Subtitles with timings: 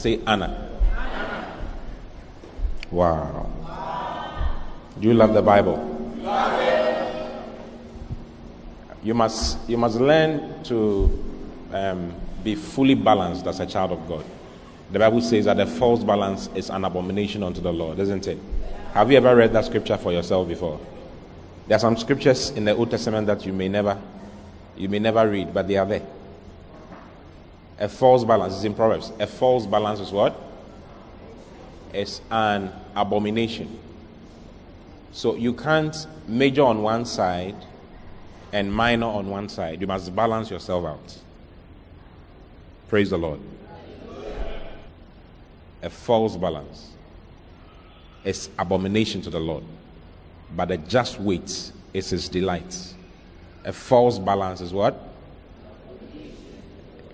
[0.00, 0.66] Say Anna.
[2.90, 3.50] Wow.
[4.98, 5.76] Do you love the Bible?
[9.02, 11.22] You must, you must learn to
[11.74, 14.24] um, be fully balanced as a child of God.
[14.90, 18.38] The Bible says that a false balance is an abomination unto the Lord, isn't it?
[18.94, 20.80] Have you ever read that scripture for yourself before?
[21.68, 24.00] There are some scriptures in the Old Testament that you may never,
[24.78, 26.06] you may never read, but they are there.
[27.80, 29.10] A false balance is in Proverbs.
[29.18, 30.38] A false balance is what?
[31.94, 33.78] It's an abomination.
[35.12, 37.56] So you can't major on one side
[38.52, 39.80] and minor on one side.
[39.80, 41.18] You must balance yourself out.
[42.88, 43.40] Praise the Lord.
[45.82, 46.90] A false balance
[48.24, 49.64] is abomination to the Lord,
[50.54, 52.94] but a just weight is his delight.
[53.64, 55.08] A false balance is what?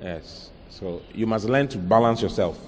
[0.03, 0.46] Yes.
[0.79, 2.59] So you must learn to balance yourself.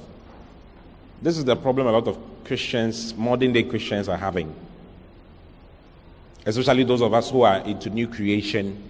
[1.21, 4.55] This is the problem a lot of Christians, modern day Christians, are having.
[6.47, 8.83] Especially those of us who are into new creation,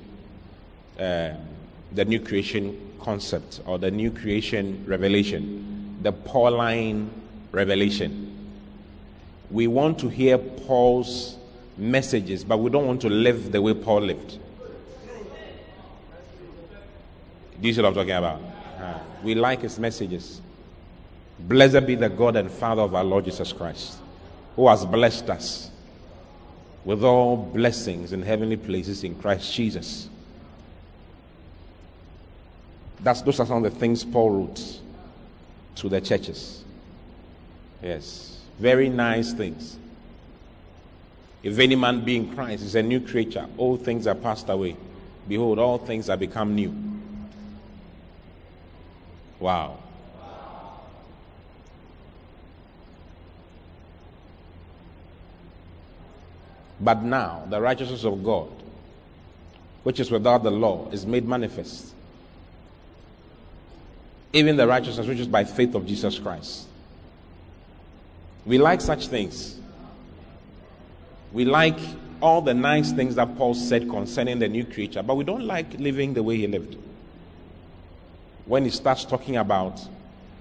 [1.01, 1.31] uh,
[1.91, 7.11] the new creation concept or the new creation revelation, the Pauline
[7.51, 8.33] revelation.
[9.51, 11.39] We want to hear Paul's
[11.77, 14.39] messages, but we don't want to live the way Paul lived.
[17.61, 18.41] Do you see what I'm talking about?
[18.79, 20.41] Uh, we like his messages.
[21.41, 23.99] Blessed be the God and Father of our Lord Jesus Christ,
[24.57, 25.71] who has blessed us
[26.85, 30.09] with all blessings in heavenly places in Christ Jesus.
[33.01, 34.81] That's, those are some of the things Paul wrote
[35.77, 36.65] to the churches.
[37.83, 39.79] Yes, very nice things.
[41.43, 44.77] If any man be in Christ is a new creature, all things are passed away.
[45.29, 46.88] Behold, all things are become new.
[49.41, 49.79] Wow.
[56.81, 58.51] But now the righteousness of God,
[59.83, 61.95] which is without the law, is made manifest.
[64.33, 66.67] Even the righteousness which is by faith of Jesus Christ.
[68.45, 69.59] We like such things.
[71.33, 71.79] We like
[72.21, 75.75] all the nice things that Paul said concerning the new creature, but we don't like
[75.75, 76.77] living the way he lived.
[78.49, 79.79] When he starts talking about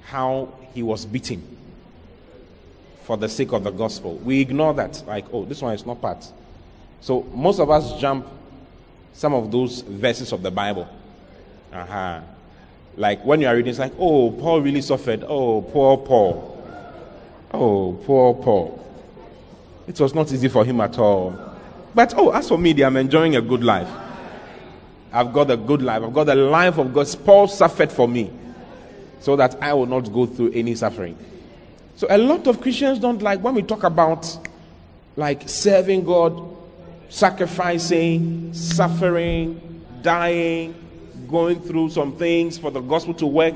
[0.05, 1.43] how he was beaten
[3.03, 5.03] for the sake of the gospel, we ignore that.
[5.05, 6.25] Like, oh, this one is not part.
[7.01, 8.25] So most of us jump
[9.11, 10.87] some of those verses of the Bible.
[11.73, 12.21] Uh-huh.
[12.95, 15.25] Like when you are reading, it's like, oh, Paul really suffered.
[15.27, 16.53] Oh, poor Paul.
[17.53, 18.85] Oh, poor Paul.
[19.85, 21.37] It was not easy for him at all.
[21.93, 23.89] But oh, as for me, I'm enjoying a good life.
[25.11, 26.03] I've got a good life.
[26.03, 27.07] I've got the life of God.
[27.25, 28.31] Paul suffered for me
[29.19, 31.17] so that I will not go through any suffering.
[31.95, 34.47] So a lot of Christians don't like when we talk about
[35.15, 36.55] like serving God,
[37.09, 40.75] sacrificing, suffering, dying,
[41.27, 43.55] going through some things for the gospel to work,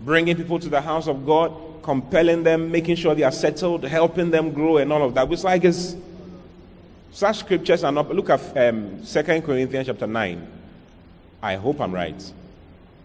[0.00, 1.52] bringing people to the house of God,
[1.82, 5.30] compelling them, making sure they are settled, helping them grow, and all of that.
[5.30, 5.94] It's like it's
[7.12, 8.12] such scriptures are not.
[8.14, 10.53] Look at um, 2 Corinthians chapter 9.
[11.44, 12.32] I hope I'm right.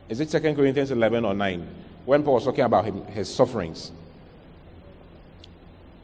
[0.07, 1.67] Is it 2 Corinthians 11 or 9?
[2.05, 3.91] When Paul was talking about him, his sufferings.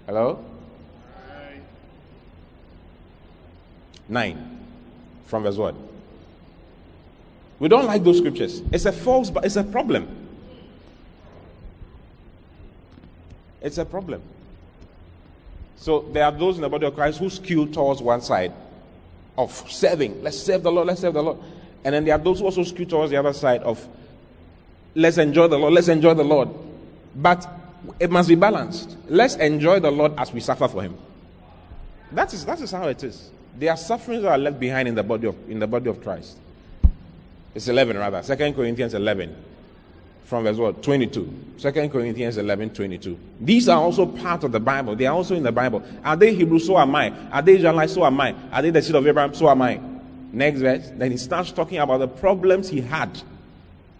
[0.05, 0.43] Hello?
[4.09, 4.59] 9.
[5.27, 5.75] From verse what?
[7.57, 8.61] We don't like those scriptures.
[8.73, 10.05] It's a false, but it's a problem.
[13.61, 14.21] It's a problem.
[15.77, 18.51] So there are those in the body of Christ who skew towards one side
[19.37, 20.21] of serving.
[20.21, 21.37] Let's serve the Lord, let's serve the Lord.
[21.85, 23.87] And then there are those who also skew towards the other side of
[24.95, 26.49] let's enjoy the Lord, let's enjoy the Lord.
[27.15, 27.47] But
[27.99, 28.97] it must be balanced.
[29.07, 30.97] Let's enjoy the Lord as we suffer for Him.
[32.11, 33.29] That is, that is how it is.
[33.57, 36.01] There are sufferings that are left behind in the body of, in the body of
[36.01, 36.37] Christ.
[37.53, 38.21] It's 11 rather.
[38.21, 39.35] 2 Corinthians 11
[40.23, 40.81] from verse what?
[40.81, 41.33] 22.
[41.59, 43.17] 2 Corinthians 11, 22.
[43.41, 44.95] These are also part of the Bible.
[44.95, 45.83] They are also in the Bible.
[46.03, 46.65] Are they Hebrews?
[46.65, 47.13] So am I.
[47.31, 47.93] Are they Israelites?
[47.93, 48.35] So am I.
[48.51, 49.35] Are they the seed of Abraham?
[49.35, 49.79] So am I.
[50.35, 50.91] Next verse.
[50.93, 53.21] Then he starts talking about the problems he had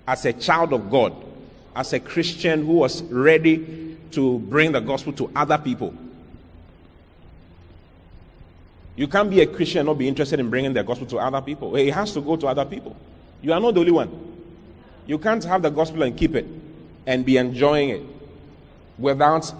[0.06, 1.16] as a child of God,
[1.74, 5.94] as a Christian who was ready to bring the gospel to other people.
[8.98, 11.40] You can't be a Christian and not be interested in bringing the gospel to other
[11.40, 11.74] people.
[11.78, 12.98] It has to go to other people.
[13.42, 14.10] You are not the only one.
[15.08, 16.46] You can't have the gospel and keep it
[17.06, 18.02] and be enjoying it
[18.98, 19.54] without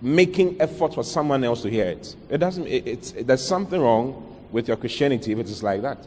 [0.00, 2.14] making effort for someone else to hear it.
[2.28, 2.68] It doesn't.
[2.68, 5.98] It, it's it, there's something wrong with your Christianity if it is like that.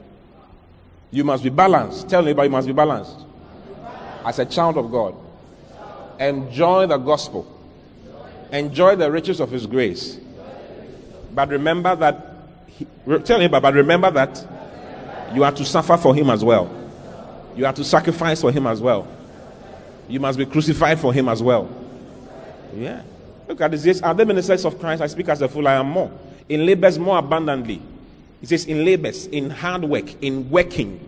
[1.11, 2.07] You must be balanced.
[2.07, 3.17] Tell anybody you must be balanced.
[4.25, 5.13] As a child of God,
[6.17, 7.45] enjoy the gospel.
[8.53, 10.17] Enjoy the riches of His grace.
[11.35, 12.23] But remember that.
[13.25, 14.47] Tell anybody, but remember that
[15.33, 16.71] you are to suffer for him as well.
[17.55, 19.07] You are to sacrifice for him as well.
[20.07, 21.69] You must be crucified for him as well.
[22.73, 23.01] Yeah.
[23.47, 24.01] Look at this.
[24.01, 25.01] Are there ministers of Christ?
[25.01, 26.11] I speak as a fool, I am more.
[26.47, 27.81] In labors more abundantly.
[28.41, 30.99] He says, in labors, in hard work, in working.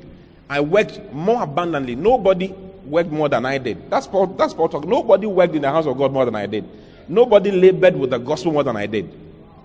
[0.50, 1.96] I worked more abundantly.
[1.96, 2.54] Nobody
[2.86, 3.90] worked more than I did.
[3.90, 4.86] That's Paul, that's Paul talk.
[4.86, 6.68] Nobody worked in the house of God more than I did.
[7.08, 9.12] Nobody labored with the gospel more than I did.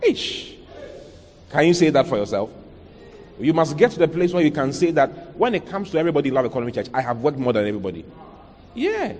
[0.02, 0.54] Ish.
[1.50, 2.50] Can you say that for yourself?
[3.38, 5.98] You must get to the place where you can say that when it comes to
[5.98, 8.04] everybody in love economy church, I have worked more than everybody.
[8.74, 9.14] Yeah.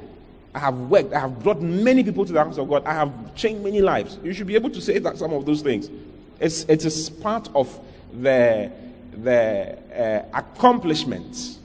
[0.55, 1.13] I have worked.
[1.13, 2.85] I have brought many people to the house of God.
[2.85, 4.19] I have changed many lives.
[4.23, 5.91] You should be able to say that some of those things.
[6.39, 7.81] It's it is a part of
[8.21, 8.71] the
[9.13, 11.59] the uh, accomplishments,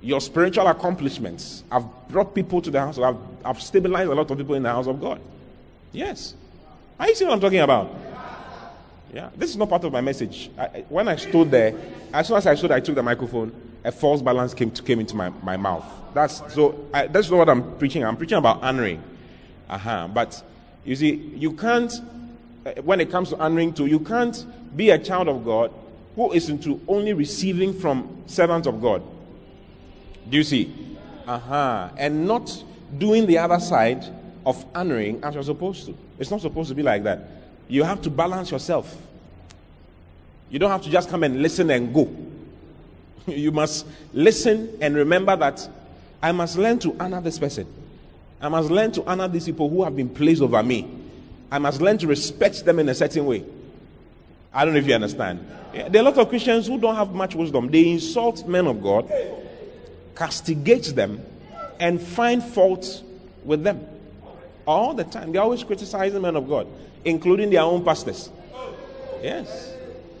[0.00, 1.64] your spiritual accomplishments.
[1.70, 2.98] I've brought people to the house.
[2.98, 5.20] I've I've stabilized a lot of people in the house of God.
[5.92, 6.34] Yes.
[6.98, 7.94] Are you see what I'm talking about?
[9.12, 10.50] Yeah, this is not part of my message.
[10.58, 11.74] I, when I stood there,
[12.14, 13.52] as soon as I stood, I took the microphone.
[13.84, 15.84] A false balance came to, came into my, my mouth.
[16.14, 16.88] That's so.
[16.94, 18.04] I, that's not what I'm preaching.
[18.04, 19.02] I'm preaching about honoring.
[19.68, 20.08] Uh-huh.
[20.08, 20.42] But
[20.84, 21.92] you see, you can't.
[22.64, 25.72] Uh, when it comes to honoring, too, you can't be a child of God
[26.14, 29.02] who is into only receiving from servants of God.
[30.28, 30.72] Do you see?
[31.26, 31.88] Uh-huh.
[31.96, 32.64] And not
[32.98, 34.04] doing the other side
[34.44, 35.96] of honoring as you're supposed to.
[36.18, 37.20] It's not supposed to be like that.
[37.68, 38.94] You have to balance yourself.
[40.50, 42.14] You don't have to just come and listen and go.
[43.26, 45.68] you must listen and remember that
[46.22, 47.66] I must learn to honor this person.
[48.40, 50.88] I must learn to honor these people who have been placed over me.
[51.52, 53.44] I must learn to respect them in a certain way.
[54.52, 55.46] I don't know if you understand.
[55.72, 57.70] There are a lot of Christians who don't have much wisdom.
[57.70, 59.12] They insult men of God,
[60.16, 61.24] castigate them,
[61.78, 63.02] and find fault
[63.44, 63.86] with them
[64.66, 65.32] all the time.
[65.32, 66.66] They're always criticizing men of God
[67.04, 68.30] including their own pastors.
[69.22, 69.74] Yes.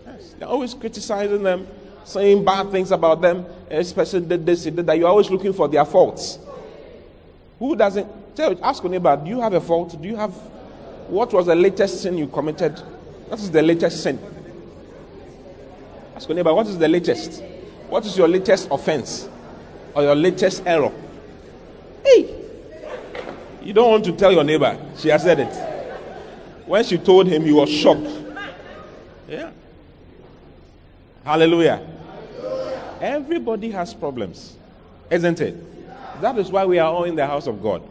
[0.06, 0.34] yes.
[0.38, 1.66] They're always criticizing them,
[2.04, 6.38] saying bad things about them, especially that this, that you're always looking for their faults.
[7.58, 8.36] Who doesn't?
[8.36, 10.00] Tell, ask your neighbor, do you have a fault?
[10.00, 10.34] Do you have.
[11.08, 12.78] What was the latest sin you committed?
[13.28, 14.18] What is the latest sin?
[16.14, 17.42] Ask your neighbor, what is the latest?
[17.88, 19.28] What is your latest offense?
[19.94, 20.92] Or your latest error?
[22.04, 22.34] Hey!
[23.62, 24.78] You don't want to tell your neighbor.
[24.98, 25.54] She has said it.
[26.66, 28.08] When she told him, he was shocked.
[29.28, 29.50] Yeah.
[31.24, 31.76] Hallelujah.
[31.76, 32.82] Hallelujah.
[33.00, 34.56] Everybody has problems,
[35.10, 36.20] isn't it?
[36.20, 37.82] That is why we are all in the house of God.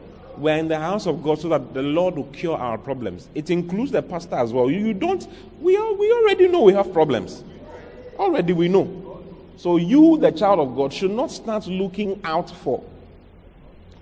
[0.42, 3.30] We're in the house of God so that the Lord will cure our problems.
[3.36, 4.72] It includes the pastor as well.
[4.72, 5.28] You don't,
[5.60, 7.44] we, are, we already know we have problems.
[8.18, 9.24] Already we know.
[9.58, 12.84] So you, the child of God, should not start looking out for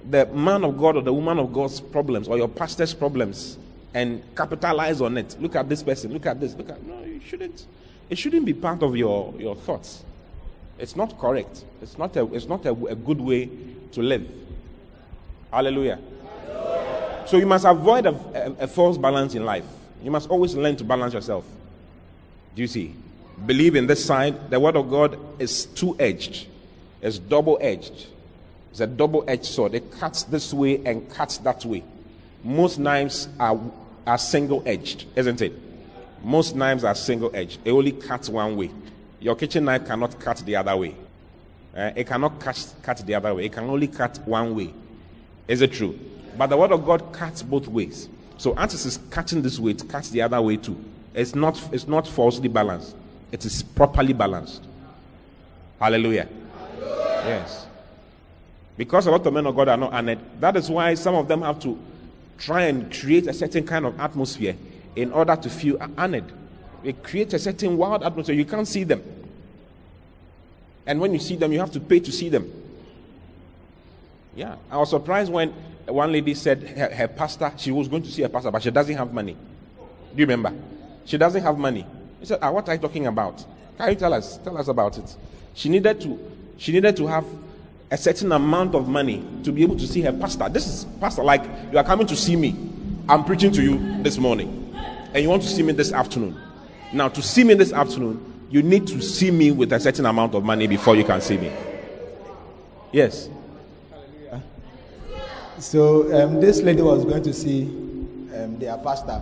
[0.10, 3.58] the man of God or the woman of God's problems or your pastor's problems
[3.94, 5.36] and capitalize on it.
[5.42, 6.14] Look at this person.
[6.14, 6.56] Look at this.
[6.56, 7.04] Look at no.
[7.04, 7.66] You shouldn't.
[8.10, 10.06] It shouldn't be part of your your thoughts.
[10.78, 11.66] It's not correct.
[11.82, 12.34] It's not a.
[12.34, 13.50] It's not a, a good way
[13.92, 14.26] to live.
[15.52, 16.00] Hallelujah.
[17.30, 19.66] So you must avoid a, a, a false balance in life.
[20.02, 21.46] You must always learn to balance yourself.
[22.56, 22.96] Do you see?
[23.46, 24.50] Believe in this side.
[24.50, 26.48] The word of God is two edged.
[27.04, 28.08] It's double edged.
[28.72, 29.76] It's a double edged sword.
[29.76, 31.84] It cuts this way and cuts that way.
[32.44, 33.62] Most knives are,
[34.08, 35.54] are single edged, isn't it?
[36.24, 37.60] Most knives are single edged.
[37.64, 38.72] It only cuts one way.
[39.20, 40.96] Your kitchen knife cannot cut the other way.
[41.78, 43.46] Uh, it cannot cut, cut the other way.
[43.46, 44.74] It can only cut one way.
[45.48, 46.00] Is it true?
[46.40, 48.08] But the word of God cuts both ways.
[48.38, 50.82] So as it is cutting this way, it cuts the other way too.
[51.14, 52.96] It's not, it's not falsely balanced.
[53.30, 54.64] It is properly balanced.
[55.82, 56.30] Hallelujah.
[56.58, 57.24] Hallelujah.
[57.26, 57.68] Yes.
[58.78, 60.20] Because a lot of men of God are not honored.
[60.40, 61.78] That is why some of them have to
[62.38, 64.56] try and create a certain kind of atmosphere
[64.96, 66.32] in order to feel honored.
[66.84, 68.36] They create a certain wild atmosphere.
[68.36, 69.04] You can't see them.
[70.86, 72.50] And when you see them, you have to pay to see them.
[74.38, 74.56] Yeah.
[74.72, 75.54] I was surprised when
[75.90, 78.72] one lady said her, her pastor, she was going to see her pastor, but she
[78.72, 79.34] doesn't have money.
[79.34, 80.54] Do you remember?
[81.06, 81.86] She doesn't have money.
[82.20, 83.44] He said, ah, what are you talking about?
[83.78, 84.38] Can you tell us?
[84.40, 85.16] Tell us about it.
[85.54, 86.20] She needed to,
[86.58, 87.26] she needed to have
[87.92, 90.50] a certain amount of money to be able to see her pastor.
[90.50, 92.56] This is pastor, like you are coming to see me.
[93.08, 94.72] I'm preaching to you this morning,
[95.14, 96.40] and you want to see me this afternoon.
[96.94, 100.36] Now, to see me this afternoon, you need to see me with a certain amount
[100.36, 101.52] of money before you can see me.
[102.92, 103.30] Yes.
[105.60, 109.22] So um, this lady was going to see um, their pastor,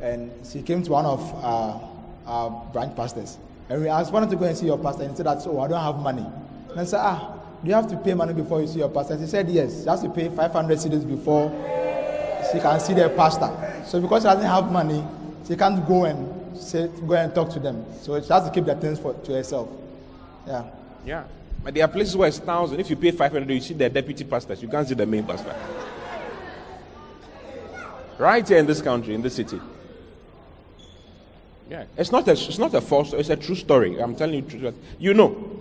[0.00, 1.80] and she came to one of our,
[2.26, 5.12] our branch pastors, and we asked, "Why don't you go and see your pastor?" And
[5.12, 6.26] he said that, "Oh, I don't have money."
[6.70, 9.16] And I said, "Ah, do you have to pay money before you see your pastor?
[9.18, 9.82] She said yes.
[9.84, 11.50] She has to pay 500 cedis before
[12.52, 13.50] she can see their pastor.
[13.86, 15.04] So because she doesn't have money,
[15.46, 17.84] she can't go and say, go and talk to them.
[18.00, 19.68] So she has to keep the things for, to herself.
[20.46, 20.64] Yeah.
[21.04, 21.24] Yeah.
[21.62, 22.80] But there are places where it's thousand.
[22.80, 24.62] If you pay 500, you see the deputy pastors.
[24.62, 25.54] You can't see the main pastor.
[28.18, 29.60] right here in this country, in this city.
[31.68, 31.84] Yeah.
[31.96, 34.00] It's not a, it's not a false, it's a true story.
[34.00, 34.74] I'm telling you truth.
[34.98, 35.58] You know.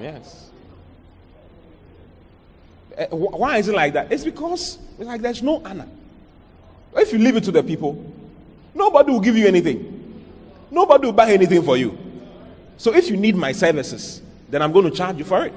[0.00, 0.50] Yes.
[2.96, 4.10] Uh, why is it like that?
[4.10, 5.86] It's because it's like there's no honor.
[6.96, 8.12] If you leave it to the people,
[8.74, 10.24] nobody will give you anything.
[10.70, 11.96] Nobody will buy anything for you.
[12.76, 15.54] So if you need my services, then I'm going to charge you for it.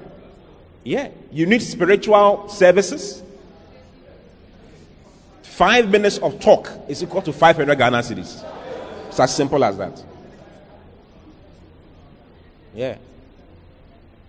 [0.83, 1.10] Yeah.
[1.31, 3.24] You need spiritual services.
[5.43, 8.43] Five minutes of talk is equal to 500 Ghana cedis.
[9.10, 10.03] It's as simple as that.
[12.74, 12.98] Yeah.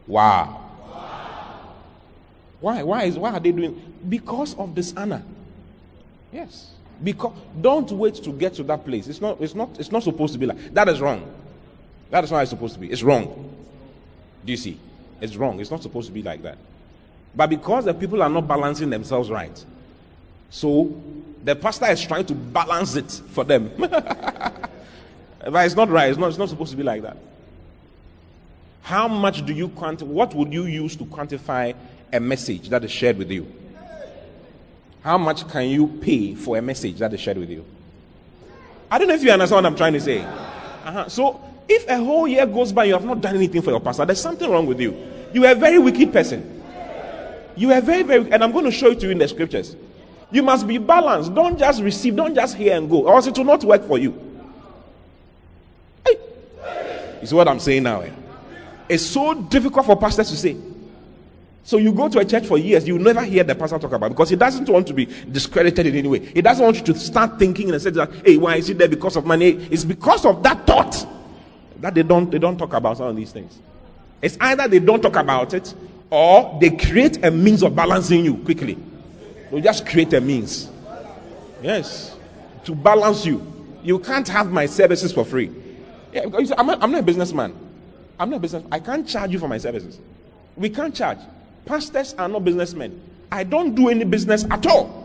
[0.07, 0.59] Wow.
[2.61, 2.83] Why?
[2.83, 3.81] Why is why are they doing?
[4.09, 5.23] Because of dishonor.
[6.33, 6.73] Yes.
[7.03, 9.09] Because don't wait to get to that place.
[9.09, 9.41] It's not.
[9.41, 9.79] It's not.
[9.79, 10.89] It's not supposed to be like that.
[10.89, 11.33] Is wrong.
[12.11, 12.91] That is not how it's supposed to be.
[12.91, 13.52] It's wrong.
[14.45, 14.79] Do you see?
[15.21, 15.61] It's wrong.
[15.61, 16.59] It's not supposed to be like that.
[17.35, 19.65] But because the people are not balancing themselves right,
[20.51, 21.01] so
[21.45, 23.71] the pastor is trying to balance it for them.
[23.79, 24.71] but
[25.41, 26.11] it's not right.
[26.11, 26.29] It's not.
[26.29, 27.17] It's not supposed to be like that.
[28.83, 30.03] How much do you quantify?
[30.03, 31.75] What would you use to quantify
[32.13, 33.51] a message that is shared with you?
[35.03, 37.65] How much can you pay for a message that is shared with you?
[38.91, 40.21] I don't know if you understand what I'm trying to say.
[40.21, 41.09] Uh-huh.
[41.09, 41.41] So,
[41.73, 44.21] if a whole year goes by, you have not done anything for your pastor, there's
[44.21, 44.97] something wrong with you.
[45.33, 46.63] You are a very wicked person.
[47.57, 49.77] You are very, very, and I'm going to show it to you in the scriptures.
[50.31, 51.35] You must be balanced.
[51.35, 53.99] Don't just receive, don't just hear and go, or else it will not work for
[53.99, 54.13] you.
[56.07, 56.19] Hey.
[57.21, 58.01] You see what I'm saying now?
[58.01, 58.11] Eh?
[58.89, 60.57] It's so difficult for pastors to say.
[61.65, 64.09] So you go to a church for years, you never hear the pastor talk about
[64.09, 66.19] because he doesn't want to be discredited in any way.
[66.19, 68.89] He doesn't want you to start thinking and say that, hey, why is he there
[68.89, 69.51] because of money?
[69.71, 71.07] It's because of that thought
[71.83, 73.59] that they don't they don't talk about some of these things.
[74.23, 75.75] It's either they don't talk about it
[76.11, 78.79] or they create a means of balancing you quickly.
[79.51, 80.71] They just create a means.
[81.61, 82.17] Yes.
[82.65, 83.45] To balance you.
[83.83, 85.51] You can't have my services for free.
[86.13, 86.25] Yeah,
[86.57, 87.55] I'm, not, I'm not a businessman.
[88.19, 88.65] I'm not a business.
[88.71, 89.99] I can't charge you for my services.
[90.57, 91.19] We can't charge.
[91.65, 93.01] Pastors are not businessmen.
[93.33, 95.02] I don't do any business at all.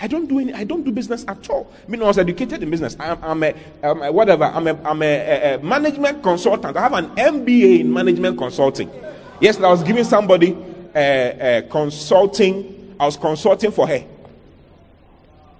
[0.00, 0.52] I don't do any.
[0.52, 1.72] I don't do business at all.
[1.86, 2.96] I mean, I was educated in business.
[2.98, 4.44] I'm, I'm, a, whatever.
[4.44, 6.76] I'm a, I'm a, a, management consultant.
[6.76, 8.90] I have an MBA in management consulting.
[9.40, 10.56] Yes, I was giving somebody
[10.94, 12.96] a, a consulting.
[12.98, 14.04] I was consulting for her,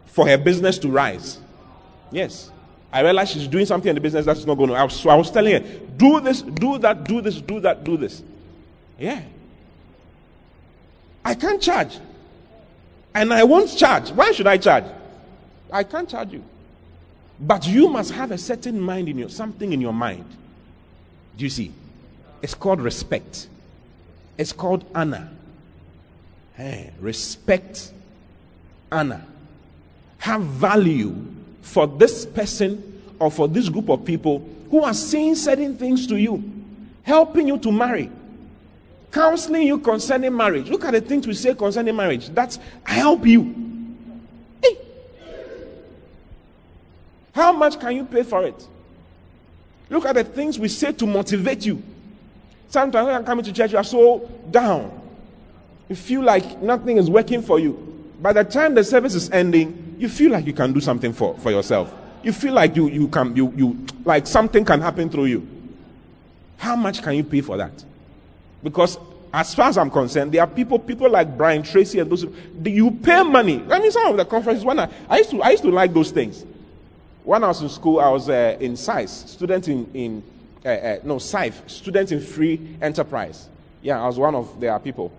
[0.07, 1.39] for her business to rise.
[2.11, 2.51] Yes,
[2.93, 4.91] I realized she's doing something in the business that's not going to.
[4.91, 5.61] So I was telling her,
[5.97, 8.23] do this, do that, do this, do that, do this.
[8.99, 9.23] Yeah.
[11.25, 11.99] I can't charge.
[13.15, 14.11] And I won't charge.
[14.11, 14.85] Why should I charge?
[15.73, 16.45] I can't charge you.
[17.41, 20.25] But you must have a certain mind in your something in your mind.
[21.37, 21.73] Do you see?
[22.43, 23.49] It's called respect.
[24.37, 25.31] It's called honor.
[26.57, 27.93] Hey, respect,
[28.91, 29.25] honor.
[30.19, 31.27] Have value
[31.63, 36.17] for this person or for this group of people who are saying certain things to
[36.17, 36.43] you,
[37.03, 38.11] helping you to marry,
[39.15, 40.69] counseling you concerning marriage.
[40.69, 42.29] Look at the things we say concerning marriage.
[42.31, 43.55] That's I help you.
[44.61, 44.77] Hey.
[47.33, 48.67] How much can you pay for it?
[49.89, 51.81] Look at the things we say to motivate you.
[52.69, 55.01] Sometimes when I'm coming to church, you are so down.
[55.89, 57.73] You feel like nothing is working for you.
[58.21, 61.39] By the time the service is ending, you feel like you can do something for,
[61.39, 61.95] for yourself.
[62.25, 65.47] You feel like you, you can you, you like something can happen through you.
[66.57, 67.85] How much can you pay for that?
[68.65, 68.99] Because
[69.33, 72.25] as far as I'm concerned, there are people, people like Brian Tracy and those.
[72.25, 73.63] Do you pay money.
[73.71, 74.65] I mean, some of the conferences.
[74.65, 76.45] When I, I used to, I used to like those things.
[77.23, 80.23] When I was in school, I was uh, in SAIS, student in, in
[80.65, 83.49] uh, uh, no SIFE, student in free enterprise.
[83.83, 85.13] Yeah, I was one of their people.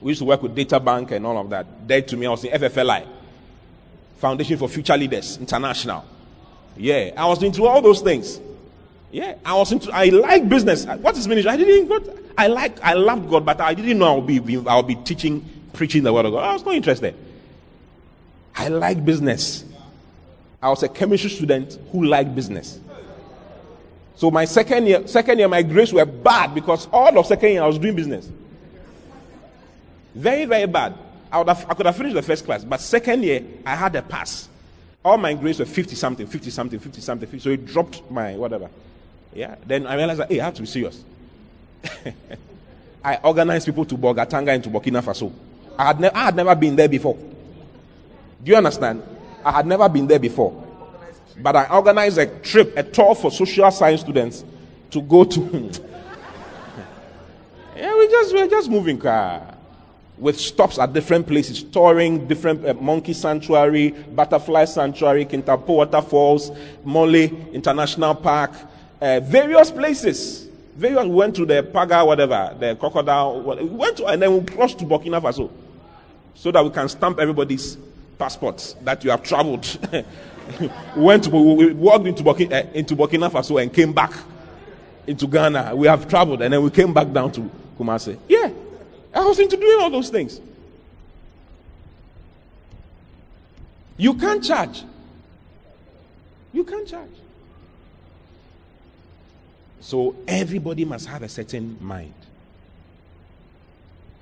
[0.00, 1.86] We used to work with Data Bank and all of that.
[1.86, 3.06] Dead to me, I was in FFLI,
[4.18, 6.04] Foundation for Future Leaders International.
[6.76, 8.38] Yeah, I was into all those things.
[9.10, 9.90] Yeah, I was into.
[9.92, 10.84] I like business.
[10.86, 11.50] What is ministry?
[11.50, 11.88] I didn't.
[11.88, 12.82] What I like.
[12.82, 14.58] I loved God, but I didn't know I'll be.
[14.66, 16.44] I'll be teaching, preaching the word of God.
[16.44, 17.14] I was not interested.
[18.54, 19.64] I like business.
[20.60, 22.80] I was a chemistry student who liked business.
[24.16, 27.62] So my second year, second year, my grades were bad because all of second year
[27.62, 28.28] I was doing business.
[30.12, 30.94] Very, very bad.
[31.30, 33.94] I, would have, I could have finished the first class, but second year, I had
[33.94, 34.48] a pass.
[35.04, 38.36] All my grades were 50 something, 50 something, 50 something, 50, so it dropped my
[38.36, 38.68] whatever.
[39.34, 39.56] Yeah.
[39.66, 41.02] Then I realized that, hey, I have to be serious.
[43.04, 45.32] I organized people to Bolgatanga and to Burkina Faso.
[45.78, 47.16] I had, ne- I had never been there before.
[47.16, 49.02] Do you understand?
[49.44, 50.64] I had never been there before.
[51.40, 54.44] But I organized a trip, a tour for social science students
[54.90, 55.40] to go to.
[57.76, 59.54] yeah, we just we're just moving car
[60.18, 66.50] with stops at different places, touring different uh, monkey sanctuary, butterfly sanctuary, Kintampo waterfalls,
[66.84, 67.14] Mole
[67.52, 68.50] International Park,
[69.00, 70.48] uh, various places.
[70.76, 73.42] Various we went to the Paga, whatever, the crocodile.
[73.42, 75.50] We went to, and then we crossed to Burkina Faso,
[76.34, 77.76] so that we can stamp everybody's
[78.18, 79.78] passports that you have traveled.
[80.96, 84.12] we went to, we walked into Burkina, uh, into Burkina Faso and came back
[85.06, 85.74] into Ghana.
[85.74, 88.18] We have traveled, and then we came back down to Kumasi.
[88.28, 88.50] Yeah.
[89.14, 90.40] I was into doing all those things.
[93.96, 94.84] You can't charge.
[96.52, 97.10] You can't charge.
[99.88, 102.12] So everybody must have a certain mind.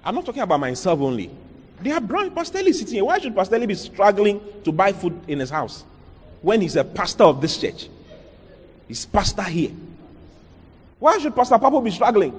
[0.05, 1.29] I'm not talking about myself only.
[1.81, 2.31] They are brown.
[2.31, 3.05] Pastor Lee sitting here.
[3.05, 5.83] Why should Pastor be struggling to buy food in his house
[6.41, 7.89] when he's a pastor of this church?
[8.87, 9.73] He's pastor here.
[11.01, 12.31] Why should Pastor Papa be struggling?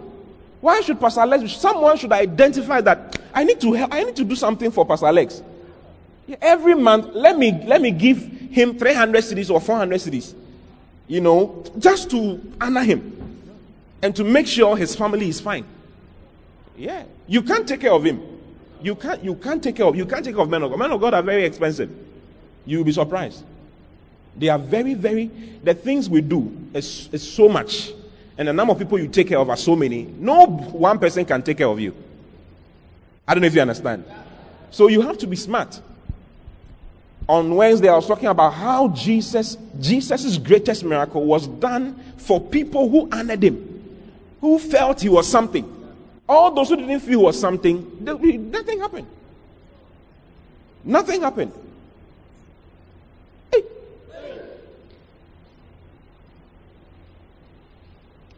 [0.62, 1.52] Why should Pastor Alex?
[1.58, 5.08] Someone should identify that I need to help, I need to do something for Pastor
[5.08, 5.44] Alex.
[6.42, 10.34] Every month, let me let me give him 300 cedis or 400 cedis.
[11.08, 13.14] You know, just to honor him
[14.02, 15.66] and to make sure his family is fine.
[16.78, 18.22] Yeah, you can't take care of him.
[18.82, 20.80] You can't you can't take care of you can't take care of men of God.
[20.80, 21.90] Men of God are very expensive.
[22.66, 23.44] You will be surprised.
[24.36, 25.28] They are very very
[25.64, 27.92] the things we do is, is so much
[28.38, 31.26] and the number of people you take care of are so many, no one person
[31.26, 31.96] can take care of you.
[33.28, 34.06] I don't know if you understand.
[34.70, 35.82] So you have to be smart.
[37.30, 42.90] On Wednesday, I was talking about how Jesus, Jesus' greatest miracle was done for people
[42.90, 43.84] who honored him,
[44.40, 45.74] who felt he was something.
[46.30, 49.08] All those who didn't feel he was something, nothing happened.
[50.84, 51.52] Nothing happened.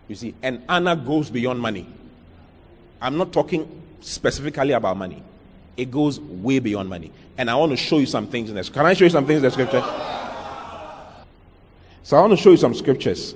[0.07, 1.87] You see, and honor goes beyond money.
[2.99, 5.21] I'm not talking specifically about money.
[5.77, 7.11] It goes way beyond money.
[7.37, 8.69] And I want to show you some things in this.
[8.69, 9.81] Can I show you some things in the scripture?
[12.03, 13.35] So I want to show you some scriptures.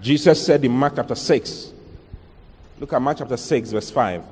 [0.00, 1.72] Jesus said in Mark chapter 6.
[2.78, 4.22] Look at Mark chapter 6, verse 5.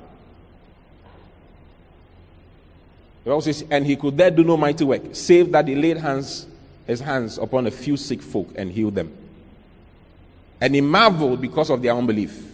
[3.25, 5.97] It also says, and he could there do no mighty work, save that he laid
[5.97, 6.47] hands,
[6.87, 9.17] his hands upon a few sick folk and healed them.
[10.61, 12.53] And he marveled because of their unbelief.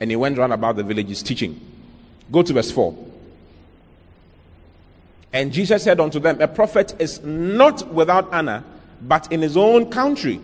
[0.00, 1.60] And he went round about the villages teaching.
[2.30, 2.96] Go to verse 4.
[5.34, 8.62] And Jesus said unto them, A prophet is not without honor,
[9.02, 10.40] but in his own country,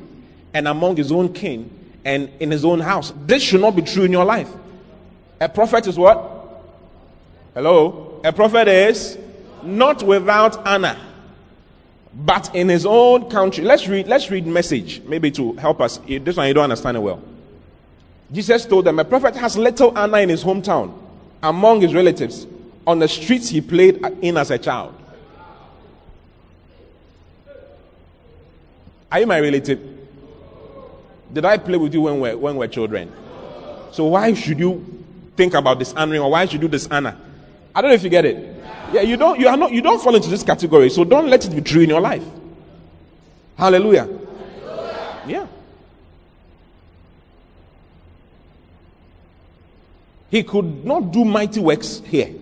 [0.52, 1.70] and among his own kin,
[2.04, 3.12] and in his own house.
[3.24, 4.50] This should not be true in your life.
[5.40, 6.64] A prophet is what?
[7.54, 8.20] Hello?
[8.24, 9.16] A prophet is
[9.62, 10.98] not without honor,
[12.12, 13.62] but in his own country.
[13.62, 15.98] Let's read, let's read message, maybe to help us.
[15.98, 17.22] This one you don't understand it well.
[18.32, 20.92] Jesus told them, A prophet has little honor in his hometown,
[21.44, 22.44] among his relatives,
[22.86, 24.94] on the streets he played in as a child.
[29.12, 29.80] Are you my relative?
[31.32, 33.12] Did I play with you when we're, when we're children?
[33.92, 35.04] So why should you
[35.36, 37.16] think about dishonoring or why should you dishonor?
[37.74, 38.56] I don't know if you get it.
[38.92, 41.44] Yeah, you don't you are not you don't fall into this category, so don't let
[41.44, 42.24] it be true in your life.
[43.56, 44.04] Hallelujah.
[44.04, 45.28] Hallelujah.
[45.28, 45.46] Yeah.
[50.30, 52.39] He could not do mighty works here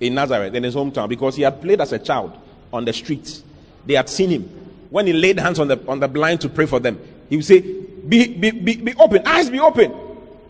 [0.00, 2.36] in Nazareth, in his hometown, because he had played as a child
[2.72, 3.42] on the streets.
[3.86, 4.42] They had seen him.
[4.90, 7.44] When he laid hands on the on the blind to pray for them, he would
[7.44, 9.92] say, Be be be, be open, eyes be open.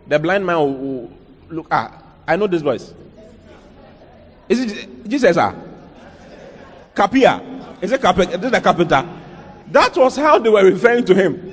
[0.07, 1.13] The blind man will, will
[1.51, 2.95] look, ah, I know this voice.
[4.49, 5.37] Is it Jesus?
[5.37, 5.55] Ah?
[6.95, 7.83] Capia.
[7.83, 8.39] Is it carpenter?
[8.39, 9.09] Is it the carpenter?
[9.71, 11.53] That was how they were referring to him.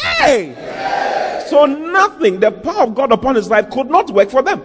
[0.00, 1.44] Hey!
[1.48, 4.62] So nothing, the power of God upon his life could not work for them.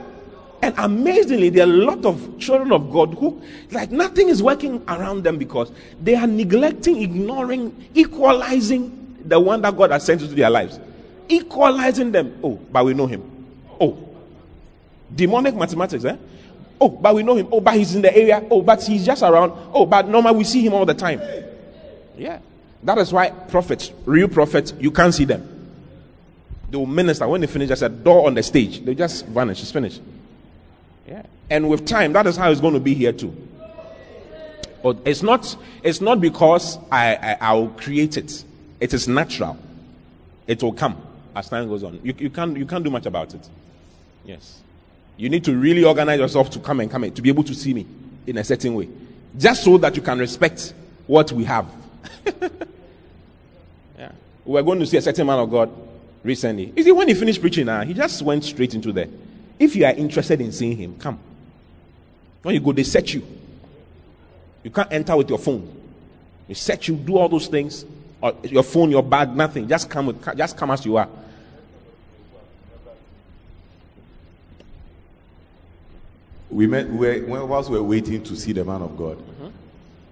[0.64, 4.82] And amazingly, there are a lot of children of God who, like, nothing is working
[4.88, 5.70] around them because
[6.02, 10.80] they are neglecting, ignoring, equalizing the one that God has sent into their lives.
[11.28, 12.40] Equalizing them.
[12.42, 13.30] Oh, but we know him.
[13.78, 14.08] Oh,
[15.14, 16.16] demonic mathematics, eh?
[16.80, 17.50] Oh, but we know him.
[17.52, 18.42] Oh, but he's in the area.
[18.50, 19.52] Oh, but he's just around.
[19.74, 21.22] Oh, but normally we see him all the time.
[22.18, 22.40] Yeah.
[22.84, 25.50] That is why prophets, real prophets, you can't see them.
[26.70, 27.28] They will minister.
[27.28, 28.80] When they finish, just a door on the stage.
[28.86, 29.62] They just vanish.
[29.62, 30.02] It's finished.
[31.08, 31.24] Yeah.
[31.50, 33.36] And with time, that is how it's going to be here too.
[34.82, 38.44] But it's not, it's not because I, I, I will create it.
[38.80, 39.58] It is natural.
[40.46, 41.02] It will come
[41.36, 42.00] as time goes on.
[42.04, 43.48] You, you, can't, you can't do much about it.
[44.26, 44.62] Yes.
[45.18, 47.54] You need to really organize yourself to come and come in, to be able to
[47.54, 47.86] see me
[48.28, 48.90] in a certain way.
[49.38, 50.74] Just so that you can respect
[51.08, 51.66] what we have.
[53.98, 54.12] yeah.
[54.46, 55.72] We are going to see a certain man of God
[56.24, 56.74] recently.
[56.76, 59.08] You see, when he finished preaching, uh, he just went straight into there.
[59.64, 61.18] If you are interested in seeing him, come.
[62.42, 63.26] When you go, they set you.
[64.62, 65.74] You can't enter with your phone.
[66.48, 67.86] They set you, do all those things.
[68.22, 69.68] Or your phone, your bag, nothing.
[69.68, 71.08] Just come with, just come as you are.
[76.50, 79.18] we met we were, whilst we were waiting to see the man of God.
[79.18, 79.48] Mm-hmm.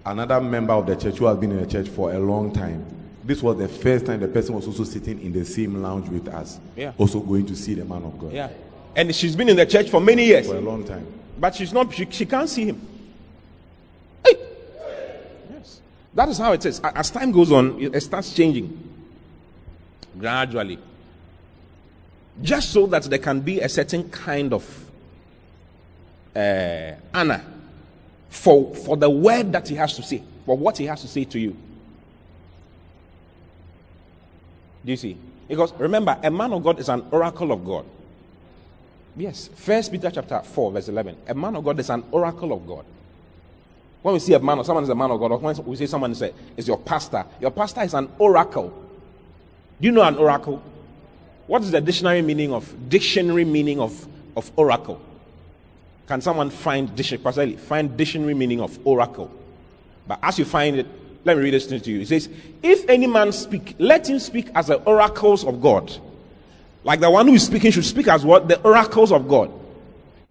[0.06, 2.84] Another member of the church who has been in the church for a long time.
[3.22, 6.26] This was the first time the person was also sitting in the same lounge with
[6.28, 6.58] us.
[6.74, 6.92] Yeah.
[6.98, 8.32] Also going to see the man of God.
[8.32, 8.48] Yeah.
[8.94, 10.46] And she's been in the church for many years.
[10.46, 11.06] For a long time.
[11.38, 12.86] But she's not she, she can't see him.
[14.24, 14.36] Hey.
[15.50, 15.80] Yes.
[16.14, 16.80] That is how it is.
[16.80, 18.90] As time goes on, it starts changing.
[20.18, 20.78] Gradually.
[22.40, 24.90] Just so that there can be a certain kind of
[26.34, 27.44] uh, Anna
[28.28, 31.24] for, for the word that he has to say, for what he has to say
[31.24, 31.56] to you.
[34.84, 35.16] Do you see?
[35.46, 37.84] Because remember, a man of God is an oracle of God.
[39.16, 39.48] Yes.
[39.54, 41.16] First Peter chapter 4, verse 11.
[41.28, 42.84] A man of God is an oracle of God.
[44.00, 45.76] When we see a man or someone is a man of God, or when we
[45.76, 46.22] say someone is,
[46.56, 48.70] is your pastor, your pastor is an oracle.
[49.80, 50.62] Do you know an oracle?
[51.46, 55.00] What is the dictionary meaning of dictionary meaning of, of oracle?
[56.08, 59.30] Can someone find dictionary, find dictionary meaning of oracle?
[60.06, 60.86] But as you find it,
[61.24, 62.00] let me read this to you.
[62.00, 62.28] It says,
[62.62, 65.96] If any man speak, let him speak as the oracles of God.
[66.84, 68.48] Like the one who is speaking should speak as what?
[68.48, 69.52] The oracles of God.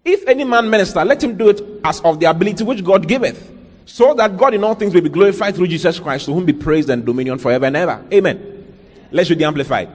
[0.04, 3.50] If any man minister, let him do it as of the ability which God giveth,
[3.86, 6.52] so that God in all things may be glorified through Jesus Christ, to whom be
[6.52, 8.04] praise and dominion forever and ever.
[8.12, 8.74] Amen.
[9.10, 9.88] Let's read the Amplified.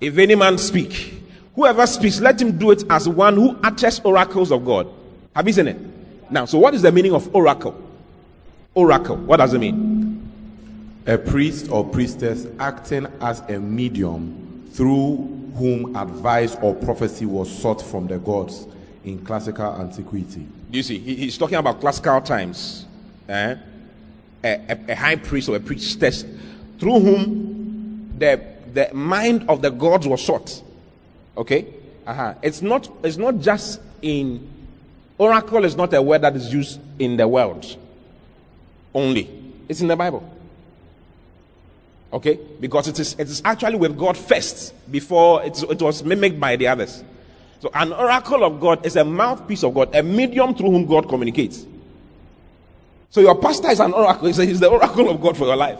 [0.00, 1.18] If any man speak,
[1.58, 4.86] Whoever speaks, let him do it as one who utters oracles of God.
[5.34, 5.76] Have you seen it?
[6.30, 7.74] Now, so what is the meaning of oracle?
[8.76, 10.30] Oracle, what does it mean?
[11.08, 15.16] A priest or priestess acting as a medium through
[15.56, 18.66] whom advice or prophecy was sought from the gods
[19.04, 20.46] in classical antiquity.
[20.70, 20.98] You see?
[20.98, 22.86] he's talking about classical times.
[23.28, 23.56] Eh?
[24.44, 26.24] A, a, a high priest or a priestess
[26.78, 28.40] through whom the,
[28.72, 30.62] the mind of the gods was sought.
[31.36, 31.66] Okay?
[32.06, 32.34] Uh-huh.
[32.42, 34.48] It's not it's not just in
[35.18, 37.76] oracle is not a word that is used in the world
[38.94, 39.30] only.
[39.68, 40.37] It's in the Bible.
[42.12, 42.38] Okay?
[42.60, 46.56] Because it is it is actually with God first before it, it was mimicked by
[46.56, 47.04] the others.
[47.60, 51.08] So an oracle of God is a mouthpiece of God, a medium through whom God
[51.08, 51.66] communicates.
[53.10, 54.28] So your pastor is an oracle.
[54.28, 55.78] He's the oracle of God for your life.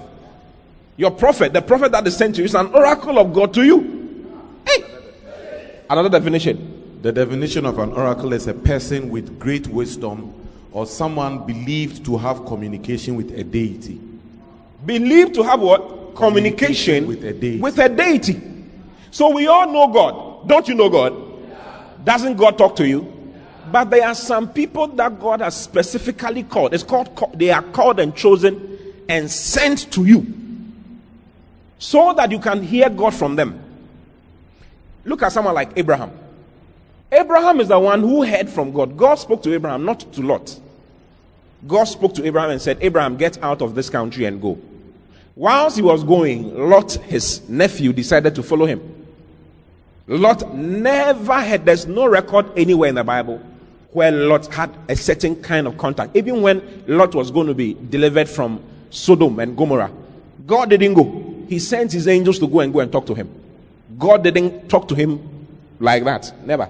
[0.96, 3.64] Your prophet, the prophet that is sent to you, is an oracle of God to
[3.64, 4.34] you.
[4.66, 4.84] Hey!
[5.88, 10.34] Another definition The definition of an oracle is a person with great wisdom
[10.72, 14.00] or someone believed to have communication with a deity.
[14.84, 16.07] Believed to have what?
[16.18, 17.60] Communication, with a deity.
[17.60, 18.42] With a deity.
[19.10, 20.48] So we all know God.
[20.48, 21.14] Don't you know God?
[22.04, 23.14] Doesn't God talk to you?
[23.70, 26.74] But there are some people that God has specifically called.
[26.74, 28.78] It's called they are called and chosen
[29.08, 30.26] and sent to you
[31.78, 33.62] so that you can hear God from them.
[35.04, 36.10] Look at someone like Abraham.
[37.10, 38.96] Abraham is the one who heard from God.
[38.96, 40.58] God spoke to Abraham, not to Lot.
[41.66, 44.58] God spoke to Abraham and said, Abraham, get out of this country and go.
[45.38, 49.06] Whilst he was going, Lot, his nephew, decided to follow him.
[50.08, 53.40] Lot never had, there's no record anywhere in the Bible
[53.92, 56.16] where Lot had a certain kind of contact.
[56.16, 59.92] Even when Lot was going to be delivered from Sodom and Gomorrah,
[60.44, 61.44] God didn't go.
[61.48, 63.30] He sent his angels to go and go and talk to him.
[63.96, 65.46] God didn't talk to him
[65.78, 66.32] like that.
[66.44, 66.68] Never.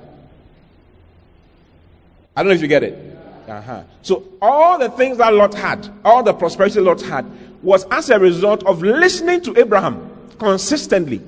[2.37, 3.19] I don't know if you get it.
[3.49, 3.83] Uh-huh.
[4.03, 7.25] So all the things that Lot had, all the prosperity Lot had,
[7.63, 11.21] was as a result of listening to Abraham consistently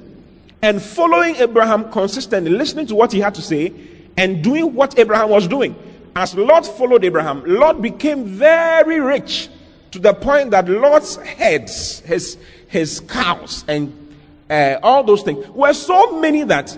[0.62, 3.72] and following Abraham consistently, listening to what he had to say
[4.16, 5.74] and doing what Abraham was doing.
[6.14, 9.48] As Lot followed Abraham, Lot became very rich
[9.92, 12.36] to the point that Lot's heads, his,
[12.68, 14.14] his cows, and
[14.48, 16.76] uh, all those things were so many that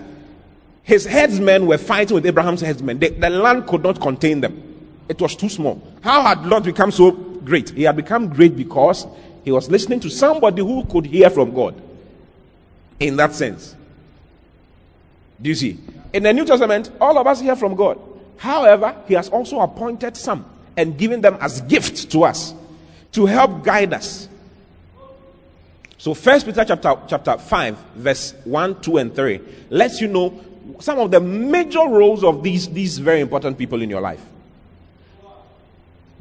[0.83, 2.99] his headsmen were fighting with Abraham's headsmen.
[2.99, 4.61] The, the land could not contain them,
[5.09, 5.81] it was too small.
[6.01, 7.69] How had Lot become so great?
[7.71, 9.05] He had become great because
[9.43, 11.81] he was listening to somebody who could hear from God.
[12.99, 13.75] In that sense.
[15.41, 15.79] Do you see?
[16.13, 17.99] In the New Testament, all of us hear from God.
[18.37, 20.45] However, He has also appointed some
[20.77, 22.53] and given them as gifts to us
[23.11, 24.27] to help guide us.
[25.97, 30.41] So First Peter chapter, chapter 5, verse 1, 2, and 3 lets you know
[30.79, 34.21] some of the major roles of these, these very important people in your life.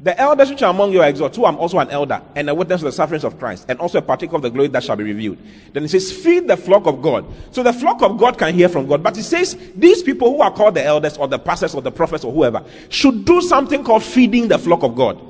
[0.03, 2.55] The elders which are among you are exhort, who I'm also an elder and a
[2.55, 4.97] witness of the sufferings of Christ, and also a partaker of the glory that shall
[4.97, 5.39] be revealed.
[5.73, 7.25] Then it says, feed the flock of God.
[7.53, 9.01] So the flock of God can hear from God.
[9.05, 11.93] But it says, these people who are called the elders or the pastors or the
[11.93, 15.21] prophets or whoever should do something called feeding the flock of God.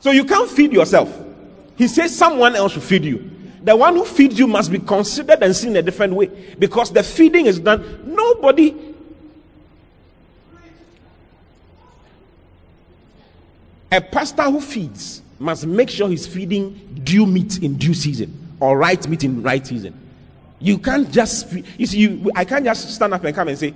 [0.00, 1.24] So you can't feed yourself.
[1.76, 3.30] He says someone else should feed you.
[3.62, 6.26] The one who feeds you must be considered and seen a different way
[6.58, 8.02] because the feeding is done.
[8.04, 8.91] Nobody
[13.92, 18.78] A pastor who feeds must make sure he's feeding due meat in due season or
[18.78, 19.92] right meat in right season.
[20.60, 23.70] You can't just, you see, you, I can't just stand up and come and say,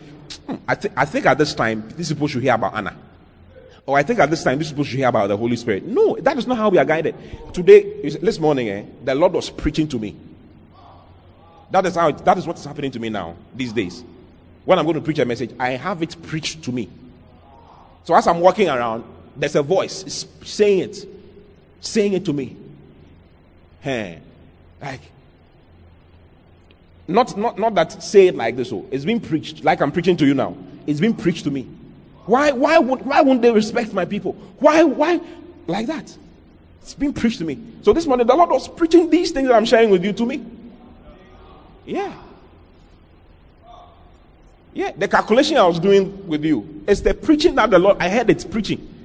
[0.47, 2.97] hmm, I, th- I think at this time, these people should hear about honor.
[3.85, 5.85] Or I think at this time, these people should hear about the Holy Spirit.
[5.85, 7.15] No, that is not how we are guided.
[7.53, 10.17] Today, this morning, eh, the Lord was preaching to me.
[11.71, 14.03] That is how, that is what's happening to me now, these days.
[14.65, 16.89] When I'm going to preach a message, I have it preached to me.
[18.05, 19.05] So as I'm walking around,
[19.37, 21.09] there's a voice saying it,
[21.81, 22.57] saying it to me.
[23.81, 24.21] Hey,
[24.81, 25.01] like,
[27.09, 28.73] not, not, not that say it like this.
[28.73, 30.57] Oh, it's been preached, like I'm preaching to you now.
[30.87, 31.69] It's been preached to me.
[32.27, 34.33] Why, why, would, why won't they respect my people?
[34.59, 35.21] Why, why,
[35.67, 36.17] like that?
[36.83, 37.59] It's been preached to me.
[37.83, 40.27] So this morning, the Lord was preaching these things that I'm sharing with you to
[40.27, 40.45] me.
[41.85, 42.13] Yeah.
[44.75, 48.09] Yeah, the calculation I was doing with you is the preaching that the Lord, I
[48.09, 48.96] heard it's preaching.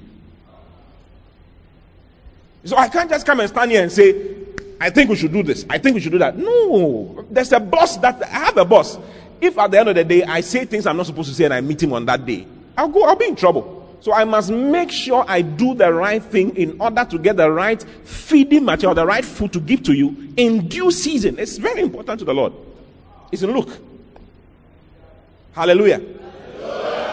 [2.64, 4.36] So I can't just come and stand here and say,
[4.80, 5.64] I think we should do this.
[5.68, 6.36] I think we should do that.
[6.36, 7.24] No.
[7.30, 8.98] There's a boss that I have a boss.
[9.40, 11.44] If at the end of the day I say things I'm not supposed to say
[11.44, 12.46] and I meet him on that day,
[12.76, 13.96] I'll go, I'll be in trouble.
[14.00, 17.50] So I must make sure I do the right thing in order to get the
[17.50, 21.38] right feeding material, the right food to give to you in due season.
[21.38, 22.52] It's very important to the Lord.
[23.30, 23.70] It's in Luke.
[25.52, 25.98] Hallelujah.
[25.98, 26.22] Hallelujah.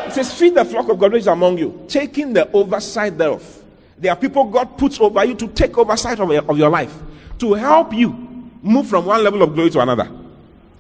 [0.09, 3.58] It says, Feed the flock of God which is among you, taking the oversight thereof.
[3.99, 6.95] There are people God puts over you to take oversight of of your life,
[7.39, 8.11] to help you
[8.61, 10.09] move from one level of glory to another.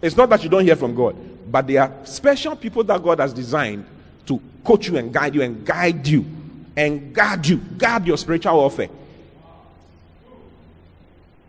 [0.01, 1.15] It's not that you don't hear from God,
[1.51, 3.85] but there are special people that God has designed
[4.25, 6.25] to coach you and guide you and guide you
[6.77, 8.89] and guard you, guard your spiritual warfare.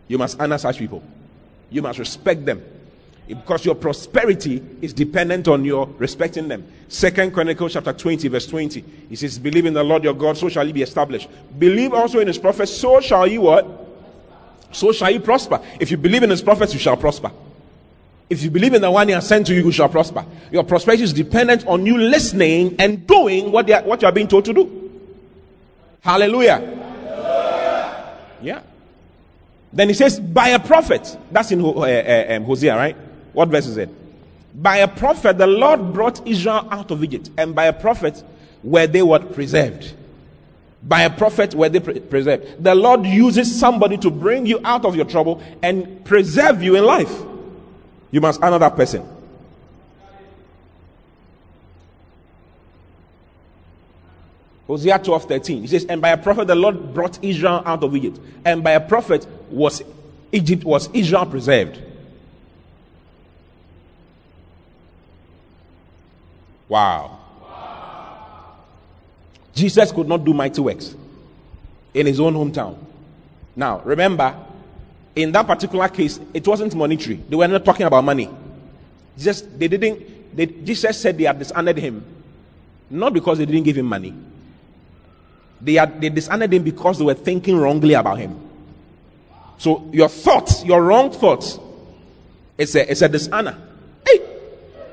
[0.09, 1.01] You must honor such people.
[1.69, 2.61] You must respect them
[3.27, 6.65] because your prosperity is dependent on your respecting them.
[6.87, 8.83] Second Chronicles chapter 20, verse 20.
[9.09, 11.29] He says, Believe in the Lord your God, so shall he be established.
[11.57, 13.65] Believe also in his prophets, so shall you what?
[14.71, 15.61] So shall you prosper.
[15.79, 17.31] If you believe in his prophets, you shall prosper.
[18.29, 20.25] If you believe in the one he has sent to you, you shall prosper.
[20.51, 24.27] Your prosperity is dependent on you listening and doing what, are, what you are being
[24.27, 24.91] told to do.
[26.01, 26.57] Hallelujah.
[26.57, 28.17] Hallelujah.
[28.41, 28.61] Yeah.
[29.73, 31.17] Then he says, by a prophet.
[31.31, 32.95] That's in uh, uh, um, Hosea, right?
[33.33, 33.89] What verse is it?
[34.61, 38.23] By a prophet, the Lord brought Israel out of Egypt, and by a prophet
[38.63, 39.93] were they what preserved.
[40.83, 42.63] By a prophet were they pre- preserved.
[42.63, 46.85] The Lord uses somebody to bring you out of your trouble and preserve you in
[46.85, 47.21] life.
[48.09, 49.07] You must honor that person.
[54.67, 55.61] Hosea 12 13.
[55.61, 58.19] He says, And by a prophet the Lord brought Israel out of Egypt.
[58.45, 59.81] And by a prophet was
[60.31, 61.81] Egypt was Israel preserved.
[66.71, 67.19] Wow.
[69.53, 70.95] Jesus could not do mighty works
[71.93, 72.77] in his own hometown.
[73.57, 74.33] Now, remember,
[75.13, 77.15] in that particular case, it wasn't monetary.
[77.27, 78.29] They were not talking about money.
[79.17, 80.33] Just they didn't.
[80.33, 82.05] They, Jesus said they had dishonored him,
[82.89, 84.13] not because they didn't give him money.
[85.59, 88.39] They had they dishonored him because they were thinking wrongly about him.
[89.57, 91.59] So your thoughts, your wrong thoughts,
[92.57, 93.57] it's a it's a dishonor.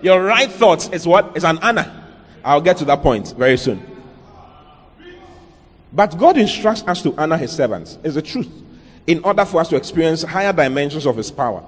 [0.03, 2.07] Your right thoughts is what is an honor.
[2.45, 3.85] I'll get to that point very soon.
[5.93, 7.99] But God instructs us to honor his servants.
[8.05, 8.51] It's the truth.
[9.07, 11.65] In order for us to experience higher dimensions of his power.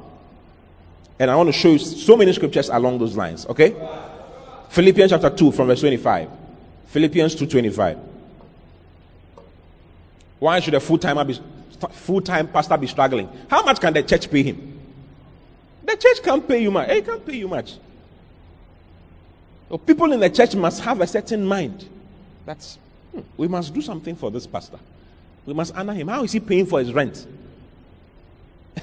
[1.19, 3.47] And I want to show you so many scriptures along those lines.
[3.47, 3.75] Okay?
[4.69, 6.29] Philippians chapter 2 from verse 25.
[6.87, 7.99] Philippians 2.25.
[10.38, 11.38] Why should a full-timer be
[11.93, 13.29] full-time pastor be struggling?
[13.49, 14.81] How much can the church pay him?
[15.85, 16.88] The church can't pay you much.
[16.88, 17.75] It can't pay you much.
[19.71, 21.89] So people in the church must have a certain mind.
[22.45, 22.79] That's
[23.13, 24.79] Hmm, we must do something for this pastor.
[25.47, 26.09] We must honor him.
[26.09, 27.27] How is he paying for his rent?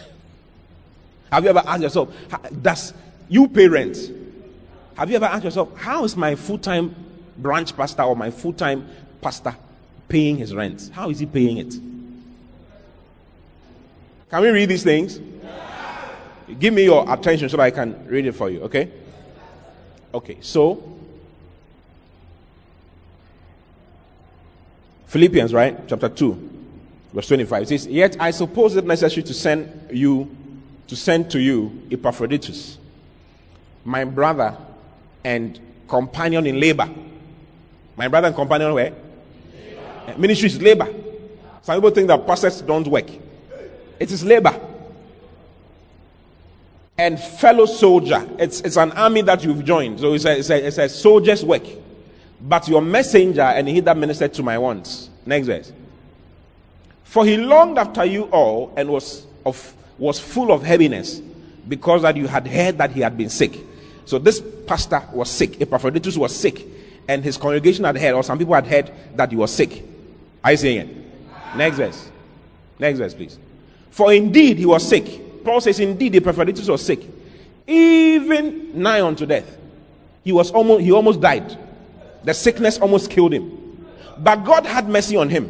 [1.31, 2.13] Have you ever asked yourself,
[2.61, 2.93] does
[3.29, 3.97] you pay rent?
[4.97, 6.95] Have you ever asked yourself, how is my full time
[7.37, 8.87] branch pastor or my full time
[9.21, 9.55] pastor
[10.09, 10.89] paying his rent?
[10.93, 11.73] How is he paying it?
[14.29, 15.21] Can we read these things?
[16.59, 18.91] Give me your attention so that I can read it for you, okay?
[20.13, 20.97] Okay, so
[25.07, 25.87] Philippians, right?
[25.87, 26.49] Chapter 2,
[27.13, 27.63] verse 25.
[27.63, 30.35] It says, Yet I suppose it necessary to send you,
[30.87, 32.77] to send to you Epaphroditus,
[33.83, 34.57] my brother
[35.23, 36.89] and companion in labor.
[37.95, 38.93] My brother and companion where?
[40.17, 40.87] Ministry is labor.
[41.61, 43.09] Some people think that pastors don't work.
[43.99, 44.59] It is labor.
[46.97, 48.27] And fellow soldier.
[48.39, 49.99] It's, it's an army that you've joined.
[49.99, 51.63] So it's a, it's a, it's a soldier's work
[52.41, 55.09] but your messenger and he that ministered to my wants.
[55.25, 55.71] Next verse.
[57.03, 61.19] For he longed after you all and was of was full of heaviness
[61.67, 63.57] because that you had heard that he had been sick.
[64.05, 65.59] So this pastor was sick.
[65.59, 66.65] Epaphroditus was sick,
[67.07, 69.83] and his congregation had heard, or some people had heard that he was sick.
[70.43, 71.57] Are you saying it?
[71.57, 72.11] Next verse.
[72.79, 73.39] Next verse, please.
[73.89, 75.21] For indeed he was sick.
[75.47, 76.99] Paul says, indeed the Epaphroditus was sick,
[77.65, 79.57] even nigh unto death.
[80.25, 81.57] He was almost he almost died.
[82.25, 83.87] The sickness almost killed him.
[84.19, 85.49] But God had mercy on him.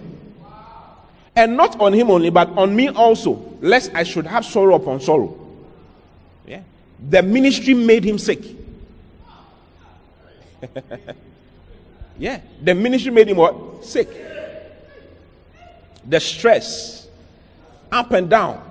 [1.36, 5.02] And not on him only, but on me also, lest I should have sorrow upon
[5.02, 5.36] sorrow.
[6.46, 6.62] Yeah.
[7.10, 8.44] The ministry made him sick.
[12.20, 12.42] yeah.
[12.62, 13.84] The ministry made him what?
[13.84, 14.10] Sick.
[16.06, 17.08] The stress,
[17.92, 18.67] up and down,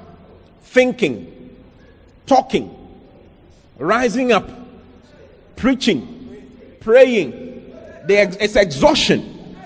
[0.77, 1.57] thinking,
[2.27, 2.69] talking,
[3.79, 4.47] rising up,
[5.57, 7.33] preaching, praying,
[8.07, 9.57] it's exhaustion.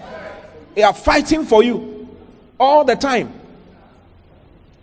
[0.77, 2.17] They are fighting for you
[2.61, 3.33] all the time.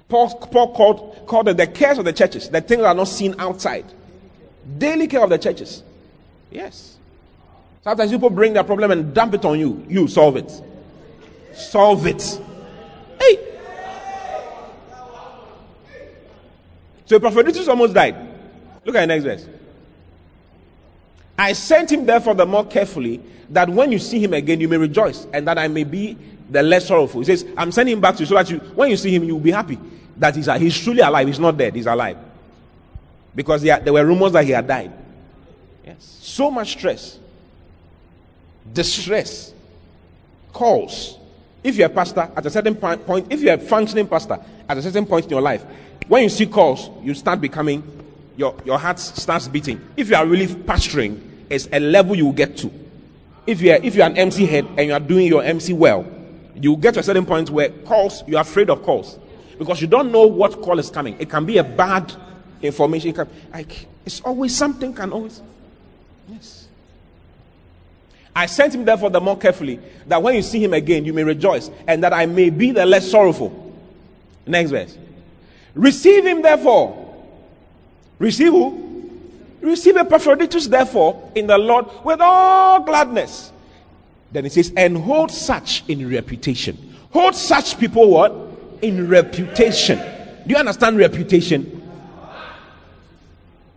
[0.10, 3.08] Paul, Paul called, called it the cares of the churches, the things that are not
[3.08, 3.86] seen outside.
[4.78, 5.82] Daily care of the churches.
[6.52, 6.98] Yes.
[7.86, 9.86] Sometimes people bring their problem and dump it on you.
[9.88, 10.52] You solve it.
[11.54, 12.42] Solve it.
[13.22, 13.57] Hey.
[17.08, 18.16] So Epaphroditus almost died.
[18.86, 19.48] Look at the next verse.
[21.40, 24.78] I sent him therefore the more carefully that when you see him again, you may
[24.78, 26.18] rejoice, and that I may be
[26.50, 27.22] the less sorrowful.
[27.22, 29.24] He says, I'm sending him back to you so that you, when you see him,
[29.24, 29.80] you will be happy
[30.18, 31.28] that he's, he's truly alive.
[31.28, 32.18] He's not dead, he's alive.
[33.34, 34.92] Because there, there were rumors that he had died.
[35.86, 36.18] Yes.
[36.22, 37.20] So much stress,
[38.74, 39.54] distress,
[40.52, 41.18] calls.
[41.64, 44.82] If you're a pastor at a certain point, if you're a functioning pastor at a
[44.82, 45.64] certain point in your life,
[46.08, 47.84] when you see calls, you start becoming,
[48.36, 49.82] your, your heart starts beating.
[49.96, 52.72] If you are really pastoring, it's a level you will get to
[53.48, 56.06] if you're if you're an MC head and you are doing your MC well,
[56.56, 59.18] you get to a certain point where calls you're afraid of calls
[59.58, 61.16] because you don't know what call is coming.
[61.18, 62.14] It can be a bad
[62.62, 63.10] information.
[63.10, 65.42] It can, like it's always something can always.
[66.28, 66.68] Yes.
[68.36, 71.24] I sent him therefore the more carefully that when you see him again you may
[71.24, 73.64] rejoice and that I may be the less sorrowful.
[74.46, 74.98] Next verse.
[75.78, 77.06] Receive him therefore.
[78.20, 78.88] Receive who?
[79.62, 83.52] Receive Epaphroditus, therefore, in the Lord with all gladness.
[84.32, 86.96] Then it says, and hold such in reputation.
[87.12, 88.34] Hold such people what?
[88.82, 90.00] In reputation.
[90.00, 91.74] Do you understand reputation?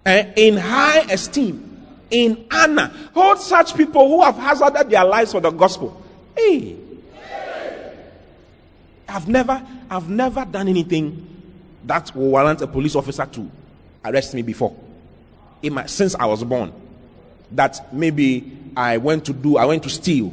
[0.05, 2.91] Uh, in high esteem, in honor.
[3.15, 6.03] Hold such people who have hazarded their lives for the gospel.
[6.37, 6.77] Hey,
[9.09, 11.30] I've never, I've never done anything
[11.85, 13.51] that will warrant a police officer to
[14.05, 14.77] arrest me before.
[15.63, 16.73] My, since I was born,
[17.53, 20.33] that maybe I went to do, I went to steal,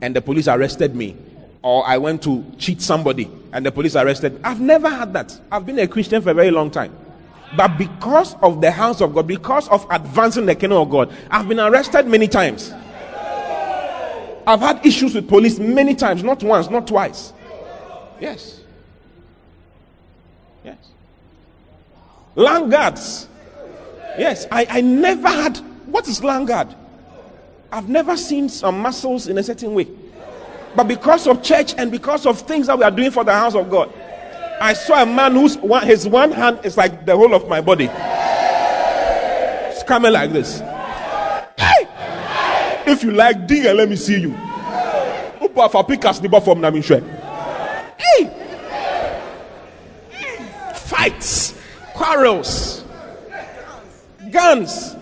[0.00, 1.16] and the police arrested me,
[1.62, 4.40] or I went to cheat somebody and the police arrested me.
[4.42, 5.38] I've never had that.
[5.50, 6.96] I've been a Christian for a very long time.
[7.56, 11.48] But because of the house of God, because of advancing the kingdom of God, I've
[11.48, 12.72] been arrested many times.
[14.44, 17.32] I've had issues with police many times, not once, not twice.
[18.20, 18.61] Yes.
[22.34, 23.28] Land guards.
[24.18, 25.58] Yes, I, I never had.
[25.86, 26.74] What is land guard?
[27.70, 29.88] I've never seen some muscles in a certain way.
[30.74, 33.54] But because of church and because of things that we are doing for the house
[33.54, 33.92] of God,
[34.60, 37.60] I saw a man whose one, his one hand is like the whole of my
[37.60, 37.90] body.
[39.70, 40.60] It's coming like this.
[41.58, 41.88] Hey!
[42.86, 44.30] If you like, dig and let me see you.
[47.98, 48.30] Hey!
[50.74, 51.54] Fights,
[52.02, 52.84] quarrels,
[54.32, 54.96] guns.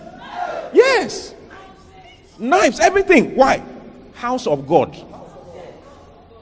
[0.71, 1.33] Yes.
[2.37, 3.35] Knives, everything.
[3.35, 3.63] Why?
[4.13, 4.95] House of God.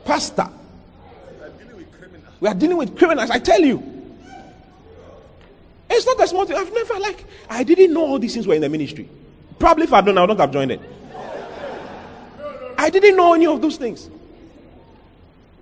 [0.04, 0.50] Pastor.
[2.42, 3.84] We are dealing with criminals, I tell you.
[5.90, 6.58] It's not a small thing.
[6.58, 9.10] I've never like I didn't know all these things were in the ministry.
[9.58, 10.82] Probably if I'd known, I would not have joined it.
[12.78, 14.10] I didn't know any of those things.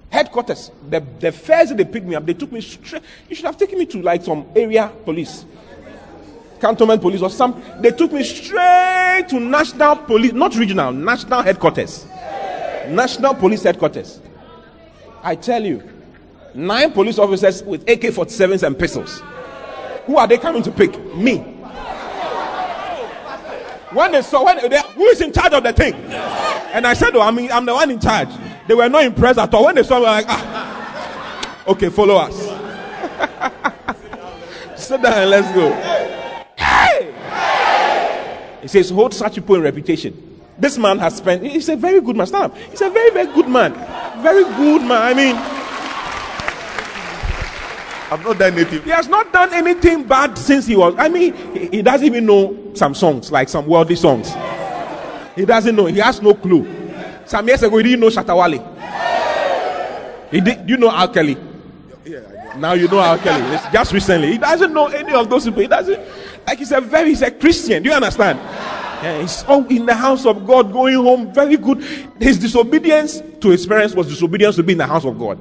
[0.10, 0.72] Headquarters.
[0.90, 3.04] The, the first they picked me up, they took me straight.
[3.30, 5.46] You should have taken me to like some area police,
[6.62, 7.62] cantonment police or some.
[7.80, 12.06] They took me straight to national police, not regional, national headquarters.
[12.88, 14.22] National police headquarters.
[15.22, 15.84] I tell you,
[16.54, 19.22] nine police officers with AK 47s and pistols.
[20.06, 20.98] Who are they coming to pick?
[21.16, 21.40] Me.
[23.92, 25.94] When they saw, when they, who is in charge of the thing?
[25.96, 28.30] And I said, Oh, I mean, I'm the one in charge.
[28.68, 29.66] They were not impressed at all.
[29.66, 32.36] When they saw me, like, ah, okay, follow us.
[34.76, 35.72] Sit down and let's go.
[36.58, 37.14] Hey!
[38.62, 40.42] He says, hold such people in reputation.
[40.60, 42.28] This man has spent, he's a very good man.
[42.28, 42.58] Stand up.
[42.58, 43.74] He's a very, very good man.
[44.22, 45.02] Very good man.
[45.02, 45.36] I mean,
[48.10, 48.82] I've not done anything.
[48.84, 50.96] He has not done anything bad since he was.
[50.98, 54.34] I mean, he, he doesn't even know some songs, like some worldly songs.
[55.36, 55.86] He doesn't know.
[55.86, 56.66] He has no clue.
[57.28, 58.64] Some years ago, he didn't know Shatta Wale.
[60.32, 60.70] He did.
[60.70, 61.08] You know R.
[61.10, 61.38] Kelly.
[62.58, 63.18] Now you know R.
[63.18, 63.56] Kelly.
[63.56, 64.32] It's just recently.
[64.32, 65.62] He doesn't know any of those people.
[65.62, 66.00] He doesn't.
[66.48, 67.84] Like he's a very, he's a Christian.
[67.84, 68.40] Do you understand?
[68.40, 71.84] Yeah, he's all in the house of God, going home, very good.
[72.20, 75.38] His disobedience to his parents was disobedience to be in the house of God.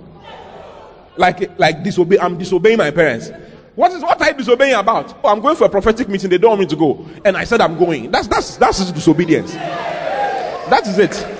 [1.17, 3.31] Like, like disobey, I'm disobeying my parents.
[3.75, 5.17] What is what are you disobeying about?
[5.23, 6.31] Oh, I'm going for a prophetic meeting.
[6.31, 8.11] They don't want me to go, and I said I'm going.
[8.11, 9.55] That's that's that's disobedience.
[9.55, 11.36] That is it.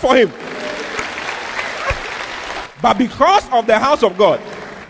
[0.00, 0.30] For him.
[2.80, 4.40] But because of the house of God,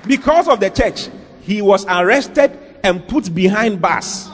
[0.06, 1.08] because of the church,
[1.42, 4.28] he was arrested and put behind bars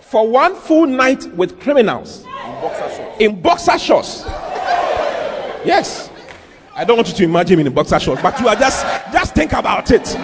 [0.00, 2.24] for one full night with criminals
[3.18, 4.22] in boxer shorts.
[5.64, 6.10] Yes.
[6.76, 9.34] I don't want you to imagine him in boxer shorts, but you are just just
[9.34, 10.14] think about it.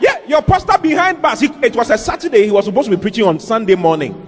[0.00, 1.40] Yeah, your pastor behind bars.
[1.40, 2.44] He, it was a Saturday.
[2.44, 4.26] He was supposed to be preaching on Sunday morning,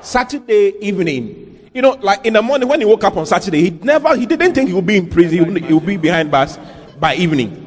[0.00, 1.41] Saturday evening.
[1.74, 4.26] You know, like in the morning when he woke up on Saturday, he never he
[4.26, 5.38] didn't think he would be in prison.
[5.38, 6.58] He would, he would be behind bars
[7.00, 7.58] by evening.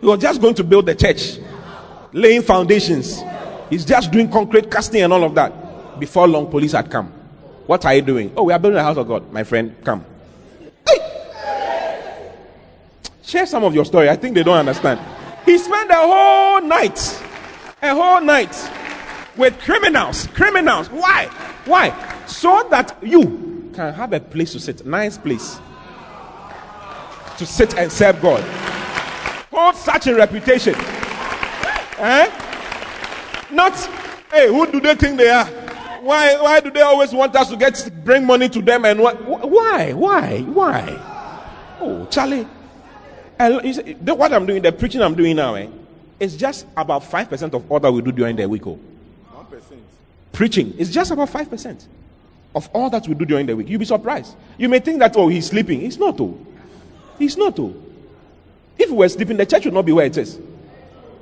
[0.00, 1.38] He was just going to build the church,
[2.12, 3.20] laying foundations.
[3.68, 5.98] He's just doing concrete casting and all of that.
[5.98, 7.08] Before long, police had come.
[7.66, 8.32] What are you doing?
[8.36, 9.74] Oh, we are building the house of God, my friend.
[9.84, 10.04] Come.
[13.24, 14.08] Share some of your story.
[14.08, 15.00] I think they don't understand.
[15.44, 16.98] He spent a whole night,
[17.82, 18.56] a whole night
[19.36, 20.28] with criminals.
[20.28, 20.88] Criminals.
[20.88, 21.26] Why?
[21.66, 22.24] Why?
[22.26, 23.47] So that you
[23.78, 25.60] can have a place to sit, nice place
[27.36, 28.42] to sit and serve God.
[29.52, 30.74] Hold such a reputation.
[31.98, 32.26] Eh?
[33.52, 33.76] Not,
[34.32, 35.46] hey, who do they think they are?
[36.00, 39.14] Why, why do they always want us to get bring money to them and what?
[39.24, 39.92] Why?
[39.92, 40.40] Why?
[40.40, 41.76] Why?
[41.80, 42.48] Oh, Charlie,
[43.38, 45.68] And what I'm doing, the preaching I'm doing now, eh,
[46.18, 48.66] is just about 5% of all that we do during the week.
[48.66, 48.80] Oh.
[49.36, 49.60] 1%.
[50.32, 51.86] Preaching is just about 5%
[52.54, 53.68] of all that we do during the week.
[53.68, 54.34] You'll be surprised.
[54.56, 55.80] You may think that, oh, he's sleeping.
[55.80, 56.38] He's not, oh.
[57.18, 57.74] He's not, oh.
[58.78, 60.38] If we were sleeping, the church would not be where it is.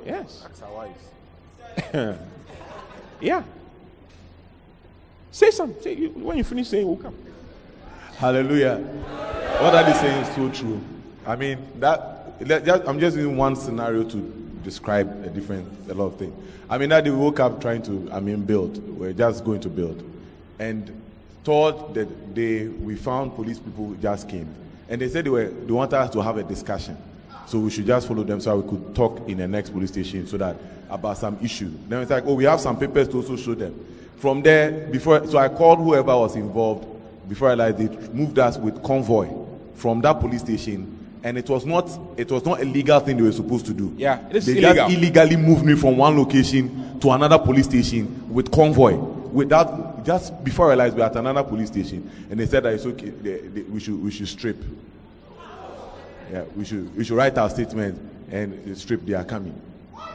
[0.05, 0.45] Yes.
[3.21, 3.43] yeah.
[5.31, 5.81] Say something.
[5.81, 7.15] Say, you, when you finish saying, we'll come.
[8.17, 8.77] Hallelujah.
[8.77, 10.81] What that is saying is so true.
[11.25, 14.17] I mean, that just, I'm just using one scenario to
[14.63, 16.33] describe a different a lot of things.
[16.69, 18.77] I mean, that they woke up trying to, I mean, build.
[18.97, 20.03] We're just going to build,
[20.59, 20.91] and
[21.47, 24.53] thought that day we found police people just came,
[24.89, 26.97] and they said they were they wanted us to have a discussion,
[27.45, 30.27] so we should just follow them so we could talk in the next police station
[30.27, 30.57] so that
[30.89, 31.71] about some issue.
[31.87, 33.73] Then it's like, oh, we have some papers to also show them.
[34.17, 36.85] From there, before, so I called whoever was involved.
[37.29, 39.29] Before I realized they moved us with convoy
[39.75, 43.23] from that police station, and it was not it was not a legal thing they
[43.23, 43.93] were supposed to do.
[43.95, 44.73] Yeah, it is they illegal.
[44.89, 48.95] just illegally moved me from one location to another police station with convoy.
[49.31, 52.73] Without just before I realized we were at another police station, and they said that
[52.73, 53.09] it's okay.
[53.09, 54.55] They, they, we should we should strip.
[56.31, 57.99] Yeah, we should we should write our statement
[58.31, 59.05] and strip.
[59.05, 59.61] They are coming.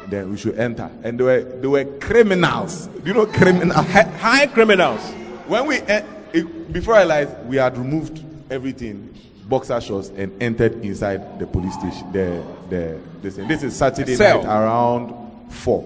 [0.08, 0.90] Then we should enter.
[1.04, 2.86] And they were they were criminals.
[2.86, 3.86] Do you know criminals?
[3.86, 5.02] High criminals.
[5.46, 9.14] When we en- it, before I realized we had removed everything,
[9.46, 12.10] boxer shorts, and entered inside the police station.
[12.12, 13.36] The the this.
[13.36, 15.84] This is Saturday night around four,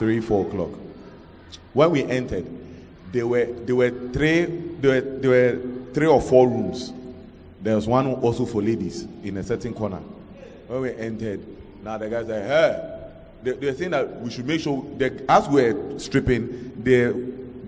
[0.00, 0.70] three four o'clock.
[1.72, 2.46] When we entered,
[3.14, 4.44] there were there were three
[4.80, 6.92] there were, there were three or four rooms.
[7.62, 10.00] There was one also for ladies in a certain corner.
[10.66, 11.40] When we entered,
[11.82, 12.90] now the guys said, "Hey."
[13.44, 17.12] They, they were saying that we should make sure that as we're stripping, the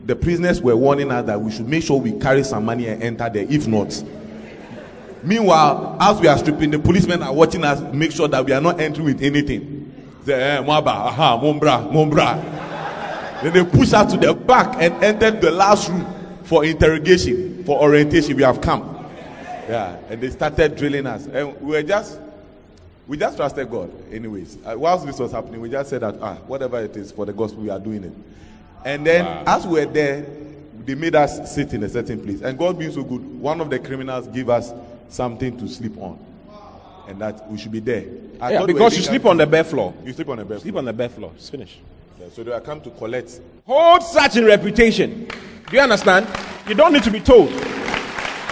[0.06, 3.02] the prisoners were warning us that we should make sure we carry some money and
[3.02, 3.46] enter there.
[3.48, 4.02] If not,
[5.22, 8.60] meanwhile, as we are stripping, the policemen are watching us make sure that we are
[8.60, 9.92] not entering with anything.
[10.24, 12.55] Say, eh, mwaba, aha, mombra, mombra.
[13.46, 16.04] Then they push us to the back and entered the last room
[16.42, 18.34] for interrogation, for orientation.
[18.34, 19.06] We have come.
[19.68, 21.26] Yeah, and they started drilling us.
[21.26, 22.18] And we were just,
[23.06, 24.58] we just trusted God, anyways.
[24.64, 27.32] Uh, whilst this was happening, we just said that, ah, whatever it is for the
[27.32, 28.12] gospel, we are doing it.
[28.84, 30.26] And then, as we were there,
[30.84, 32.40] they made us sit in a certain place.
[32.40, 34.72] And God being so good, one of the criminals gave us
[35.08, 36.18] something to sleep on.
[37.06, 38.06] And that we should be there.
[38.40, 39.94] I Yeah, we because you sleep on the bare floor.
[40.04, 40.62] You sleep on the bed.
[40.62, 41.30] Sleep on the bare floor.
[41.36, 41.78] It's finished.
[42.18, 43.40] Yeah, so they are come to collect.
[43.66, 45.26] Hold such in reputation.
[45.68, 46.26] Do you understand?
[46.68, 47.50] You don't need to be told.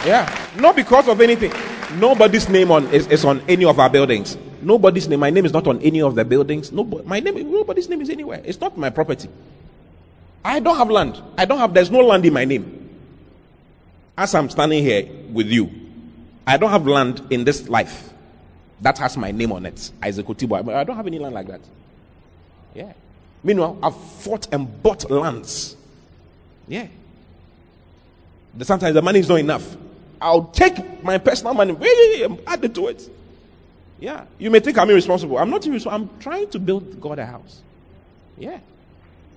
[0.05, 0.29] Yeah.
[0.57, 1.53] Not because of anything.
[1.99, 4.37] Nobody's name on is, is on any of our buildings.
[4.63, 5.21] Nobody's name.
[5.21, 6.73] My name is not on any of the buildings.
[6.73, 7.51] Nobody, my name.
[7.51, 8.43] Nobody's name is anywhere.
[8.45, 9.29] It's not my property.
[10.45, 11.21] I don't have land.
[11.39, 11.73] I don't have.
[11.73, 12.81] There's no land in my name.
[14.17, 15.71] As I'm standing here with you,
[16.47, 18.13] I don't have land in this life
[18.81, 19.91] that has my name on it.
[20.03, 20.75] Isaac Otibo.
[20.75, 21.61] I don't have any land like that.
[22.75, 22.93] Yeah.
[23.45, 25.77] Meanwhile, I've fought and bought lands.
[26.67, 26.89] Yeah.
[28.57, 29.77] The- Sometimes the money is not enough.
[30.21, 31.77] I'll take my personal money
[32.23, 33.09] and add it to it.
[34.01, 34.25] Yeah.
[34.39, 35.39] You may think I'm irresponsible.
[35.39, 36.11] I'm not irresponsible.
[36.15, 37.61] I'm trying to build God a house.
[38.39, 38.59] Yeah.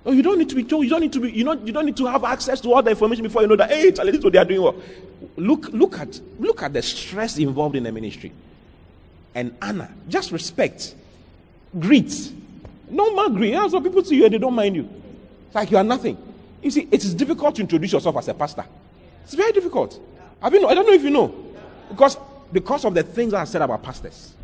[0.06, 0.84] Oh, you don't need to be told.
[0.84, 1.30] You don't need to be.
[1.30, 1.52] You know.
[1.52, 3.70] You don't need to have access to all the information before you know that.
[3.70, 4.62] Hey, Charlie, this is what they are doing.
[4.62, 4.76] Well,
[5.36, 8.32] look, look at, look at the stress involved in the ministry.
[9.34, 10.94] And honor, just respect,
[11.78, 12.32] greet,
[12.90, 13.52] normal greet.
[13.52, 14.88] Yeah, so people see you and they don't mind you.
[15.46, 16.16] It's like you are nothing.
[16.62, 18.64] You see, it is difficult to introduce yourself as a pastor.
[19.24, 20.00] It's very difficult.
[20.42, 21.28] I mean, I don't know if you know,
[21.88, 22.16] because
[22.52, 24.34] because of the things I said about pastors.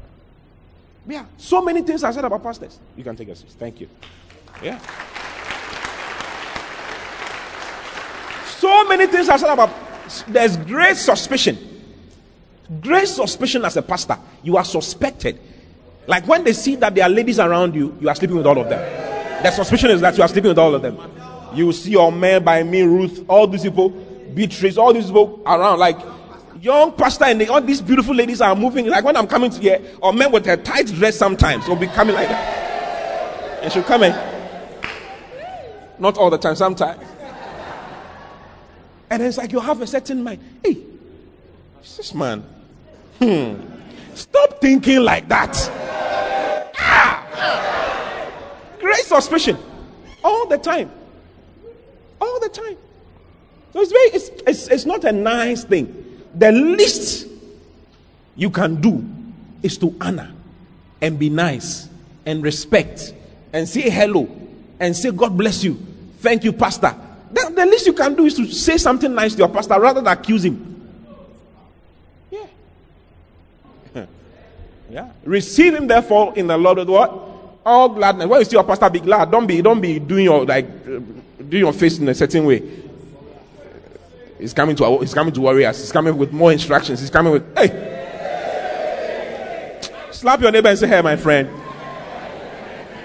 [1.06, 2.78] Yeah, so many things I said about pastors.
[2.96, 3.50] You can take a seat.
[3.50, 3.88] Thank you.
[4.62, 4.78] Yeah.
[8.46, 9.70] So many things I said about.
[10.28, 11.58] There's great suspicion.
[12.80, 14.18] Great suspicion as a pastor.
[14.42, 15.38] You are suspected.
[16.06, 18.58] Like when they see that there are ladies around you, you are sleeping with all
[18.58, 18.80] of them.
[19.42, 20.98] The suspicion is that you are sleeping with all of them.
[21.54, 25.78] You see your man by me, Ruth, all these people, Beatrice, all these people around.
[25.78, 25.98] Like
[26.60, 28.86] young pastor and they, all these beautiful ladies are moving.
[28.86, 31.86] Like when I'm coming to here, or men with a tight dress sometimes will be
[31.86, 33.62] coming like that.
[33.62, 34.14] And she'll come in.
[35.98, 37.02] Not all the time, sometimes.
[39.10, 40.42] And it's like you have a certain mind.
[40.64, 40.78] Hey,
[41.80, 42.42] this man?
[43.20, 43.73] Hmm.
[44.14, 45.56] Stop thinking like that.
[46.78, 48.30] Ah!
[48.80, 49.58] Great suspicion.
[50.22, 50.90] All the time.
[52.20, 52.76] All the time.
[53.72, 56.22] So it's very it's, it's, it's not a nice thing.
[56.34, 57.28] The least
[58.36, 59.04] you can do
[59.62, 60.32] is to honor
[61.00, 61.88] and be nice
[62.26, 63.12] and respect
[63.52, 64.28] and say hello
[64.80, 65.74] and say God bless you.
[66.18, 66.94] Thank you, Pastor.
[67.30, 70.00] The, the least you can do is to say something nice to your pastor rather
[70.00, 70.88] than accuse him.
[72.30, 72.46] Yeah.
[74.90, 75.10] Yeah.
[75.24, 77.10] Receive him therefore in the Lord with what?
[77.64, 78.26] All gladness.
[78.26, 79.30] When you see your pastor, be glad.
[79.30, 81.00] Don't be don't be doing your like uh,
[81.48, 82.62] doing your face in a certain way.
[84.38, 85.80] He's coming to he's coming to worry us.
[85.80, 87.00] He's coming with more instructions.
[87.00, 87.92] He's coming with hey.
[90.10, 91.48] Slap your neighbor and say, Hey, my friend.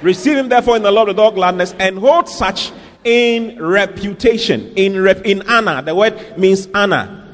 [0.01, 2.71] Receive him therefore in the Lord with all gladness and hold such
[3.03, 5.81] in reputation, in rep, in honor.
[5.81, 7.27] The word means honor,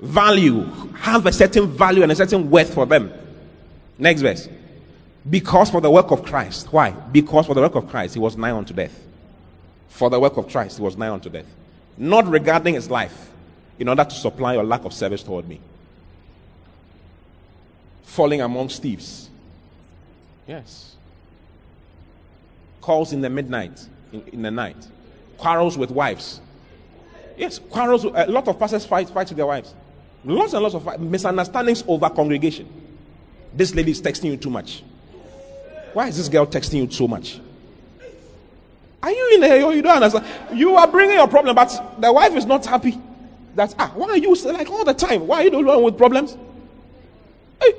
[0.00, 3.12] value, have a certain value and a certain worth for them.
[3.98, 4.48] Next verse.
[5.28, 6.72] Because for the work of Christ.
[6.72, 6.90] Why?
[6.90, 9.04] Because for the work of Christ, he was nigh unto death.
[9.88, 11.46] For the work of Christ, he was nigh unto death.
[11.96, 13.30] Not regarding his life,
[13.78, 15.60] in order to supply your lack of service toward me.
[18.04, 19.28] Falling amongst thieves.
[20.46, 20.94] Yes.
[22.80, 24.76] Calls in the midnight, in, in the night.
[25.36, 26.40] Quarrels with wives.
[27.36, 28.04] Yes, quarrels.
[28.04, 29.74] A lot of pastors fight, fight with their wives.
[30.24, 32.68] Lots and lots of misunderstandings over congregation.
[33.54, 34.82] This lady is texting you too much.
[35.92, 37.40] Why is this girl texting you so much?
[39.02, 39.72] Are you in there?
[39.72, 40.26] You don't understand.
[40.58, 42.98] You are bringing your problem, but the wife is not happy.
[43.54, 45.26] That ah, why are you like all the time?
[45.26, 46.36] Why are you the one with problems?
[47.60, 47.74] Hey.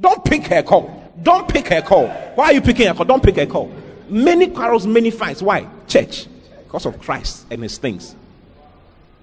[0.00, 1.12] Don't pick her call.
[1.22, 2.08] Don't pick her call.
[2.08, 3.04] Why are you picking her call?
[3.04, 3.72] Don't pick her call.
[4.08, 5.42] Many quarrels, many fights.
[5.42, 5.66] Why?
[5.86, 6.26] Church.
[6.64, 8.14] Because of Christ and his things.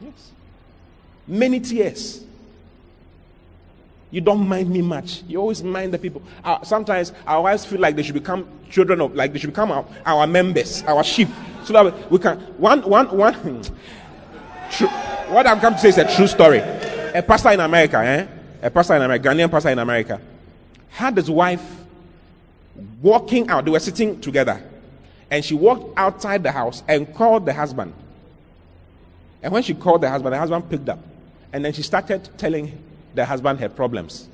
[0.01, 0.31] Yes.
[1.27, 2.23] Many tears.
[4.11, 5.23] You don't mind me much.
[5.27, 6.21] You always mind the people.
[6.43, 9.71] Uh, sometimes our wives feel like they should become children of, like they should become
[9.71, 11.27] our, our members, our sheep,
[11.63, 12.39] so that we can.
[12.57, 13.61] One, one, one.
[14.71, 14.87] True,
[15.29, 16.59] what I'm come to say is a true story.
[16.59, 18.27] A pastor in America, eh?
[18.61, 20.19] A pastor in America, Ghanaian pastor in America,
[20.89, 21.63] had his wife
[23.01, 23.65] walking out.
[23.65, 24.61] They were sitting together,
[25.29, 27.93] and she walked outside the house and called the husband.
[29.43, 30.99] And when she called the husband, the husband picked up,
[31.53, 32.77] and then she started telling
[33.13, 34.27] the husband had problems.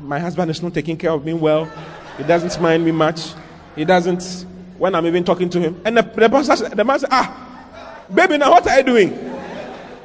[0.00, 1.70] My husband is not taking care of me well.
[2.16, 3.32] He doesn't mind me much.
[3.74, 4.46] He doesn't,
[4.78, 5.80] when I'm even talking to him.
[5.84, 9.10] And the, the, pastor, the man said, Ah, baby, now what are you doing?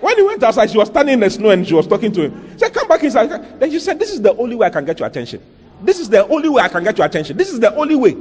[0.02, 2.22] When he went outside, she was standing in the snow and she was talking to
[2.24, 2.52] him.
[2.54, 3.60] She said, Come back inside.
[3.60, 5.42] Then she said, This is the only way I can get your attention.
[5.82, 7.38] This is the only way I can get your attention.
[7.38, 8.16] This is the only way.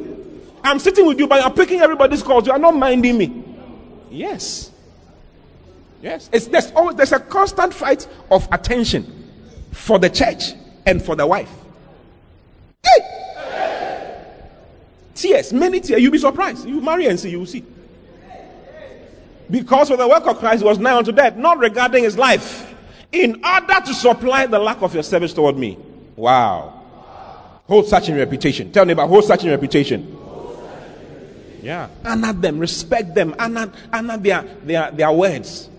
[0.63, 2.47] I'm sitting with you, but I'm picking everybody's calls.
[2.47, 3.45] You are not minding me.
[4.11, 4.71] Yes.
[6.03, 6.29] Yes.
[6.33, 9.14] It's, there's, always, there's a constant fight of attention
[9.75, 10.53] for the church
[10.87, 11.51] and for the wife.
[12.83, 14.21] Hey!
[15.15, 16.01] Tears, many tears.
[16.01, 16.67] You'll be surprised.
[16.67, 17.65] You marry and see, you will see.
[19.51, 22.75] Because of the work of Christ was nigh unto death, not regarding his life,
[23.13, 25.79] in order to supply the lack of your service toward me.
[26.17, 26.83] Wow.
[27.67, 28.73] Hold such in reputation.
[28.73, 30.19] Tell me about hold such in reputation.
[31.63, 31.89] Yeah.
[32.05, 35.71] Honor them, respect them, honor, honor their, their, their words.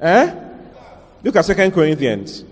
[0.00, 0.34] Eh?
[1.22, 2.44] Look at Second Corinthians.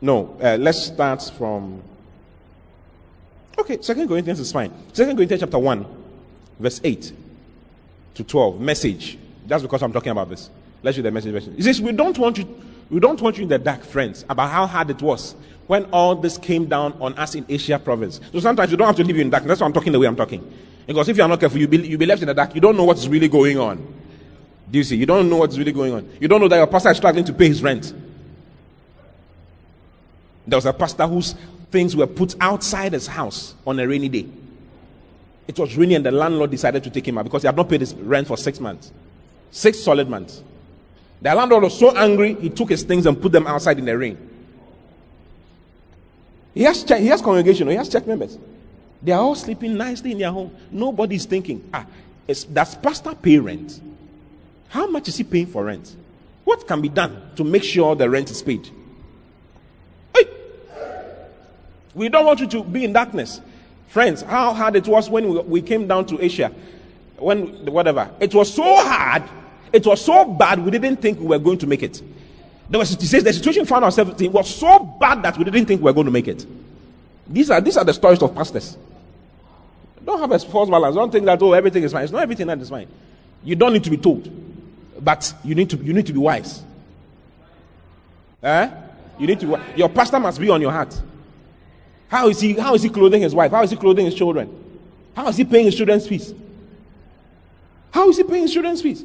[0.00, 1.82] No, uh, let's start from.
[3.58, 4.72] Okay, Second Corinthians is fine.
[4.92, 5.86] Second Corinthians chapter one,
[6.58, 7.12] verse eight
[8.14, 8.60] to twelve.
[8.60, 9.18] Message.
[9.46, 10.50] That's because I'm talking about this.
[10.82, 11.56] Let's read the message.
[11.56, 12.62] He says, "We don't want you.
[12.90, 15.34] We don't want you in the dark, friends, about how hard it was
[15.66, 18.20] when all this came down on us in Asia province.
[18.32, 19.44] So sometimes you don't have to live in dark.
[19.44, 20.52] That's why I'm talking the way I'm talking.
[20.86, 22.54] Because if you are not careful, you'll be, you'll be left in the dark.
[22.54, 23.76] You don't know what's really going on.
[24.70, 24.96] Do you see?
[24.96, 26.10] You don't know what's really going on.
[26.20, 27.94] You don't know that your pastor is struggling to pay his rent.
[30.46, 31.34] There was a pastor whose
[31.70, 34.26] things were put outside his house on a rainy day.
[35.46, 37.68] It was raining, and the landlord decided to take him out because he had not
[37.68, 38.92] paid his rent for six months.
[39.50, 40.42] Six solid months.
[41.20, 43.96] The landlord was so angry, he took his things and put them outside in the
[43.96, 44.18] rain.
[46.54, 48.38] He has, he has congregation, he has church members.
[49.02, 50.54] They are all sleeping nicely in their home.
[50.70, 51.84] Nobody is thinking, ah,
[52.26, 53.80] does pastor pay rent?
[54.68, 55.94] How much is he paying for rent?
[56.44, 58.68] What can be done to make sure the rent is paid?
[60.14, 60.28] Hey!
[61.94, 63.40] We don't want you to be in darkness.
[63.88, 66.50] Friends, how hard it was when we, we came down to Asia.
[67.16, 68.10] When, whatever.
[68.20, 69.22] It was so hard.
[69.72, 72.00] It was so bad, we didn't think we were going to make it.
[72.70, 75.66] There was, he says the situation found ourselves in was so bad that we didn't
[75.66, 76.46] think we were going to make it.
[77.26, 78.76] These are, these are the stories of pastors.
[80.04, 80.94] Don't have a false balance.
[80.94, 82.04] Don't think that, oh, everything is fine.
[82.04, 82.88] It's not everything that is fine.
[83.42, 84.30] You don't need to be told.
[85.00, 86.62] But you need to, you need to be wise.
[88.42, 88.70] Eh?
[89.18, 91.00] You need to, your pastor must be on your heart.
[92.08, 93.50] How is he, how is he clothing his wife?
[93.50, 94.48] How is he clothing his children?
[95.16, 96.34] How is he paying his children's fees?
[97.90, 99.04] How is he paying his children's fees?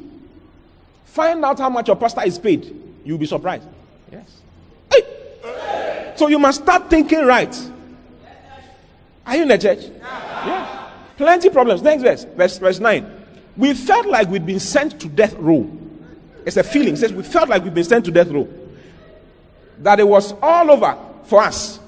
[1.06, 2.76] Find out how much your pastor is paid.
[3.04, 3.66] You'll be surprised.
[4.12, 4.40] Yes.
[4.90, 6.12] Hey!
[6.16, 7.56] So you must start thinking right.
[9.26, 9.84] Are you in the church?
[10.00, 10.90] Yeah.
[11.16, 11.82] Plenty problems.
[11.82, 13.18] Next verse, verse, verse 9.
[13.56, 15.70] We felt like we'd been sent to death row.
[16.46, 16.94] It's a feeling.
[16.94, 18.48] It says we felt like we've been sent to death row.
[19.78, 21.79] That it was all over for us.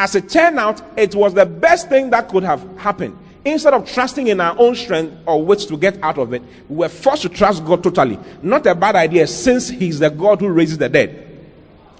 [0.00, 3.18] As it turned out, it was the best thing that could have happened.
[3.44, 6.76] Instead of trusting in our own strength or wits to get out of it, we
[6.76, 8.18] were forced to trust God totally.
[8.42, 11.46] Not a bad idea since He's the God who raises the dead.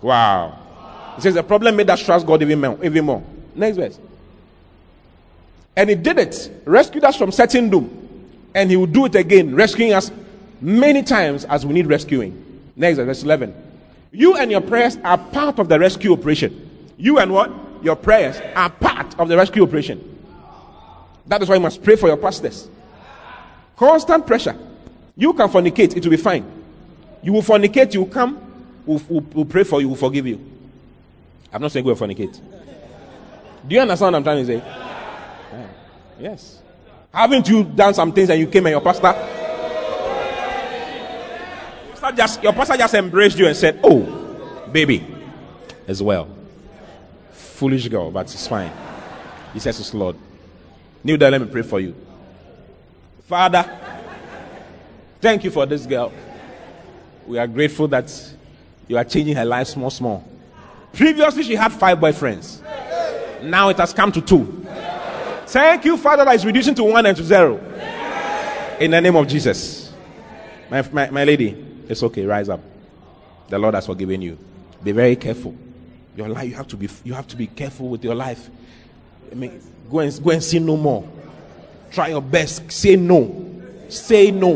[0.01, 0.59] Wow.
[1.19, 2.83] It says the problem made us trust God even more.
[2.83, 3.23] Even more.
[3.55, 3.99] Next verse.
[5.77, 8.31] And he did it, rescued us from certain doom.
[8.55, 10.11] And he will do it again, rescuing us
[10.63, 12.63] many times as we need rescuing.
[12.77, 13.55] Next, verse 11.
[14.11, 16.95] You and your prayers are part of the rescue operation.
[16.97, 17.53] You and what?
[17.83, 20.19] Your prayers are part of the rescue operation.
[21.27, 22.69] That is why you must pray for your pastors.
[23.77, 24.57] Constant pressure.
[25.17, 26.45] You can fornicate, it will be fine.
[27.23, 28.39] You will fornicate, you will come,
[28.87, 30.45] we'll, we'll, we'll pray for you, we'll forgive you.
[31.53, 32.41] I'm not saying go fornicate.
[33.67, 34.57] Do you understand what I'm trying to say?
[34.57, 35.67] Yeah.
[36.19, 36.63] Yes.
[37.13, 39.13] Haven't you done some things and you came and your pastor
[42.17, 44.01] just your pastor just embraced you and said, Oh,
[44.73, 45.07] baby,
[45.87, 46.29] as well.
[47.61, 48.73] Foolish girl, but it's fine.
[49.53, 50.17] He says it's Lord.
[51.05, 51.95] Kneel down, let me pray for you.
[53.27, 53.63] Father,
[55.21, 56.11] thank you for this girl.
[57.27, 58.11] We are grateful that
[58.89, 60.27] you are changing her life small, small.
[60.95, 62.63] Previously, she had five boyfriends.
[63.43, 64.67] Now it has come to two.
[65.45, 67.59] Thank you, Father, that is reducing to one and to zero.
[68.81, 69.93] In the name of Jesus.
[70.71, 72.61] My, my, my lady, it's okay, rise up.
[73.51, 74.39] The Lord has forgiven you.
[74.83, 75.55] Be very careful.
[76.17, 78.51] Your life, you have to be, you have to be careful with your life.
[79.31, 81.09] I mean, go and go and sin no more.
[81.93, 82.71] Try your best.
[82.71, 83.63] Say no.
[83.89, 84.55] Say no.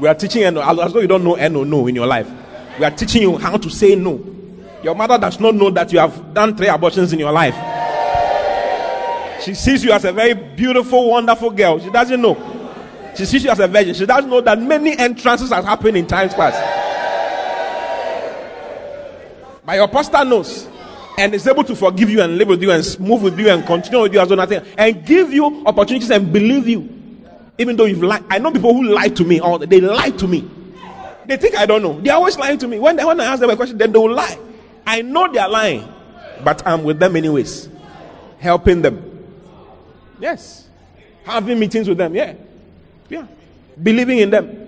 [0.00, 2.28] We are teaching you, as though you don't know no no in your life.
[2.78, 4.22] We are teaching you how to say no.
[4.82, 7.54] Your mother does not know that you have done three abortions in your life.
[9.42, 11.78] She sees you as a very beautiful, wonderful girl.
[11.78, 12.34] She doesn't know.
[13.16, 13.94] She sees you as a virgin.
[13.94, 16.83] She doesn't know that many entrances have happened in times past.
[19.64, 20.68] But your pastor knows
[21.16, 23.64] and is able to forgive you and live with you and move with you and
[23.64, 26.90] continue with you as though nothing and give you opportunities and believe you.
[27.56, 28.24] Even though you've lied.
[28.28, 30.50] I know people who lie to me or they lie to me.
[31.26, 32.00] They think I don't know.
[32.00, 32.78] They're always lying to me.
[32.78, 34.38] When, they, when I ask them a question, then they will lie.
[34.86, 35.88] I know they're lying,
[36.42, 37.68] but I'm with them anyways,
[38.38, 39.24] helping them.
[40.20, 40.68] Yes.
[41.24, 42.14] Having meetings with them.
[42.14, 42.34] Yeah.
[43.08, 43.26] Yeah.
[43.82, 44.60] Believing in them.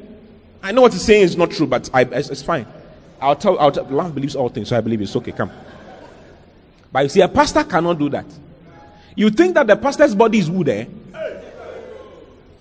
[0.63, 2.67] I know what he's saying is not true, but I, it's, it's, fine.
[3.21, 5.33] I'll tell, I'll tell, love believes all things, so I believe it's okay.
[5.33, 5.51] Come.
[6.93, 8.27] But you see, a pastor cannot do that.
[9.15, 10.87] You think that the pastor's body is wood, eh?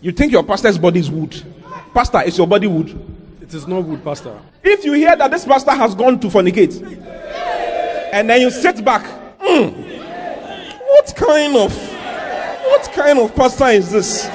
[0.01, 1.41] You think your pastor's body is wood.
[1.93, 2.97] Pastor, is your body wood?
[3.41, 4.39] It is not wood, Pastor.
[4.64, 6.82] If you hear that this pastor has gone to fornicate,
[8.14, 9.03] and then you sit back,
[9.39, 9.74] mm,
[10.88, 11.91] what kind of
[12.66, 14.30] what kind of pastor is this?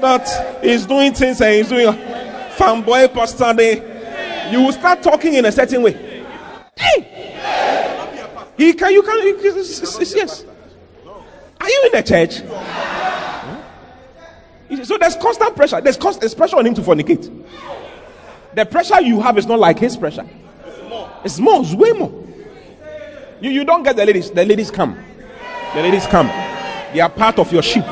[0.00, 1.92] that he's doing things and he's doing
[2.56, 3.80] fanboy pastor day,
[4.50, 6.24] you will start talking in a certain way.
[6.76, 7.18] Hey!
[8.56, 9.18] He can, you can,
[10.14, 10.44] yes.
[11.60, 12.40] Are you in the church?
[14.68, 14.82] Hmm?
[14.82, 15.80] So there's constant pressure.
[15.80, 17.30] There's, constant, there's pressure on him to fornicate.
[18.54, 20.28] The pressure you have is not like his pressure.
[21.24, 22.12] It's more, it's way more.
[23.40, 24.30] You, you don't get the ladies.
[24.30, 24.98] The ladies come.
[25.74, 26.26] The ladies come.
[26.92, 27.84] They are part of your sheep.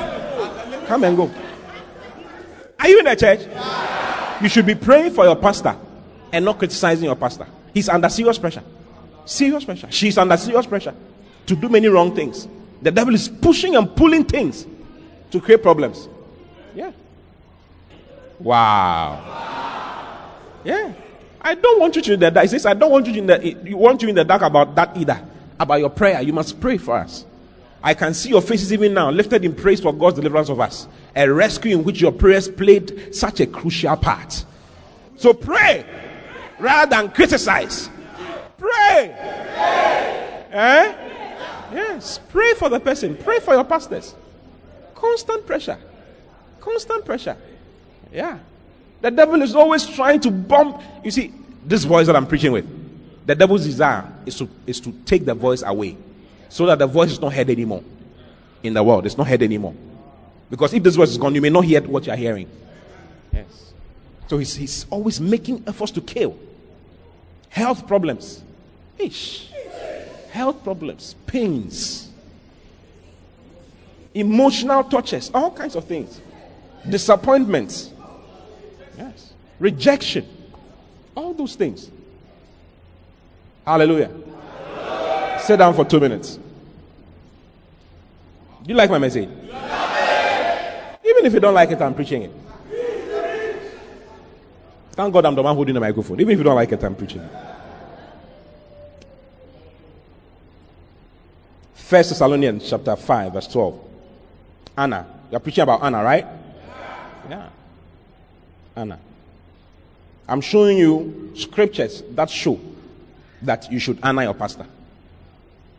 [0.87, 1.31] Come and go.
[2.81, 3.41] Are you in the church?
[4.43, 5.77] You should be praying for your pastor
[6.33, 7.47] and not criticizing your pastor.
[7.73, 8.63] He's under serious pressure.
[9.25, 9.91] Serious pressure.
[9.91, 10.95] She's under serious pressure
[11.47, 12.49] to do many wrong things.
[12.83, 14.67] The devil is pushing and pulling things
[15.31, 16.09] to create problems.
[16.75, 16.93] Yeah.
[18.39, 19.23] Wow.
[20.65, 20.93] Yeah.
[21.41, 22.45] I don't want you to in the dark.
[22.45, 24.75] He says, I don't want you in the you want you in the dark about
[24.75, 25.21] that either.
[25.59, 26.21] About your prayer.
[26.21, 27.25] You must pray for us.
[27.83, 30.89] I can see your faces even now, lifted in praise for God's deliverance of us.
[31.15, 34.45] A rescue in which your prayers played such a crucial part.
[35.17, 35.87] So pray
[36.59, 37.91] rather than criticize.
[38.57, 39.15] Pray.
[40.53, 40.95] Eh?
[41.73, 42.21] Yes.
[42.31, 43.17] Pray for the person.
[43.17, 44.15] Pray for your pastors.
[44.95, 45.79] Constant pressure.
[46.61, 47.37] Constant pressure.
[48.13, 48.39] Yeah.
[49.03, 50.83] The devil is always trying to bump.
[51.05, 51.35] You see,
[51.65, 52.67] this voice that I'm preaching with,
[53.27, 55.97] the devil's desire is to, is to take the voice away
[56.49, 57.83] so that the voice is not heard anymore
[58.63, 59.05] in the world.
[59.05, 59.75] It's not heard anymore.
[60.49, 62.49] Because if this voice is gone, you may not hear what you're hearing.
[63.33, 63.73] Yes.
[64.29, 66.39] So he's, he's always making efforts to kill.
[67.57, 68.45] Health problems.
[68.99, 69.51] Ish.
[70.31, 71.15] Health problems.
[71.27, 72.11] Pains.
[74.13, 75.31] Emotional touches.
[75.33, 76.21] All kinds of things.
[76.87, 77.95] Disappointments.
[78.99, 79.33] Yes.
[79.59, 80.29] Rejection.
[81.15, 81.91] All those things.
[83.65, 84.11] Hallelujah.
[85.41, 86.37] Sit down for two minutes.
[86.37, 86.43] Do
[88.67, 89.31] you like my message?
[89.31, 92.33] Even if you don't like it, I'm preaching it.
[94.97, 96.19] Thank God I'm the one holding the microphone.
[96.21, 97.29] Even if you don't like it, I'm preaching.
[101.75, 103.79] First Thessalonians chapter 5, verse 12.
[104.77, 105.07] honor.
[105.31, 106.27] You're preaching about honor, right?
[107.29, 107.49] Yeah.
[108.77, 108.99] honor.
[110.29, 112.59] I'm showing you scriptures that show
[113.43, 114.67] that you should honor your pastor.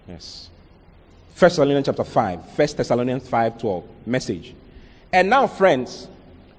[0.08, 0.50] Yes.
[1.34, 2.52] First Thessalonians chapter 5.
[2.52, 3.84] First Thessalonians 5 12.
[4.06, 4.54] Message.
[5.12, 6.08] And now, friends,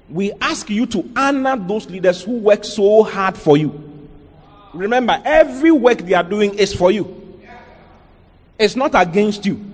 [0.08, 3.84] we ask you to honor those leaders who work so hard for you.
[4.72, 7.38] Remember, every work they are doing is for you.
[8.58, 9.64] It's not against you.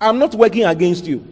[0.00, 1.26] I'm not working against you.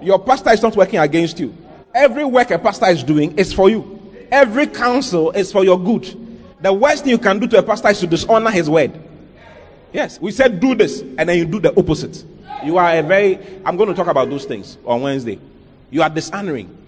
[0.00, 1.54] Your pastor is not working against you.
[1.94, 4.00] Every work a pastor is doing is for you.
[4.30, 6.18] Every counsel is for your good.
[6.60, 8.92] The worst thing you can do to a pastor is to dishonor his word.
[9.92, 12.24] Yes, we said do this, and then you do the opposite.
[12.64, 15.38] You are a very, I'm going to talk about those things on Wednesday.
[15.90, 16.81] You are dishonoring.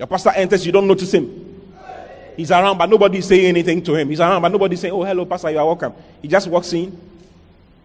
[0.00, 1.62] Your pastor enters, you don't notice him.
[2.34, 4.08] He's around, but nobody is saying anything to him.
[4.08, 5.92] He's around, but nobody saying, Oh, hello, Pastor, you are welcome.
[6.22, 6.98] He just walks in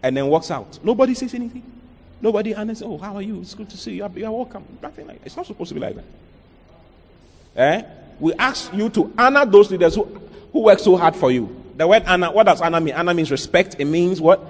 [0.02, 0.78] and then walks out.
[0.82, 1.62] Nobody says anything.
[2.22, 3.42] Nobody answers, Oh, how are you?
[3.42, 4.10] It's good to see you.
[4.14, 4.64] You are welcome.
[4.80, 5.26] Nothing like that.
[5.26, 6.04] It's not supposed to be like that.
[7.54, 7.82] Eh?
[8.18, 10.04] We ask you to honor those leaders who,
[10.54, 11.64] who work so hard for you.
[11.76, 12.94] The word honor, what does honor mean?
[12.94, 13.76] Honor means respect.
[13.78, 14.42] It means what?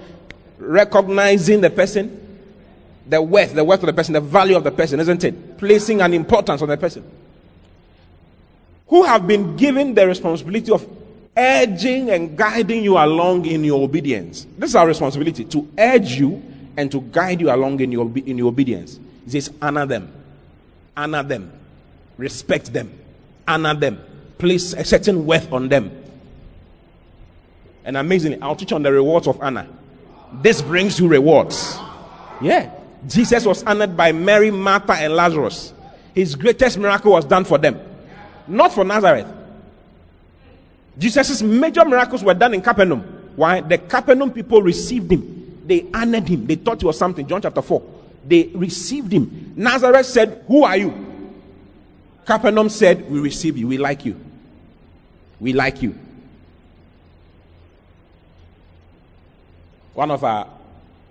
[0.57, 2.39] Recognizing the person,
[3.05, 5.57] the worth, the worth of the person, the value of the person, isn't it?
[5.57, 7.03] Placing an importance on the person
[8.87, 10.87] who have been given the responsibility of
[11.35, 14.47] urging and guiding you along in your obedience.
[14.57, 16.41] This is our responsibility to urge you
[16.75, 18.99] and to guide you along in your, in your obedience.
[19.25, 20.11] He says, honor them,
[20.95, 21.51] honor them,
[22.17, 22.91] respect them,
[23.47, 24.01] honor them,
[24.37, 25.91] place a certain worth on them.
[27.83, 29.67] And amazingly, I'll teach on the rewards of honor.
[30.41, 31.77] This brings you rewards.
[32.41, 32.73] Yeah.
[33.07, 35.73] Jesus was honored by Mary, Martha, and Lazarus.
[36.13, 37.79] His greatest miracle was done for them
[38.47, 39.27] not for Nazareth.
[40.97, 43.01] Jesus' major miracles were done in Capernaum.
[43.35, 43.61] Why?
[43.61, 45.61] The Capernaum people received him.
[45.65, 46.47] They honored him.
[46.47, 47.27] They thought he was something.
[47.27, 47.83] John chapter 4.
[48.25, 49.53] They received him.
[49.55, 51.05] Nazareth said, Who are you?
[52.25, 53.67] Capernaum said, We receive you.
[53.67, 54.19] We like you.
[55.39, 55.95] We like you.
[59.93, 60.47] One of our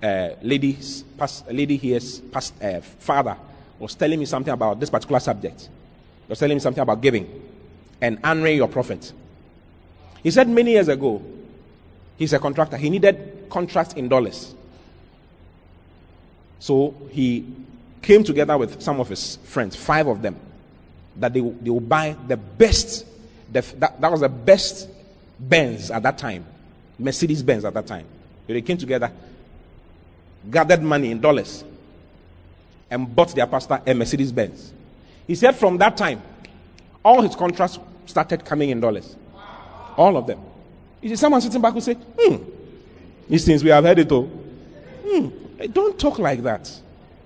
[0.03, 3.37] uh, ladies, past, lady here's past, uh, father
[3.79, 5.69] was telling me something about this particular subject.
[6.29, 7.43] You're telling me something about giving
[8.01, 9.13] and honoring your prophet.
[10.23, 11.23] He said many years ago,
[12.17, 12.77] he's a contractor.
[12.77, 14.55] He needed contracts in dollars.
[16.59, 17.47] So he
[18.03, 20.37] came together with some of his friends, five of them,
[21.17, 23.07] that they, they will buy the best,
[23.53, 24.89] the, that, that was the best
[25.39, 26.45] Benz at that time,
[26.99, 28.07] Mercedes Benz at that time.
[28.47, 29.13] So they came together,
[30.51, 31.65] gathered money in dollars,
[32.91, 34.73] and bought their pastor a Mercedes Benz.
[35.27, 36.23] He said from that time,
[37.05, 39.17] all his contracts started coming in dollars.
[39.97, 40.41] All of them.
[41.01, 42.37] You see, someone sitting back will say, hmm,
[43.29, 44.27] these things we have heard it all.
[44.27, 45.29] Hmm,
[45.73, 46.71] don't talk like that.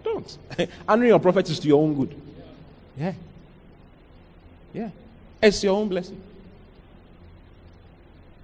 [0.02, 0.38] Don't.
[0.88, 2.20] Honoring your prophet is to your own good.
[2.96, 3.12] Yeah.
[4.72, 4.90] Yeah.
[5.42, 6.20] It's your own blessing.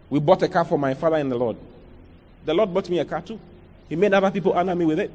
[0.08, 1.56] We bought a car for my father in the Lord.
[2.44, 3.40] The Lord bought me a car too.
[3.88, 5.10] He made other people honor me with it.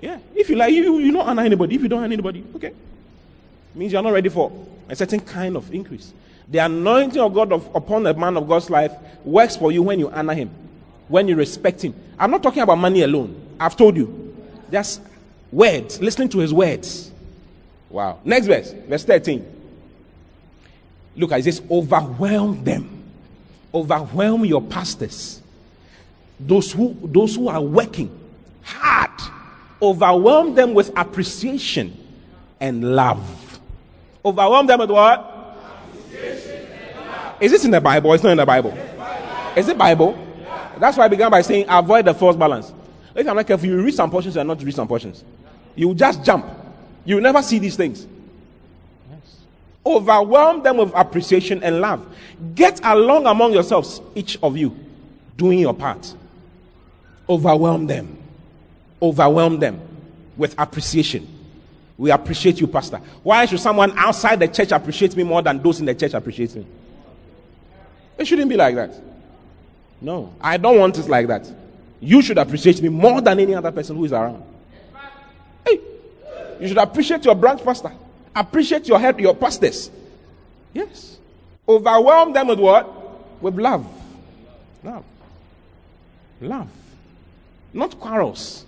[0.00, 0.18] Yeah.
[0.34, 1.76] If you like, you, you don't honor anybody.
[1.76, 2.72] If you don't honor anybody, okay
[3.78, 4.52] means you're not ready for
[4.88, 6.12] a certain kind of increase.
[6.48, 8.92] The anointing of God of, upon a man of God's life
[9.24, 10.50] works for you when you honor him,
[11.08, 11.94] when you respect him.
[12.18, 13.40] I'm not talking about money alone.
[13.60, 14.36] I've told you.
[14.70, 15.00] Just
[15.52, 17.10] words, listening to his words.
[17.90, 18.18] Wow.
[18.24, 19.56] Next verse, verse 13.
[21.16, 23.04] Look, it says, overwhelm them.
[23.72, 25.42] Overwhelm your pastors.
[26.40, 28.10] Those who, those who are working
[28.62, 29.10] hard.
[29.80, 31.96] Overwhelm them with appreciation
[32.60, 33.47] and love.
[34.28, 35.56] Overwhelm them with what?
[37.40, 38.12] Is this in the Bible?
[38.12, 38.76] It's not in the Bible.
[39.56, 40.18] Is it Bible?
[40.78, 42.72] That's why I began by saying avoid the false balance.
[43.14, 45.24] If I'm not careful, you read some portions and not read some portions.
[45.74, 46.44] You just jump.
[47.06, 48.06] You never see these things.
[49.86, 52.06] Overwhelm them with appreciation and love.
[52.54, 54.76] Get along among yourselves, each of you,
[55.38, 56.14] doing your part.
[57.30, 58.18] Overwhelm them.
[59.00, 59.80] Overwhelm them
[60.36, 61.37] with appreciation
[61.98, 63.00] we appreciate you, Pastor.
[63.24, 66.54] Why should someone outside the church appreciate me more than those in the church appreciate
[66.54, 66.64] me?
[68.16, 68.94] It shouldn't be like that.
[70.00, 71.50] No, I don't want it like that.
[72.00, 74.44] You should appreciate me more than any other person who is around.
[75.66, 75.80] Hey,
[76.60, 77.92] you should appreciate your branch pastor.
[78.34, 79.90] Appreciate your head, your pastors.
[80.72, 81.18] Yes.
[81.68, 83.42] Overwhelm them with what?
[83.42, 83.86] With love.
[84.84, 85.04] Love.
[86.40, 86.68] Love.
[87.72, 88.64] Not quarrels.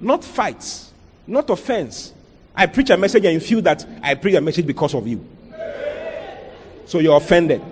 [0.00, 0.92] Not fights.
[1.26, 2.13] Not offense.
[2.54, 5.26] I preach a message and you feel that I preach a message because of you.
[6.86, 7.62] So you're offended.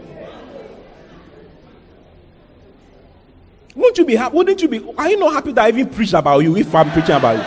[3.75, 4.37] Won't you be happy?
[4.37, 4.95] Wouldn't you be?
[4.99, 7.43] Are you not happy that I even preached about you if I'm preaching about you?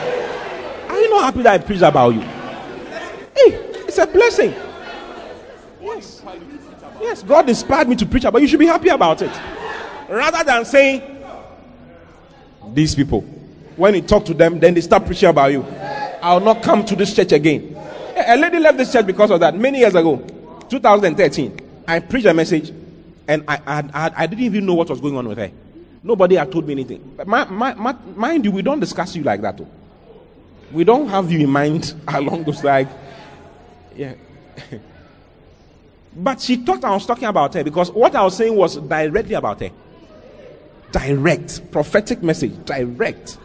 [0.90, 2.22] Are you not happy that I preached about you?
[2.22, 3.54] Hey,
[3.88, 4.54] it's a blessing.
[5.82, 6.24] Yes.
[7.02, 8.44] Yes, God inspired me to preach about you.
[8.44, 9.32] You should be happy about it.
[10.10, 11.02] Rather than saying,
[12.74, 13.22] these people,
[13.76, 15.64] When you talk to them, then they start preaching about you.
[16.26, 17.78] I'll not come to this church again.
[18.16, 20.18] A lady left this church because of that many years ago,
[20.70, 21.60] 2013.
[21.88, 22.74] I preached a message
[23.28, 25.52] and I, I, I, I didn't even know what was going on with her.
[26.02, 27.14] Nobody had told me anything.
[27.16, 29.56] But my, my, my, mind you, we don't discuss you like that.
[29.56, 29.68] Though.
[30.72, 32.88] We don't have you in mind along those like,
[33.96, 34.16] yeah.
[36.16, 39.36] but she thought I was talking about her because what I was saying was directly
[39.36, 39.70] about her.
[40.92, 43.38] Direct, prophetic message, direct.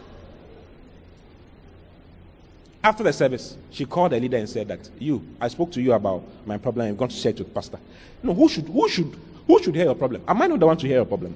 [2.83, 5.93] After the service, she called the leader and said that you, I spoke to you
[5.93, 6.87] about my problem.
[6.87, 7.79] I'm going to share it with pastor.
[8.23, 9.15] No, who should, who should,
[9.45, 10.23] who should hear your problem?
[10.27, 11.35] Am I not the one to hear your problem?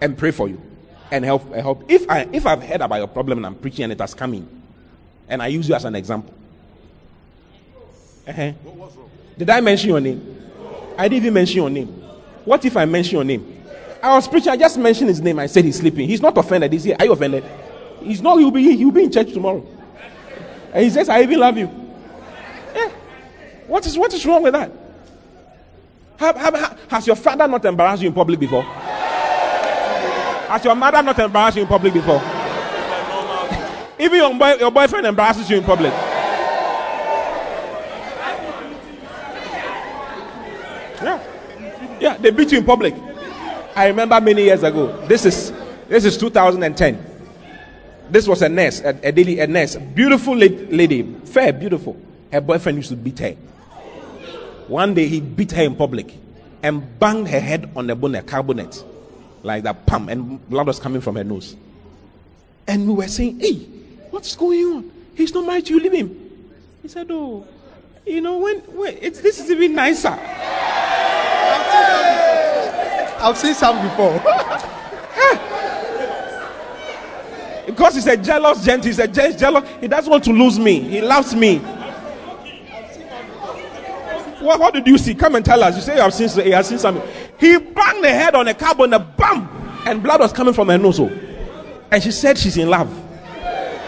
[0.00, 0.60] And pray for you
[1.10, 1.84] and help, help.
[1.90, 4.34] If I, if I've heard about your problem and I'm preaching and it has come
[4.34, 4.48] in,
[5.28, 6.32] and I use you as an example.
[8.26, 8.52] Uh-huh.
[9.36, 10.36] Did I mention your name?
[10.96, 11.88] I didn't even mention your name.
[12.44, 13.62] What if I mention your name?
[14.02, 15.38] I was preaching, I just mentioned his name.
[15.38, 16.08] I said he's sleeping.
[16.08, 16.72] He's not offended.
[16.72, 16.96] He's here.
[16.98, 17.44] Are you offended?
[18.02, 19.66] He's not, he'll be, he'll be in church tomorrow.
[20.72, 21.70] And he says, I even love you.
[22.74, 22.90] Yeah.
[23.66, 24.70] What is, what is wrong with that?
[26.18, 28.62] Have, have, has your father not embarrassed you in public before?
[30.48, 32.20] Has your mother not embarrassed you in public before?
[33.98, 35.92] Even your, boy, your boyfriend embarrasses you in public.
[41.02, 41.22] Yeah.
[42.00, 42.94] Yeah, they beat you in public.
[43.76, 45.06] I remember many years ago.
[45.06, 45.52] This is
[45.88, 47.07] this is 2010.
[48.10, 51.96] This was a nurse, a, a daily a nurse, beautiful lady, fair, beautiful.
[52.32, 53.32] Her boyfriend used to beat her.
[54.66, 56.14] One day he beat her in public
[56.62, 58.44] and banged her head on the bonnet, car
[59.42, 61.56] like that, pump, and blood was coming from her nose.
[62.66, 63.54] And we were saying, "Hey,
[64.10, 64.90] what's going on?
[65.14, 65.80] He's not married to you.
[65.80, 66.30] Leave him."
[66.82, 67.46] He said, "Oh,
[68.04, 70.18] you know when, when it's this is even nicer."
[73.20, 74.22] I've seen some before.
[77.68, 79.68] because he's a jealous gent, he's a jealous.
[79.78, 80.80] He doesn't want to lose me.
[80.80, 81.58] He loves me.
[84.38, 85.14] What, what did you see?
[85.14, 85.76] Come and tell us.
[85.76, 87.06] You say you have seen, he has seen something.
[87.38, 89.46] He banged the head on a carbon, a bam,
[89.86, 90.98] and blood was coming from her nose.
[90.98, 91.10] Oh.
[91.90, 92.90] And she said she's in love.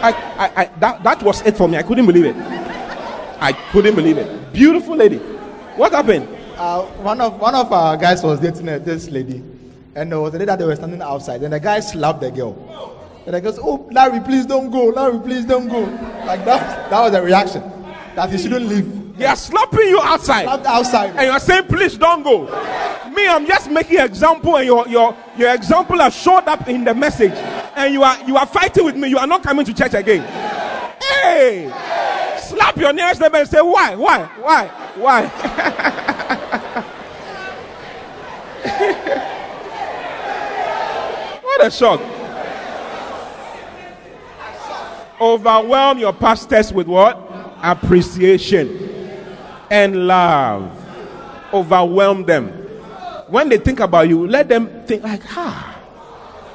[0.02, 1.78] I, I, I, that, that was it for me.
[1.78, 2.36] I couldn't believe it.
[2.36, 4.52] I couldn't believe it.
[4.52, 5.18] Beautiful lady.
[5.76, 6.28] What happened?
[6.56, 9.42] Uh, one of one of our guys was dating this lady,
[9.94, 12.30] and there was a day that they were standing outside, and the guy slapped the
[12.30, 12.99] girl.
[13.26, 14.86] And I goes, Oh, Larry, please don't go.
[14.86, 15.80] Larry, please don't go.
[16.26, 16.90] Like that.
[16.90, 17.62] That was the reaction.
[18.14, 19.16] That he shouldn't leave.
[19.16, 20.44] They are slapping you outside.
[20.44, 21.10] Slapped outside.
[21.10, 22.44] And you are saying, Please don't go.
[23.10, 26.94] Me, I'm just making example, and your, your, your example has showed up in the
[26.94, 27.32] message.
[27.76, 29.08] And you are you are fighting with me.
[29.08, 30.22] You are not coming to church again.
[31.02, 31.70] Hey!
[32.38, 33.94] Slap your nearest neighbor and say, Why?
[33.94, 34.24] Why?
[34.40, 34.66] Why?
[34.96, 35.26] Why?
[41.42, 42.00] what a shock.
[45.20, 47.18] Overwhelm your pastors with what?
[47.62, 48.90] Appreciation
[49.70, 50.72] and love.
[51.52, 52.48] Overwhelm them.
[53.28, 55.80] When they think about you, let them think like, ah,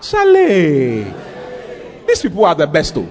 [0.02, 1.04] Charlie.
[2.08, 3.10] These people are the best though.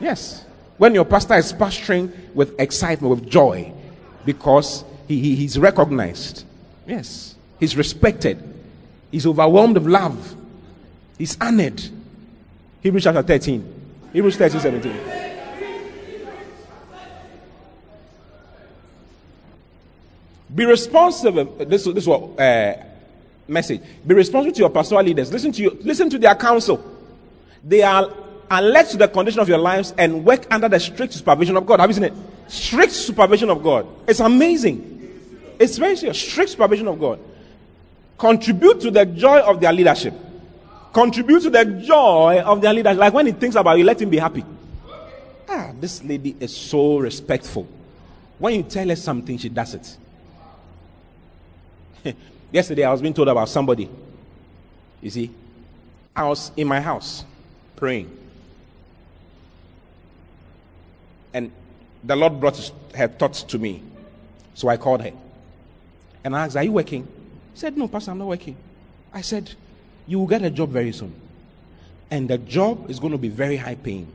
[0.00, 0.44] Yes.
[0.76, 3.72] When your pastor is pastoring with excitement, with joy,
[4.24, 6.44] because he, he, he's recognized.
[6.86, 7.36] Yes.
[7.60, 8.42] He's respected.
[9.10, 10.34] He's overwhelmed of love.
[11.16, 11.80] He's honored.
[12.82, 13.73] Hebrews chapter 13.
[14.14, 14.92] Hebrews 13 17.
[20.54, 21.44] Be responsible.
[21.44, 22.76] This, this is what uh,
[23.48, 23.82] message.
[24.06, 25.32] Be responsible to your pastoral leaders.
[25.32, 25.76] Listen to you.
[25.82, 26.92] Listen to their counsel.
[27.64, 28.08] They are
[28.48, 31.80] alert to the condition of your lives and work under the strict supervision of God.
[31.80, 32.14] Have you seen it?
[32.46, 33.84] Strict supervision of God.
[34.06, 34.92] It's amazing.
[35.58, 36.20] It's very serious.
[36.20, 37.18] Strict supervision of God.
[38.16, 40.14] Contribute to the joy of their leadership.
[40.94, 42.96] Contribute to the joy of their leaders.
[42.96, 44.44] Like when he thinks about you, let him be happy.
[45.48, 47.66] Ah, this lady is so respectful.
[48.38, 49.96] When you tell her something, she does it.
[52.52, 53.90] Yesterday, I was being told about somebody.
[55.02, 55.30] You see,
[56.14, 57.24] I was in my house
[57.74, 58.16] praying.
[61.32, 61.50] And
[62.04, 63.82] the Lord brought her thoughts to me.
[64.54, 65.12] So I called her.
[66.22, 67.08] And I asked, Are you working?
[67.54, 68.56] She said, No, Pastor, I'm not working.
[69.12, 69.54] I said,
[70.06, 71.14] you will get a job very soon.
[72.10, 74.06] And the job is going to be very high paying.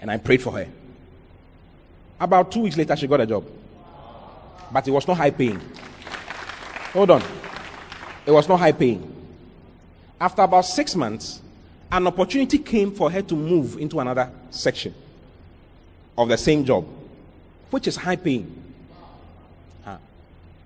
[0.00, 0.68] And I prayed for her.
[2.20, 3.44] About two weeks later, she got a job.
[4.72, 5.60] But it was not high paying.
[6.92, 7.22] Hold on.
[8.24, 9.12] It was not high paying.
[10.20, 11.40] After about six months,
[11.90, 14.94] an opportunity came for her to move into another section
[16.16, 16.86] of the same job,
[17.70, 18.62] which is high paying.
[19.86, 19.98] Ah.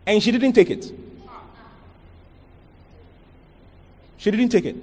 [0.07, 0.93] And she didn't take it.
[4.21, 4.77] She didn't take it.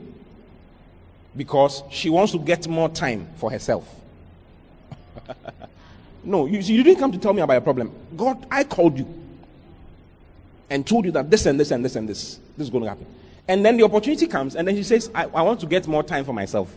[1.37, 3.87] because she wants to get more time for herself.
[6.23, 7.91] no, you, you didn't come to tell me about a problem.
[8.15, 9.07] God, I called you
[10.71, 12.89] and told you that this and this and this and this, this is going to
[12.89, 13.05] happen.
[13.47, 16.03] And then the opportunity comes, and then she says, I, I want to get more
[16.03, 16.73] time for myself.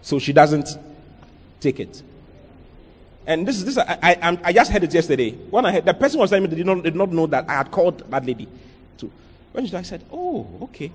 [0.00, 0.68] So she doesn't
[1.60, 2.00] take it.
[3.26, 3.78] And this is this.
[3.78, 5.32] I, I, I just heard it yesterday.
[5.32, 7.48] When I heard the person was telling me they did not, did not know that
[7.48, 8.48] I had called that lady.
[8.98, 9.10] To
[9.52, 10.90] when she I said, "Oh, okay."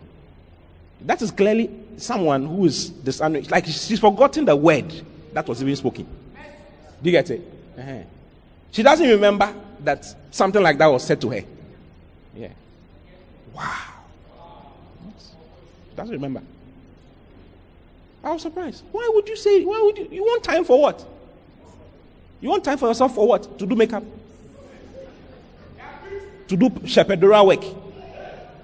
[1.01, 3.47] That is clearly someone who is dishonoring.
[3.49, 4.91] Like she's forgotten the word
[5.33, 6.05] that was even spoken.
[7.01, 7.41] Do you get it?
[7.77, 7.99] Uh-huh.
[8.71, 9.53] She doesn't remember
[9.83, 11.43] that something like that was said to her.
[12.35, 12.49] Yeah.
[13.53, 13.73] Wow.
[15.95, 16.41] Doesn't remember.
[18.23, 18.83] I was surprised.
[18.91, 19.63] Why would you say?
[19.63, 20.07] Why would you?
[20.11, 21.05] You want time for what?
[22.41, 23.57] You want time for yourself for what?
[23.57, 24.03] To do makeup?
[26.47, 27.63] To do shepherdura work?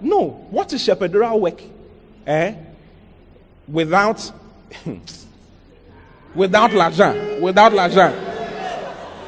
[0.03, 0.27] No.
[0.51, 1.61] What is shepherdura work?
[2.27, 2.55] Eh?
[3.67, 4.31] Without
[6.35, 7.41] without l'argent.
[7.41, 8.13] Without l'argent.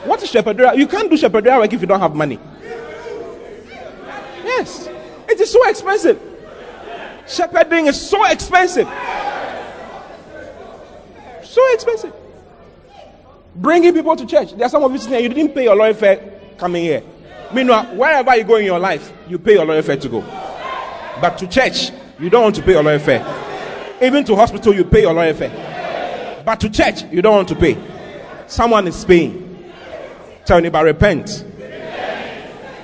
[0.06, 0.78] What is shepherdura?
[0.78, 2.38] You can't do shepherdura work if you don't have money.
[4.44, 4.90] Yes.
[5.30, 6.22] It is so expensive.
[7.28, 8.88] Shepherding is so expensive.
[11.44, 12.14] So expensive.
[13.56, 14.52] Bringing people to church.
[14.54, 17.02] There are some of you sitting here, you didn't pay your lawyer fare coming here.
[17.54, 20.22] Meanwhile, wherever you go in your life, you pay your lawyer fare to go.
[21.22, 23.24] But to church, you don't want to pay your lawyer fare.
[24.02, 26.44] Even to hospital, you pay your lawyer fare.
[26.46, 27.78] But to church, you don't want to pay.
[28.48, 29.72] Someone is paying.
[30.46, 31.46] Tell neighbor, repent.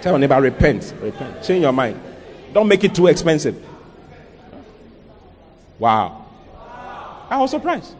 [0.01, 0.93] Tell neighbor, repent.
[1.01, 1.43] Repent.
[1.43, 1.99] Change your mind.
[2.53, 3.63] Don't make it too expensive.
[5.77, 6.25] Wow.
[7.29, 7.95] I was surprised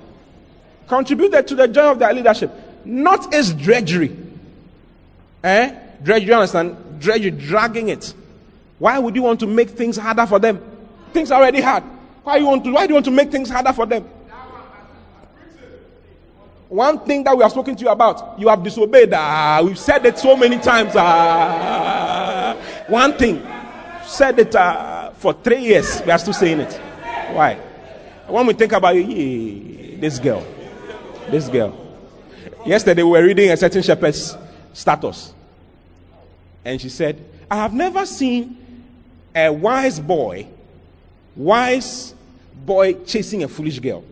[0.91, 2.51] contributed to the joy of their leadership,
[2.83, 4.13] not its drudgery.
[5.41, 5.73] Eh?
[6.03, 6.99] Drudgery, you understand?
[6.99, 8.13] Drudgery, dragging it.
[8.81, 10.59] Why would you want to make things harder for them?
[11.13, 11.83] Things are already hard.
[12.23, 12.71] Why you want to?
[12.71, 14.09] Why do you want to make things harder for them?
[16.67, 19.13] One thing that we have spoken to you about, you have disobeyed.
[19.13, 20.93] Ah, we've said it so many times.
[20.95, 22.57] Ah,
[22.87, 23.45] one thing,
[24.03, 26.01] said it uh, for three years.
[26.03, 26.73] We are still saying it.
[27.33, 27.59] Why?
[28.25, 30.43] When we think about it, this girl,
[31.29, 31.77] this girl.
[32.65, 34.35] Yesterday we were reading a certain shepherd's
[34.73, 35.35] status.
[36.65, 38.57] And she said, I have never seen
[39.35, 40.47] a wise boy,
[41.35, 42.13] wise
[42.65, 44.03] boy chasing a foolish girl.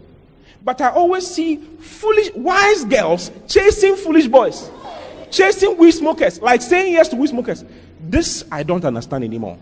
[0.63, 4.69] But I always see foolish, wise girls chasing foolish boys,
[5.31, 7.63] chasing weed smokers, like saying yes to weed smokers.
[7.99, 9.57] This I don't understand anymore.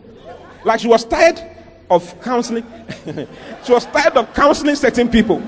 [0.63, 1.41] Like she was tired
[1.89, 2.65] of counseling.
[3.63, 5.39] she was tired of counseling certain people.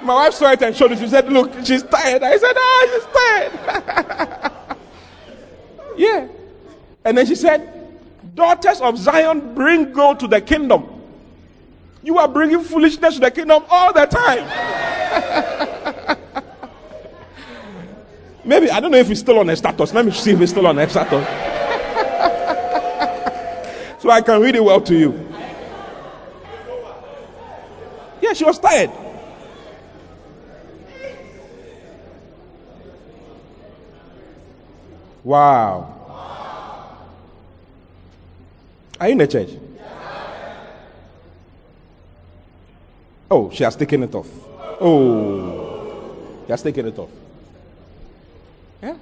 [0.00, 0.98] My wife saw it and showed it.
[0.98, 2.22] She said, Look, she's tired.
[2.22, 4.52] I said, Ah, she's tired.
[5.98, 6.28] yeah.
[7.04, 7.77] And then she said,
[8.38, 10.86] Daughters of Zion, bring gold to the kingdom.
[12.04, 14.44] You are bringing foolishness to the kingdom all the time.
[18.44, 19.92] Maybe, I don't know if it's still on a status.
[19.92, 21.26] Let me see if it's still on a status.
[24.00, 25.28] so I can read it well to you.
[28.22, 28.92] Yeah, she was tired.
[35.24, 35.97] Wow.
[39.00, 39.50] Are you in the church?
[43.30, 44.28] Oh, she has taken it off.
[44.80, 46.14] Oh,
[46.46, 47.10] she has taken it off.
[48.82, 48.96] Yeah.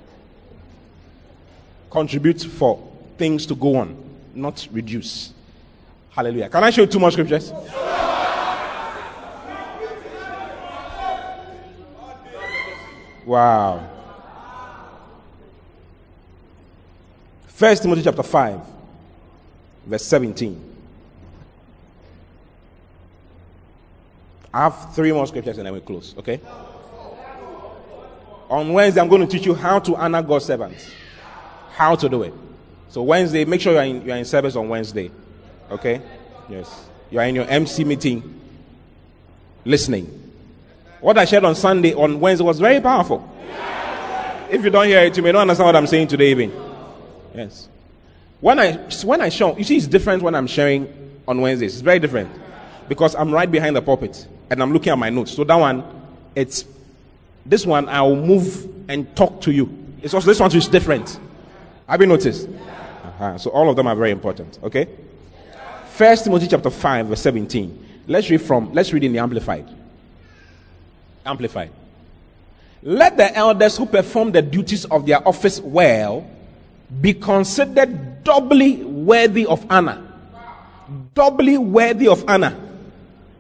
[1.91, 2.83] Contribute for
[3.17, 3.97] things to go on,
[4.35, 5.33] not reduce.
[6.11, 6.49] Hallelujah.
[6.49, 7.53] Can I show you two more scriptures?
[13.25, 13.91] Wow.
[17.49, 18.61] First Timothy chapter 5,
[19.87, 20.75] verse 17.
[24.53, 26.41] I have three more scriptures and then we close, okay?
[28.49, 30.91] On Wednesday, I'm going to teach you how to honor God's servants.
[31.73, 32.33] How to do it.
[32.89, 35.11] So Wednesday, make sure you're in, you're in service on Wednesday.
[35.71, 36.01] Okay?
[36.49, 36.87] Yes.
[37.11, 38.41] You are in your MC meeting
[39.65, 40.33] listening.
[41.01, 43.33] What I shared on Sunday, on Wednesday was very powerful.
[44.49, 46.53] If you don't hear it, you may not understand what I'm saying today even.
[47.35, 47.69] Yes.
[48.47, 50.87] When I when I show, you see, it's different when I'm sharing
[51.27, 51.73] on Wednesdays.
[51.73, 52.31] It's very different
[52.89, 55.33] because I'm right behind the pulpit and I'm looking at my notes.
[55.33, 55.83] So that one,
[56.37, 56.65] it's
[57.45, 57.89] this one.
[57.89, 59.77] I'll move and talk to you.
[60.01, 61.19] It's also this one which is different.
[61.89, 62.49] Have you noticed?
[62.49, 63.37] Uh-huh.
[63.37, 64.61] So all of them are very important.
[64.63, 64.91] Okay.
[65.89, 67.85] First Timothy chapter five verse seventeen.
[68.07, 68.73] Let's read from.
[68.73, 69.69] Let's read in the Amplified.
[71.25, 71.73] Amplified.
[72.81, 76.31] Let the elders who perform the duties of their office well
[77.01, 80.03] be considered doubly worthy of honor.
[81.15, 82.67] Doubly worthy of honor.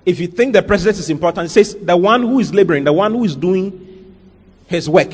[0.06, 2.92] if you think the president is important, it says the one who is laboring, the
[2.92, 4.14] one who is doing
[4.68, 5.12] his work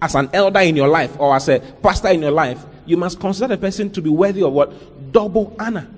[0.00, 3.18] as an elder in your life or as a pastor in your life, you must
[3.18, 5.12] consider the person to be worthy of what?
[5.12, 5.88] Double honor.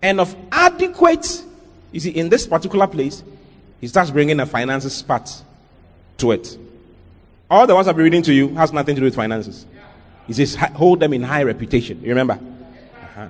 [0.00, 1.44] And of adequate,
[1.90, 3.24] you see, in this particular place,
[3.80, 5.30] he starts bringing the finances part
[6.18, 6.56] to it.
[7.50, 9.66] All the ones I've been reading to you has nothing to do with finances.
[10.30, 12.00] He says, hold them in high reputation.
[12.02, 12.34] You remember?
[12.34, 13.28] Uh-huh.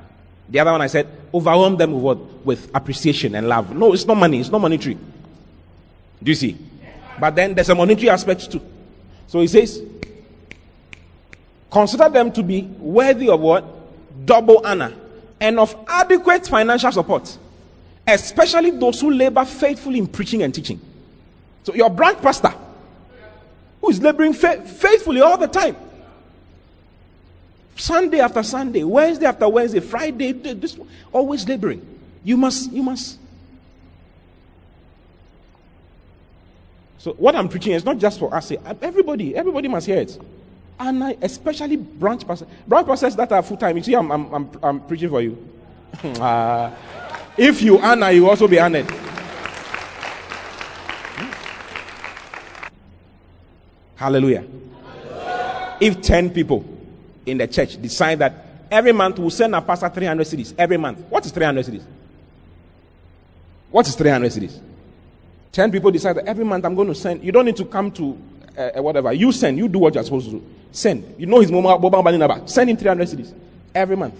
[0.50, 2.18] The other one I said, overwhelm them with what?
[2.44, 3.74] With appreciation and love.
[3.74, 4.38] No, it's not money.
[4.38, 4.98] It's not monetary.
[6.22, 6.58] Do you see?
[7.18, 8.60] But then there's a monetary aspect too.
[9.28, 9.82] So he says,
[11.70, 13.64] consider them to be worthy of what?
[14.26, 14.92] Double honor
[15.40, 17.34] and of adequate financial support,
[18.06, 20.78] especially those who labor faithfully in preaching and teaching.
[21.62, 22.52] So your branch pastor,
[23.80, 25.76] who is laboring fa- faithfully all the time,
[27.76, 30.78] Sunday after Sunday, Wednesday after Wednesday, Friday, this
[31.12, 31.86] always laboring.
[32.22, 33.18] You must, you must.
[36.98, 38.52] So what I'm preaching is not just for us.
[38.82, 40.18] Everybody, everybody must hear it.
[40.78, 42.48] And I, especially branch pastors.
[42.66, 43.76] Branch pastors that are full time.
[43.76, 45.36] You see, I'm, I'm, I'm, I'm preaching for you.
[46.02, 46.70] uh,
[47.38, 48.90] if you honor, you also be honored.
[53.96, 54.44] Hallelujah.
[54.44, 55.76] Hallelujah.
[55.80, 56.64] If 10 people
[57.30, 58.34] in the church decide that
[58.70, 61.84] every month we'll send a pastor 300 cedis every month, what is 300 cedis?
[63.70, 64.60] What is 300 cedis?
[65.52, 67.90] 10 people decide that every month I'm going to send, you don't need to come
[67.92, 68.18] to
[68.56, 69.12] uh, whatever.
[69.12, 70.46] You send, you do what you're supposed to do.
[70.72, 71.14] Send.
[71.18, 72.46] You know his mobile money number.
[72.46, 73.34] Send him 300 cedis
[73.74, 74.14] every month.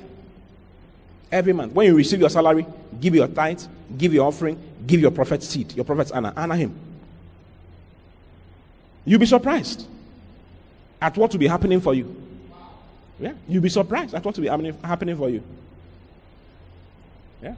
[1.31, 1.73] Every month.
[1.73, 2.67] When you receive your salary,
[3.01, 3.63] give your tithe,
[3.97, 6.33] give your offering, give your prophet's seed, your prophet's honor.
[6.37, 6.79] Honor him.
[9.05, 9.87] You'll be surprised
[11.01, 12.30] at what will be happening for you.
[13.21, 15.43] Yeah, you'll be surprised at what will be happening, for you.
[17.43, 17.55] Yeah.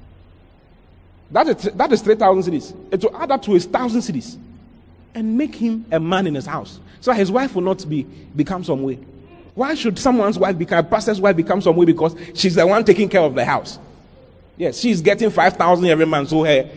[1.30, 2.92] That is, that is 3,000 cedis.
[2.92, 4.36] It will add up to his 1,000 cedis
[5.14, 6.80] and make him a man in his house.
[7.00, 8.98] So his wife will not be become some way.
[9.54, 11.84] Why should someone's wife become a pastor's wife become some way?
[11.84, 13.78] Because she's the one taking care of the house.
[14.56, 16.30] Yes, she's getting 5,000 every month.
[16.30, 16.68] So her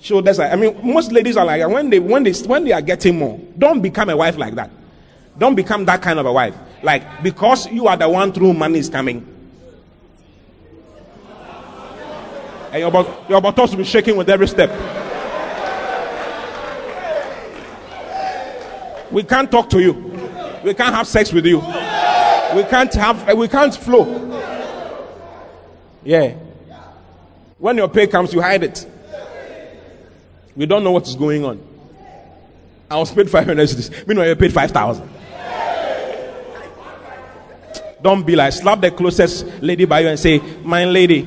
[0.00, 2.82] shoulders are, I mean, most ladies are like, when they, when they, when they are
[2.82, 4.70] getting more, don't become a wife like that.
[5.38, 6.54] Don't become that kind of a wife.
[6.82, 9.26] Like, because you are the one through money is coming.
[12.72, 14.70] And your, your buttocks will be shaking with every step.
[19.10, 19.92] We can't talk to you.
[20.64, 21.58] We can't have sex with you.
[21.58, 24.04] We can't have, eh, we can't flow.
[26.04, 26.34] Yeah.
[27.58, 28.86] When your pay comes, you hide it.
[30.54, 31.60] We don't know what is going on.
[32.90, 35.15] I was paid 500 Meanwhile, you paid 5,000.
[38.06, 41.22] Don't be like, slap the closest lady by you and say, My lady,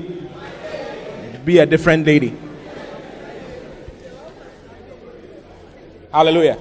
[1.43, 2.33] be a different lady.
[6.09, 6.57] Hallelujah.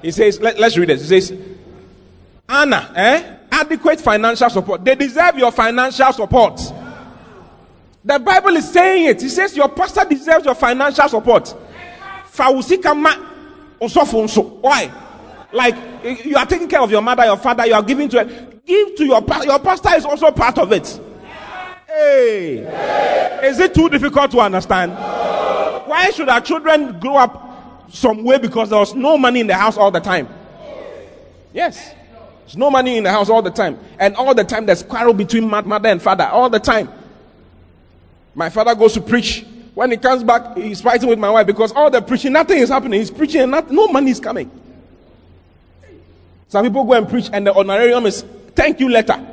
[0.00, 1.00] He says, let, us read it.
[1.00, 1.36] He says,
[2.48, 3.36] Anna, eh?
[3.50, 4.84] Adequate financial support.
[4.84, 6.60] They deserve your financial support.
[8.04, 9.20] The Bible is saying it.
[9.20, 11.48] He says your pastor deserves your financial support.
[14.60, 14.92] Why?
[15.52, 15.74] Like
[16.24, 18.47] you are taking care of your mother, your father, you are giving to it.
[18.68, 19.46] Give to your pastor.
[19.48, 21.00] Your pastor is also part of it.
[21.88, 22.58] Hey.
[23.42, 24.92] Is it too difficult to understand?
[24.92, 27.48] Why should our children grow up
[27.90, 30.28] some way because there was no money in the house all the time.
[31.52, 31.94] Yes.
[32.44, 33.78] There's no money in the house all the time.
[33.98, 36.24] And all the time there's quarrel between mother and father.
[36.24, 36.88] All the time.
[38.34, 39.44] My father goes to preach.
[39.74, 42.68] When he comes back, he's fighting with my wife because all the preaching, nothing is
[42.68, 42.98] happening.
[42.98, 44.50] He's preaching and not, no money is coming.
[46.48, 48.24] Some people go and preach and the honorarium is
[48.54, 49.24] thank you letter.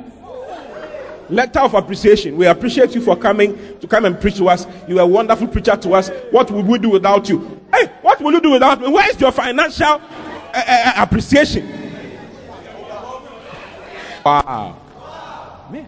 [1.28, 2.36] Letter of appreciation.
[2.36, 4.66] We appreciate you for coming to come and preach to us.
[4.86, 6.08] You are a wonderful preacher to us.
[6.30, 7.60] What would we do without you?
[7.72, 8.88] Hey, what will you do without me?
[8.88, 10.00] Where is your financial uh,
[10.54, 11.68] uh, appreciation?
[14.24, 14.80] Wow.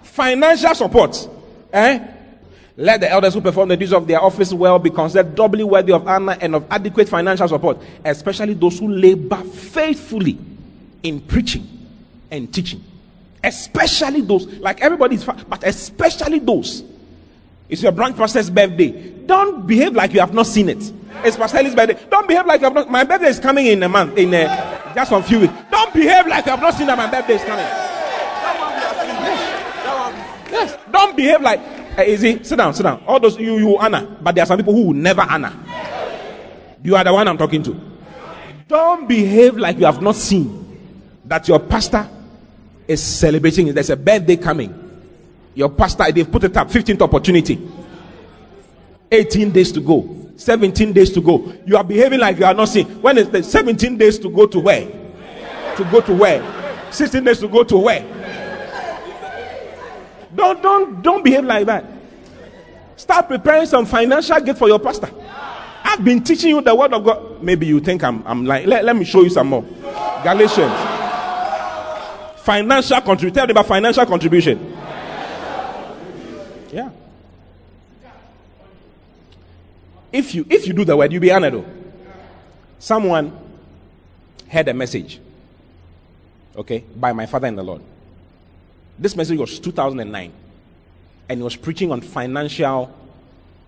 [0.02, 1.28] Financial support.
[1.72, 2.06] Eh?
[2.76, 5.92] Let the elders who perform the duties of their office well be considered doubly worthy
[5.92, 10.38] of honor and of adequate financial support, especially those who labor faithfully
[11.02, 11.66] in preaching
[12.30, 12.84] and teaching.
[13.42, 16.82] Especially those, like everybody's, but especially those.
[17.68, 19.12] It's your branch pastor's birthday.
[19.26, 20.92] Don't behave like you have not seen it.
[21.24, 21.98] It's Pastor birthday.
[22.10, 22.90] Don't behave like you have not.
[22.90, 25.52] My birthday is coming in a month, in a, just a few weeks.
[25.70, 27.64] Don't behave like you have not seen that my birthday is coming.
[30.50, 30.78] Yes.
[30.90, 31.60] Don't behave like.
[31.98, 32.46] Uh, is it?
[32.46, 33.02] Sit down, sit down.
[33.06, 35.52] All those you you honor, but there are some people who will never honor.
[36.82, 37.78] You are the one I'm talking to.
[38.68, 40.66] Don't behave like you have not seen
[41.24, 42.08] that your pastor
[42.88, 43.72] is celebrating.
[43.72, 44.86] There's a birthday coming.
[45.54, 47.68] Your pastor, they've put it up, 15th opportunity.
[49.12, 50.16] 18 days to go.
[50.36, 51.52] 17 days to go.
[51.66, 52.86] You are behaving like you are not seeing.
[53.02, 54.86] When it's the 17 days to go to where?
[55.76, 56.92] To go to where?
[56.92, 58.14] 16 days to go to where?
[60.34, 61.84] Don't don't don't behave like that.
[62.96, 65.10] Start preparing some financial gift for your pastor.
[65.82, 67.42] I've been teaching you the word of God.
[67.42, 69.62] Maybe you think I'm I'm like let, let me show you some more.
[70.22, 70.97] Galatians.
[72.48, 73.34] Financial contribution.
[73.34, 74.74] Tell me about financial contribution.
[76.72, 76.88] Yeah.
[80.10, 81.62] If you if you do the word, you'll be honored.
[82.78, 83.38] Someone
[84.46, 85.20] had a message,
[86.56, 87.82] okay, by my father in the Lord.
[88.98, 90.32] This message was 2009,
[91.28, 92.96] and he was preaching on financial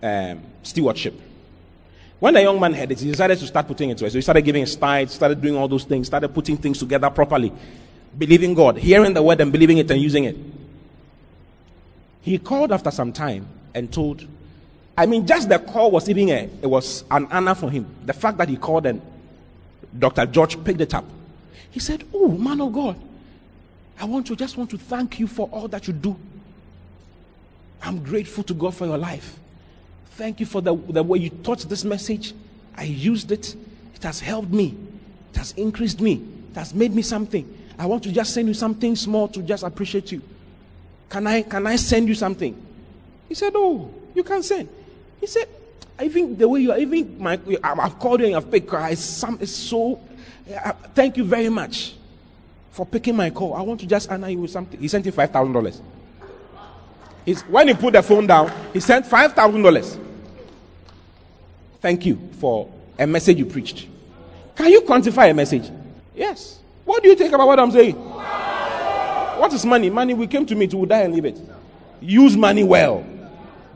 [0.01, 1.21] um, stewardship.
[2.17, 4.09] When the young man heard it, he decided to start putting it to it.
[4.09, 7.11] So he started giving his tithes, started doing all those things, started putting things together
[7.11, 7.53] properly,
[8.17, 10.37] believing God, hearing the word and believing it and using it.
[12.21, 14.27] He called after some time and told
[14.97, 17.87] I mean, just the call was even a, it was an honor for him.
[18.05, 19.01] The fact that he called and
[19.97, 20.25] Dr.
[20.25, 21.05] George picked it up.
[21.71, 22.97] He said, Oh, man of God,
[23.99, 26.15] I want to just want to thank you for all that you do.
[27.81, 29.39] I'm grateful to God for your life.
[30.11, 32.33] Thank you for the, the way you taught this message.
[32.75, 33.55] I used it.
[33.95, 34.77] It has helped me.
[35.33, 36.23] It has increased me.
[36.51, 37.57] It has made me something.
[37.77, 40.21] I want to just send you something small to just appreciate you.
[41.09, 42.55] Can I can I send you something?
[43.27, 44.69] He said, Oh, you can send.
[45.19, 45.47] He said,
[46.01, 49.01] I think the way you are, even my, I've called you and I've picked it's,
[49.01, 50.01] some, it's so,
[50.51, 51.95] uh, thank you very much
[52.71, 53.53] for picking my call.
[53.53, 54.79] I want to just honor you with something.
[54.79, 55.81] He sent you $5,000.
[57.47, 59.99] When he put the phone down, he sent $5,000.
[61.81, 62.67] Thank you for
[62.97, 63.87] a message you preached.
[64.55, 65.69] Can you quantify a message?
[66.15, 66.60] Yes.
[66.91, 67.95] What do you think about what I'm saying?
[67.95, 69.89] What is money?
[69.89, 71.39] Money, we came to meet, we will die and leave it.
[72.01, 73.05] Use money well.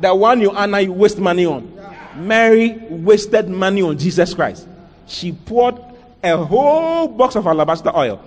[0.01, 1.71] The one you honor, you waste money on.
[2.17, 4.67] Mary wasted money on Jesus Christ.
[5.07, 5.79] She poured
[6.21, 8.21] a whole box of alabaster oil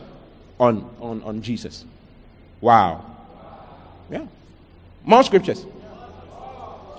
[0.59, 1.85] on, on, on Jesus.
[2.59, 3.05] Wow.
[4.11, 4.25] Yeah.
[5.05, 5.67] More scriptures.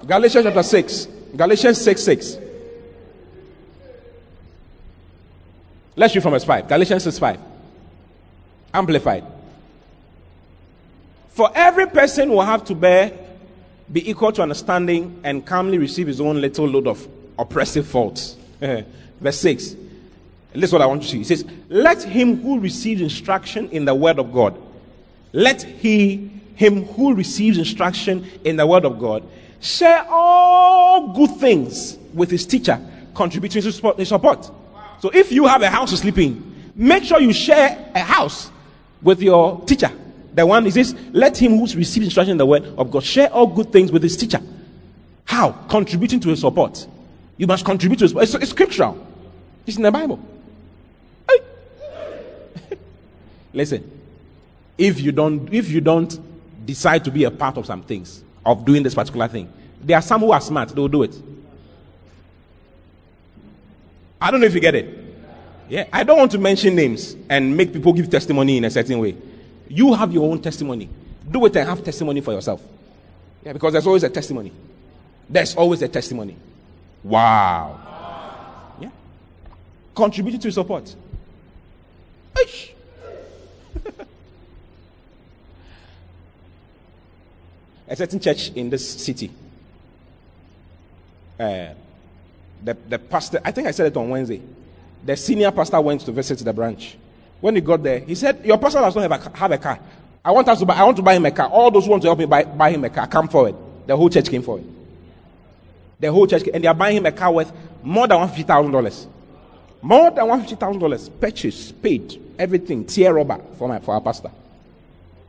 [0.05, 1.07] Galatians chapter 6.
[1.35, 2.37] Galatians 6 6.
[5.95, 6.67] Let's read from verse 5.
[6.67, 7.48] Galatians 6 5.
[8.73, 9.25] Amplified.
[11.29, 13.13] For every person will have to bear
[13.91, 18.37] be equal to understanding and calmly receive his own little load of oppressive faults.
[18.59, 19.75] Verse 6.
[20.53, 21.17] This is what I want you to see.
[21.19, 24.59] He says, Let him who receives instruction in the word of God,
[25.31, 29.23] let he him who receives instruction in the word of God
[29.61, 32.79] share all good things with his teacher,
[33.13, 34.51] contributing to support.
[34.99, 38.51] So if you have a house to sleep in, make sure you share a house
[39.01, 39.91] with your teacher.
[40.33, 43.31] The one he says, let him who's received instruction in the word of God share
[43.31, 44.41] all good things with his teacher.
[45.25, 45.51] How?
[45.51, 46.87] Contributing to his support.
[47.37, 49.05] You must contribute to his it's, it's scriptural.
[49.65, 50.19] It's in the Bible.
[53.53, 53.89] Listen,
[54.77, 56.19] if you don't if you don't
[56.65, 59.51] decide to be a part of some things, of doing this particular thing,
[59.81, 61.15] there are some who are smart, they will do it.
[64.21, 65.08] I don't know if you get it.
[65.69, 68.97] Yeah, I don't want to mention names and make people give testimony in a certain
[68.97, 69.15] way.
[69.67, 70.89] You have your own testimony.
[71.29, 72.59] Do it and have testimony for yourself.
[73.45, 74.51] Yeah, because there's always a testimony.
[75.29, 76.35] There's always a testimony.
[77.03, 77.79] Wow.
[78.81, 78.89] Yeah.
[79.93, 80.95] Contributing to support.
[87.87, 89.29] a certain church in this city.
[91.39, 91.73] Uh,
[92.63, 94.41] the, the pastor, I think I said it on Wednesday.
[95.05, 96.97] The senior pastor went to visit the branch.
[97.41, 99.79] When he got there, he said, Your pastor does not have a, have a car.
[100.23, 101.47] I want us to buy, I want to buy him a car.
[101.47, 103.55] All those who want to help me buy, buy him a car, come forward.
[103.87, 104.65] The whole church came forward.
[105.99, 107.51] The whole church, and they are buying him a car worth
[107.81, 109.07] more than $150,000.
[109.81, 111.19] More than $150,000.
[111.19, 114.31] Purchase, paid, everything, tear rubber for, my, for our pastor.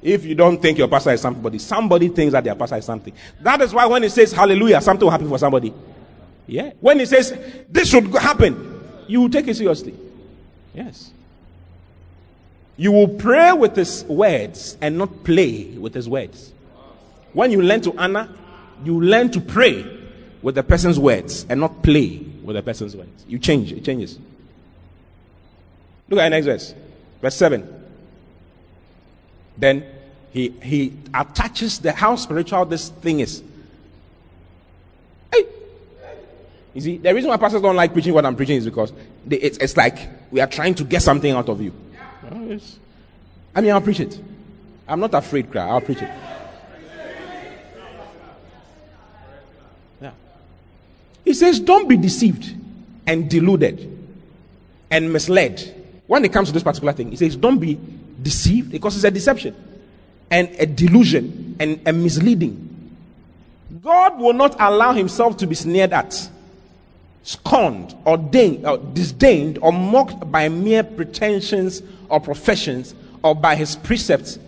[0.02, 3.12] If you don't think your pastor is somebody, somebody thinks that their pastor is something.
[3.40, 5.74] That is why when he says hallelujah, something will happen for somebody.
[6.46, 6.72] Yeah.
[6.80, 7.38] When he says
[7.68, 8.69] this should happen,
[9.10, 9.94] you will take it seriously.
[10.72, 11.12] Yes.
[12.76, 16.52] You will pray with his words and not play with his words.
[17.32, 18.28] When you learn to honor,
[18.84, 19.84] you learn to pray
[20.42, 23.24] with the person's words and not play with the person's words.
[23.28, 24.18] You change, it changes.
[26.08, 26.74] Look at the next verse.
[27.20, 27.84] Verse 7.
[29.58, 29.84] Then
[30.32, 33.42] he he attaches the how spiritual this thing is.
[35.32, 35.44] Hey!
[36.74, 38.92] You see, the reason why pastors don't like preaching what I'm preaching is because
[39.26, 41.72] they, it's, it's like we are trying to get something out of you.
[43.54, 44.20] I mean, I'll preach it.
[44.86, 45.66] I'm not afraid, cry.
[45.68, 46.10] I'll preach it.
[50.00, 50.12] Yeah.
[51.24, 52.54] He says, Don't be deceived
[53.06, 53.98] and deluded
[54.90, 55.76] and misled.
[56.06, 57.78] When it comes to this particular thing, he says, Don't be
[58.22, 59.56] deceived because it's a deception
[60.30, 62.68] and a delusion and a misleading.
[63.82, 66.30] God will not allow himself to be sneered at,
[67.22, 73.76] scorned, or, or uh, disdained, or mocked by mere pretensions or professions or by his
[73.76, 74.38] precepts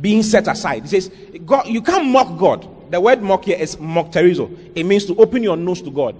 [0.00, 0.82] being set aside.
[0.82, 1.10] He says,
[1.44, 2.90] God, you can't mock God.
[2.90, 4.72] The word mock here is mukterizo.
[4.74, 6.14] It means to open your nose to God.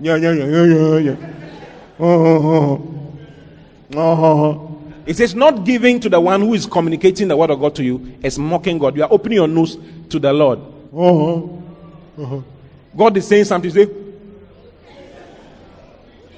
[0.00, 1.16] Yeah, yeah, yeah, yeah, yeah.
[2.00, 2.82] Oh,
[3.94, 4.68] oh, oh.
[5.04, 7.84] It says, not giving to the one who is communicating the word of God to
[7.84, 8.96] you is mocking God.
[8.96, 9.76] You are opening your nose
[10.10, 10.58] to the Lord.
[10.94, 12.22] Uh-huh.
[12.22, 12.40] Uh-huh.
[12.96, 13.70] God is saying something.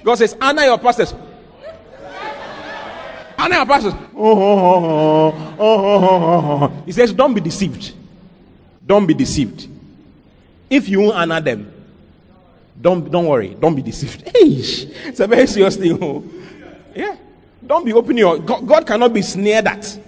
[0.04, 1.14] God says, honor your pastors.
[3.38, 3.94] Honor your pastors.
[6.86, 7.94] He says, don't be deceived.
[8.86, 9.68] Don't be deceived.
[10.68, 11.72] If you honor them,
[12.80, 13.56] don't don't worry.
[13.58, 14.30] Don't be deceived.
[14.34, 15.98] It's a very serious thing.
[16.02, 16.24] Oh.
[16.94, 17.16] Yeah.
[17.66, 19.98] Don't be opening your God, God cannot be sneered at,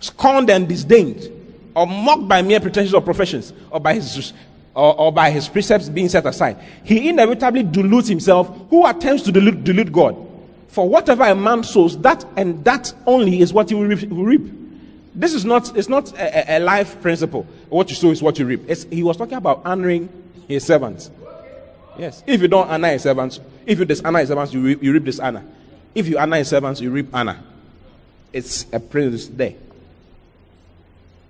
[0.00, 1.30] scorned and disdained,
[1.74, 4.34] or mocked by mere pretensions or professions, or by his
[4.76, 6.58] or, or, by his precepts being set aside.
[6.84, 8.54] He inevitably deludes himself.
[8.68, 10.14] Who attempts to delude, dilute God?
[10.68, 14.52] For whatever a man sows, that and that only is what he will reap.
[15.14, 17.44] This is not, it's not a, a life principle.
[17.70, 18.64] What you sow is what you reap.
[18.68, 20.10] It's, he was talking about honoring
[20.46, 21.10] his servants.
[21.98, 22.22] Yes.
[22.26, 25.04] If you don't honor his servants, if you dishonor his servants, you reap, you reap
[25.04, 25.42] dishonor.
[25.94, 27.40] If you honor his servants, you reap honor.
[28.30, 29.54] It's a principle there.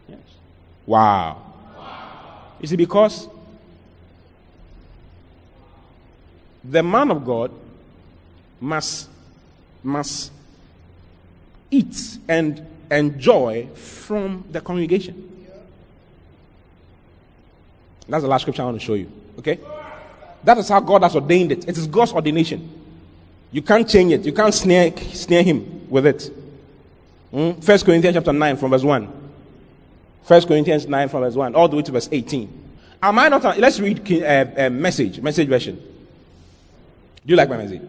[0.09, 0.19] Yes.
[0.85, 1.41] Wow.
[1.77, 2.43] wow.
[2.61, 3.29] You see, because
[6.71, 7.51] the man of God
[8.61, 9.09] must
[9.83, 10.33] must
[11.71, 15.23] eat and enjoy from the congregation.
[18.09, 19.11] That's the last scripture I want to show you.
[19.39, 19.59] Okay?
[20.45, 21.69] That is how God has ordained it.
[21.69, 22.71] It is God's ordination.
[23.51, 24.25] You can't change it.
[24.25, 26.31] You can't snare, snare him with it.
[27.33, 27.53] Hmm?
[27.61, 29.31] First Corinthians chapter 9 from verse 1.
[30.23, 32.65] First Corinthians 9 from verse 1 all the way to verse 18.
[33.03, 33.59] Am I not?
[33.59, 35.96] Let's read a, uh, message, message version.
[37.27, 37.83] Do you like my message?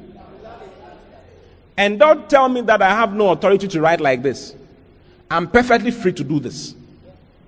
[1.77, 4.55] And don't tell me that I have no authority to write like this.
[5.30, 6.73] I'm perfectly free to do this.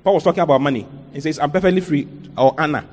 [0.03, 0.88] Paul was talking about money.
[1.11, 2.07] He says, I'm perfectly free,
[2.38, 2.86] or Anna.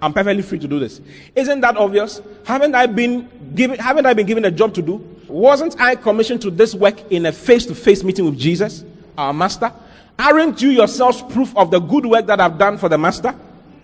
[0.00, 1.00] I'm perfectly free to do this.
[1.36, 2.20] Isn't that obvious?
[2.44, 4.96] Haven't I been given, haven't I been given a job to do?
[5.28, 8.84] Wasn't I commissioned to this work in a face-to-face meeting with Jesus,
[9.16, 9.72] our master?
[10.18, 13.32] Aren't you yourselves proof of the good work that I've done for the master?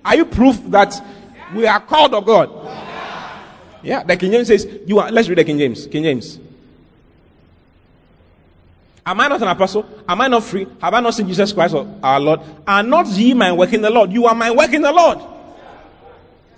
[0.04, 1.00] Are you proof that
[1.54, 2.87] we are called of God?
[3.82, 5.86] Yeah, the King James says, you are, let's read the King James.
[5.86, 6.38] King James.
[9.06, 9.86] Am I not an apostle?
[10.06, 10.66] Am I not free?
[10.82, 12.40] Have I not seen Jesus Christ our Lord?
[12.66, 14.12] Are not ye my work in the Lord?
[14.12, 15.18] You are my work in the Lord.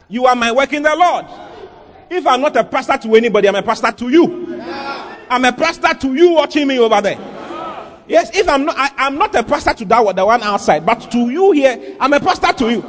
[0.09, 1.27] You are my work in the Lord.
[2.11, 4.61] If I'm not a pastor to anybody, I'm a pastor to you.
[5.31, 7.19] I'm a pastor to you watching me over there.
[8.09, 11.09] Yes, if I'm not, I, am not a pastor to that the one outside, but
[11.13, 12.81] to you here, I'm a pastor to you.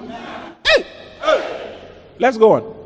[0.65, 1.77] Hey,
[2.17, 2.80] let's go on.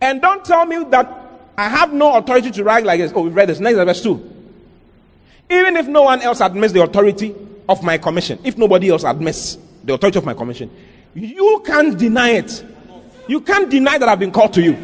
[0.00, 1.16] And don't tell me that
[1.58, 3.12] I have no authority to write like this.
[3.14, 3.60] Oh, we've read this.
[3.60, 4.36] Next verse two.
[5.50, 7.34] Even if no one else admits the authority
[7.68, 10.70] of my commission, if nobody else admits the authority of my commission,
[11.14, 12.64] you can't deny it.
[13.26, 14.74] You can't deny that I've been called to you.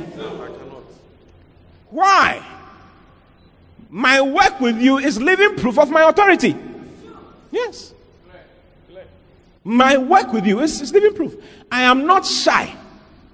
[1.90, 2.44] Why?
[3.88, 6.54] My work with you is living proof of my authority.
[7.50, 7.94] Yes.
[9.64, 11.34] My work with you is, is living proof.
[11.72, 12.74] I am not shy.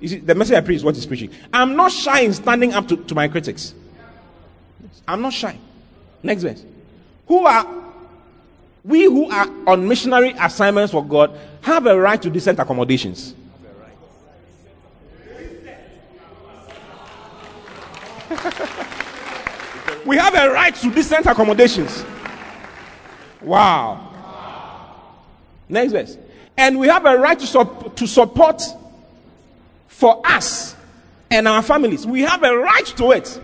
[0.02, 1.30] You see, the message I preach is what he's preaching.
[1.52, 3.72] I'm not shy in standing up to, to my critics.
[5.08, 5.56] I'm not shy.
[6.22, 6.62] Next verse
[7.32, 7.66] who are
[8.84, 13.34] we who are on missionary assignments for God have a right to decent accommodations.
[20.04, 22.04] we have a right to decent accommodations.
[23.40, 24.10] Wow.
[25.70, 26.18] Next verse.
[26.56, 28.62] And we have a right to, su- to support
[29.93, 30.74] for us
[31.31, 32.06] and our families.
[32.06, 33.40] We have a right to it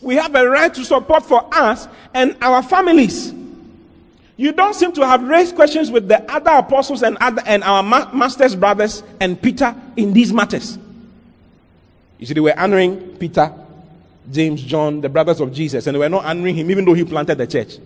[0.00, 3.34] we have a right to support for us and our families.
[4.36, 7.82] You don't seem to have raised questions with the other apostles and other and our
[7.82, 10.78] ma- master's brothers and Peter in these matters.
[12.18, 13.52] You see, they were honoring Peter,
[14.30, 17.04] James, John, the brothers of Jesus, and they were not honoring him even though he
[17.04, 17.76] planted the church.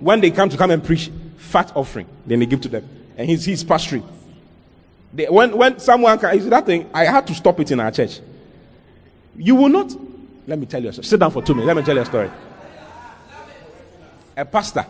[0.00, 2.86] When they come to come and preach fat offering, then they give to them.
[3.16, 4.04] And he's, he's pastoring.
[5.14, 7.90] They, when, when someone can, see that thing, I had to stop it in our
[7.90, 8.20] church.
[9.36, 9.94] You will not
[10.46, 10.92] let me tell you.
[10.92, 11.66] Sit down for two minutes.
[11.66, 12.30] Let me tell you a story.
[14.36, 14.84] A pastor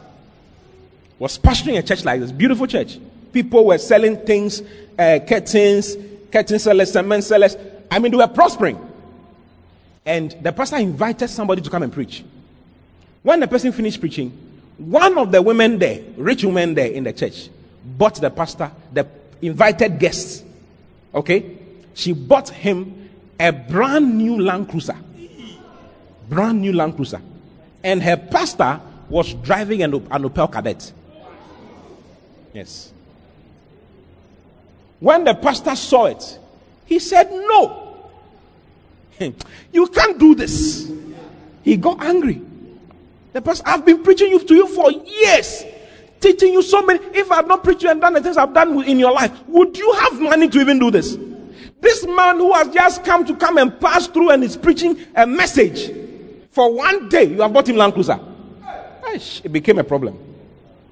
[1.19, 2.99] was pastoring a church like this, beautiful church.
[3.33, 4.63] People were selling things,
[4.99, 5.97] uh, curtains,
[6.33, 7.57] curtain sellers, cement sellers.
[7.91, 8.79] I mean, they were prospering.
[10.07, 12.25] And the pastor invited somebody to come and preach.
[13.23, 14.31] When the person finished preaching,
[14.77, 17.49] one of the women there, rich women there in the church,
[17.85, 19.05] bought the pastor, the
[19.47, 20.43] invited guests,
[21.15, 21.57] okay?
[21.95, 24.97] She bought him a brand new Land Cruiser.
[26.29, 27.21] Brand new Land Cruiser.
[27.83, 30.93] And her pastor was driving an, an Opel Kadett.
[32.53, 32.93] Yes.
[35.01, 36.39] When the pastor saw it,
[36.87, 38.11] he said, No,
[39.73, 40.91] you can't do this.
[41.63, 42.41] He got angry.
[43.33, 45.65] The pastor, I've been preaching you to you for years,
[46.25, 46.99] teaching you so many.
[47.17, 49.31] If I had not preached you and done the things I've done in your life,
[49.47, 51.19] would you have money to even do this?
[51.81, 55.27] This man who has just come to come and pass through and is preaching a
[55.27, 55.93] message
[56.51, 58.19] for one day, you have bought him Land Cruiser.
[59.13, 60.19] It became a problem.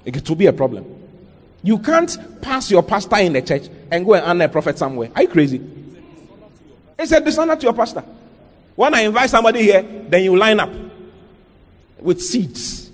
[0.05, 0.85] It will be a problem.
[1.63, 5.11] You can't pass your pastor in the church and go and honor a prophet somewhere.
[5.15, 5.61] Are you crazy?
[6.99, 8.05] It's a dishonor to your pastor.
[8.75, 10.71] When I invite somebody here, then you line up
[12.01, 12.91] with seeds.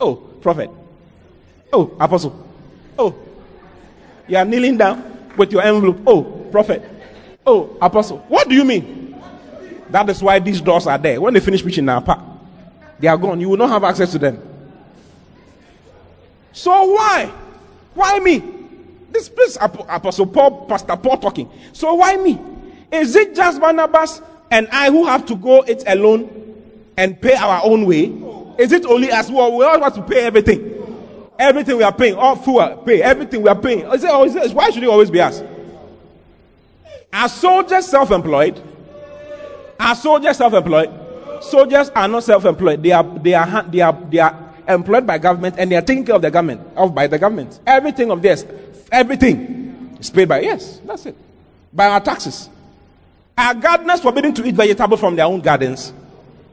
[0.00, 0.70] Oh, prophet.
[1.72, 2.48] Oh, apostle.
[2.98, 3.14] Oh,
[4.28, 5.98] you are kneeling down with your envelope.
[6.06, 6.82] Oh, prophet.
[7.46, 8.18] Oh, apostle.
[8.28, 9.20] What do you mean?
[9.88, 11.20] That is why these doors are there.
[11.20, 12.00] When they finish preaching now,
[12.98, 13.40] they are gone.
[13.40, 14.40] You will not have access to them.
[16.52, 17.32] So why?
[17.94, 18.42] Why me?
[19.10, 21.50] This place, Apostle Paul, Pastor Paul talking.
[21.72, 22.38] So why me?
[22.90, 26.54] Is it just Barnabas and I who have to go it alone
[26.96, 28.12] and pay our own way?
[28.58, 29.30] Is it only us?
[29.30, 30.81] Well, we all have to pay everything.
[31.42, 33.80] Everything we are paying, all fuel, pay everything we are paying.
[33.90, 35.42] Is it, is it, why should it always be us?
[37.12, 38.62] Are soldiers self-employed?
[39.80, 41.42] Are soldiers self-employed?
[41.42, 42.80] Soldiers are not self-employed.
[42.80, 46.04] They are, they are, they are, they are employed by government and they are taking
[46.04, 47.58] care of the government, of by the government.
[47.66, 48.46] Everything of this,
[48.92, 51.16] everything is paid by, yes, that's it.
[51.72, 52.48] By our taxes.
[53.36, 55.92] Are gardeners forbidden to eat vegetables from their own gardens?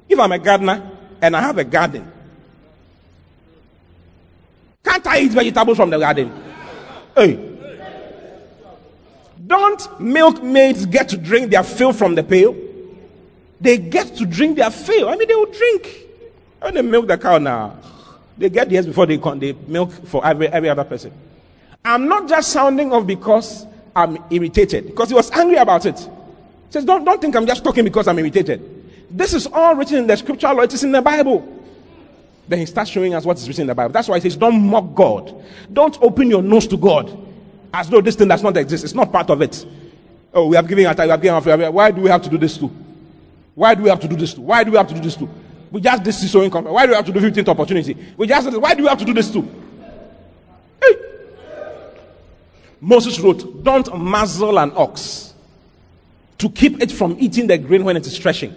[0.10, 0.90] If I'm a gardener
[1.22, 2.12] and I have a garden,
[4.84, 6.32] can't I eat vegetables from the garden?
[7.16, 7.46] Hey.
[9.46, 12.56] Don't milkmaids get to drink their fill from the pail?
[13.60, 15.10] They get to drink their fill.
[15.10, 16.08] I mean, they will drink.
[16.60, 17.78] When they milk the cow now,
[18.38, 21.12] they get theirs before they, con- they milk for every, every other person.
[21.84, 23.66] I'm not just sounding off because
[23.96, 25.98] I'm irritated, because he was angry about it.
[25.98, 28.62] He says, don't, don't think I'm just talking because I'm irritated.
[29.10, 30.66] This is all written in the scripture, Lord.
[30.66, 31.59] It is in the Bible.
[32.50, 33.94] Then he starts showing us what is written in the Bible.
[33.94, 35.46] That's why he says, Don't mock God.
[35.72, 37.16] Don't open your nose to God
[37.72, 38.84] as though this thing does not exist.
[38.84, 39.64] It's not part of it.
[40.34, 41.74] Oh, we have given our time, we have given our time.
[41.74, 42.72] Why do we have to do this too?
[43.54, 44.42] Why do we have to do this too?
[44.42, 45.30] Why do we have to do this too?
[45.70, 46.66] We just did so income.
[46.66, 47.96] Why do we have to do 15th opportunity?
[48.18, 49.48] We just why do we have to do this too?
[50.82, 50.96] Hey.
[52.82, 55.36] Moses wrote, Don't muzzle an ox
[56.40, 58.56] to keep it from eating the grain when it is threshing.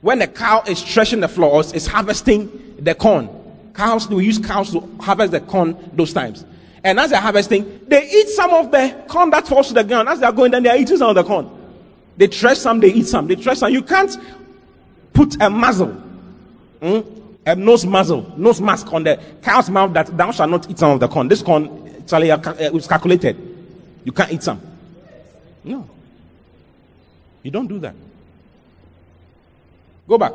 [0.00, 3.28] When the cow is threshing the floors, it's harvesting the corn.
[3.74, 6.44] Cows, we use cows to harvest the corn those times.
[6.82, 10.08] And as they're harvesting, they eat some of the corn that falls to the ground.
[10.08, 11.50] As they're going, then they're eating some of the corn.
[12.16, 13.26] They thresh some, they eat some.
[13.26, 13.72] They thresh some.
[13.72, 14.16] You can't
[15.12, 16.04] put a muzzle
[16.84, 17.00] Hmm?
[17.46, 20.90] A nose muzzle, nose mask on the cow's mouth that thou shalt not eat some
[20.90, 21.28] of the corn.
[21.28, 23.36] This corn, Charlie, uh, was calculated.
[24.04, 24.60] You can't eat some.
[25.62, 25.88] No.
[27.42, 27.94] You don't do that.
[30.06, 30.32] Go back.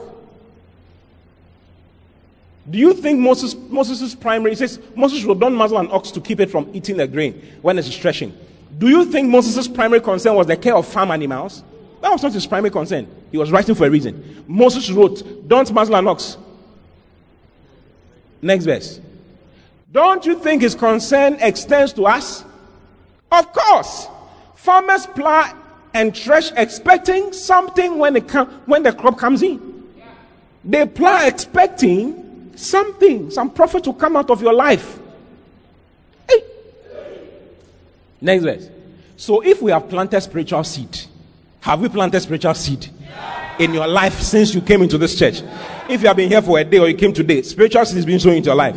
[2.69, 6.39] Do you think Moses Moses' primary says Moses will don't muzzle an ox to keep
[6.39, 8.35] it from eating the grain when it's stretching?
[8.77, 11.63] Do you think Moses' primary concern was the care of farm animals?
[12.01, 13.07] That was not his primary concern.
[13.31, 14.45] He was writing for a reason.
[14.47, 16.37] Moses wrote, Don't muzzle an ox.
[18.41, 19.01] Next verse.
[19.91, 22.45] Don't you think his concern extends to us?
[23.31, 24.07] Of course.
[24.55, 25.55] Farmers plow
[25.93, 29.83] and thresh expecting something when, it com- when the crop comes in.
[30.63, 32.18] They plow expecting
[32.59, 34.99] something, some profit to come out of your life.
[36.27, 36.43] Hey.
[38.21, 38.69] Next verse.
[39.15, 40.99] So if we have planted spiritual seed,
[41.61, 42.89] have we planted spiritual seed
[43.59, 45.41] in your life since you came into this church?
[45.89, 48.05] If you have been here for a day or you came today, spiritual seed is
[48.05, 48.75] being sown into your life.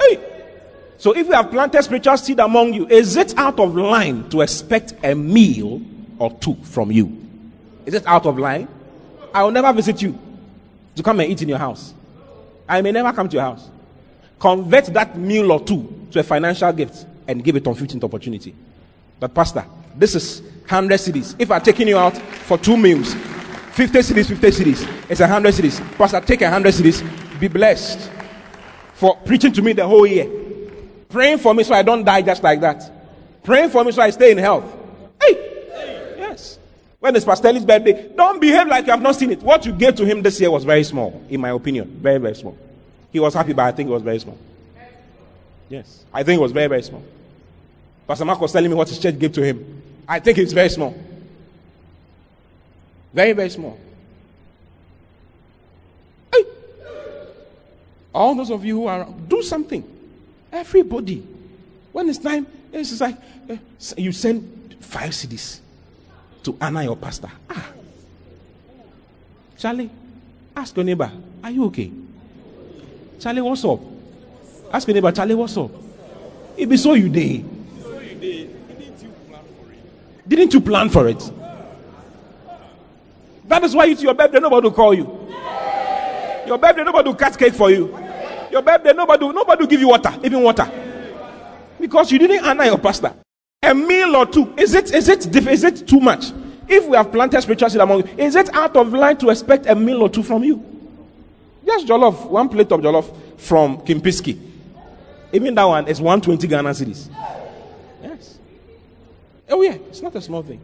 [0.00, 0.20] Hey.
[0.98, 4.40] So if you have planted spiritual seed among you, is it out of line to
[4.40, 5.82] expect a meal
[6.18, 7.20] or two from you?
[7.84, 8.68] Is it out of line?
[9.34, 10.18] I will never visit you
[10.94, 11.92] to come and eat in your house.
[12.68, 13.68] I may never come to your house.
[14.38, 18.54] Convert that meal or two to a financial gift and give it on 15th opportunity.
[19.20, 19.64] But, Pastor,
[19.96, 21.34] this is 100 cedis.
[21.38, 25.96] If I'm taking you out for two meals, 50 cedis, 50 cedis, it's 100 cedis.
[25.96, 27.40] Pastor, take 100 cedis.
[27.40, 28.10] Be blessed
[28.94, 30.28] for preaching to me the whole year.
[31.08, 32.90] Praying for me so I don't die just like that.
[33.42, 34.64] Praying for me so I stay in health.
[37.04, 39.42] When it's Pastor birthday, don't behave like you have not seen it.
[39.42, 41.98] What you gave to him this year was very small, in my opinion.
[42.00, 42.56] Very, very small.
[43.12, 44.38] He was happy, but I think it was very small.
[45.68, 46.06] Yes.
[46.14, 47.04] I think it was very, very small.
[48.08, 49.82] Pastor Mark was telling me what his church gave to him.
[50.08, 50.96] I think it's very small.
[53.12, 53.78] Very, very small.
[56.32, 56.44] Hey.
[58.14, 59.84] All those of you who are, do something.
[60.50, 61.22] Everybody.
[61.92, 63.18] When it's time, it's like
[63.50, 63.56] uh,
[63.98, 65.60] you send five cedis
[66.44, 67.30] to honor your pastor.
[67.50, 67.66] Ah.
[69.58, 69.90] Charlie,
[70.56, 71.10] ask your neighbor,
[71.42, 71.90] are you okay?
[73.18, 73.80] Charlie, what's up?
[74.72, 75.70] Ask your neighbor, Charlie, what's up?
[76.56, 77.44] It be so you day.
[80.26, 81.30] Didn't you plan for it?
[83.46, 85.04] That is why it's your birthday, nobody will call you.
[86.46, 87.96] Your birthday, nobody will cut cake for you.
[88.50, 90.70] Your birthday, nobody, nobody will give you water, even water.
[91.80, 93.14] Because you didn't honor your pastor.
[93.64, 94.52] A meal or two.
[94.58, 96.32] Is it is it is it too much?
[96.68, 99.66] If we have planted spiritual seed among you, is it out of line to expect
[99.66, 100.62] a meal or two from you?
[101.66, 104.38] Just jollof, one plate of jollof from Kempinski.
[105.32, 107.08] Even that one is 120 Ghana cedis.
[108.02, 108.38] Yes.
[109.48, 110.60] Oh yeah, it's not a small thing.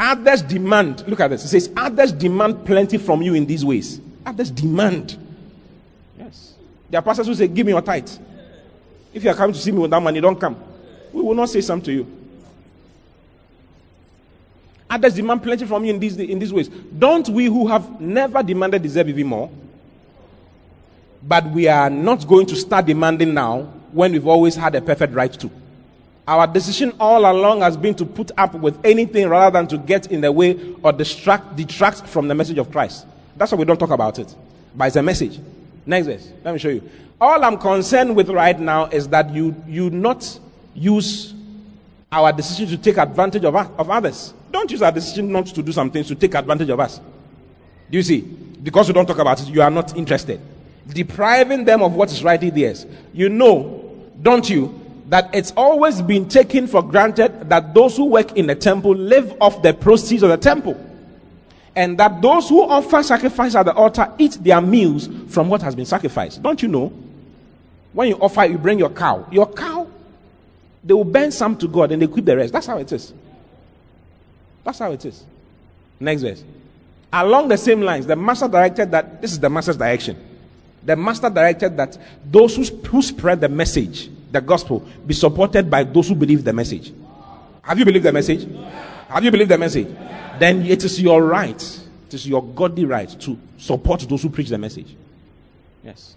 [0.00, 1.44] Others demand, look at this.
[1.44, 4.00] It says, others demand plenty from you in these ways.
[4.24, 5.16] Others demand.
[6.18, 6.54] Yes.
[6.88, 8.08] There are pastors who say, Give me your tithe.
[9.12, 10.62] If you are coming to see me with that money, don't come.
[11.18, 12.16] We will not say something to you.
[14.88, 16.68] Others demand plenty from you in these, in these ways.
[16.68, 19.50] Don't we who have never demanded deserve even more?
[21.20, 25.12] But we are not going to start demanding now when we've always had a perfect
[25.12, 25.50] right to.
[26.28, 30.12] Our decision all along has been to put up with anything rather than to get
[30.12, 33.06] in the way or distract, detract from the message of Christ.
[33.36, 34.32] That's why we don't talk about it.
[34.76, 35.40] But it's a message.
[35.84, 36.30] Next verse.
[36.44, 36.88] Let me show you.
[37.20, 40.38] All I'm concerned with right now is that you, you not
[40.78, 41.34] use
[42.10, 44.32] our decision to take advantage of, of others.
[44.50, 47.00] Don't use our decision not to do some things to take advantage of us.
[47.90, 48.20] Do you see?
[48.20, 50.40] Because we don't talk about it, you are not interested.
[50.88, 52.86] Depriving them of what is rightly theirs.
[53.12, 53.84] You know,
[54.22, 58.54] don't you, that it's always been taken for granted that those who work in the
[58.54, 60.84] temple live off the proceeds of the temple.
[61.76, 65.74] And that those who offer sacrifice at the altar eat their meals from what has
[65.74, 66.42] been sacrificed.
[66.42, 66.92] Don't you know?
[67.92, 69.26] When you offer, you bring your cow.
[69.30, 69.86] Your cow,
[70.84, 72.52] they will burn some to God and they keep the rest.
[72.52, 73.12] That's how it is.
[74.64, 75.24] That's how it is.
[76.00, 76.44] Next verse.
[77.12, 80.16] Along the same lines, the master directed that this is the master's direction.
[80.84, 85.84] The master directed that those who, who spread the message the gospel be supported by
[85.84, 86.92] those who believe the message.
[87.62, 88.46] Have you believed the message?
[89.08, 89.88] Have you believed the message?
[90.38, 91.60] Then it is your right,
[92.06, 94.94] it is your godly right to support those who preach the message.
[95.82, 96.14] Yes.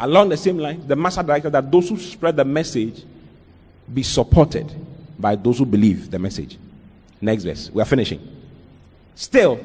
[0.00, 3.02] Along the same line, the master directed that those who spread the message
[3.92, 4.72] be supported
[5.18, 6.58] by those who believe the message.
[7.20, 7.70] Next verse.
[7.70, 8.20] We are finishing.
[9.14, 9.60] Still,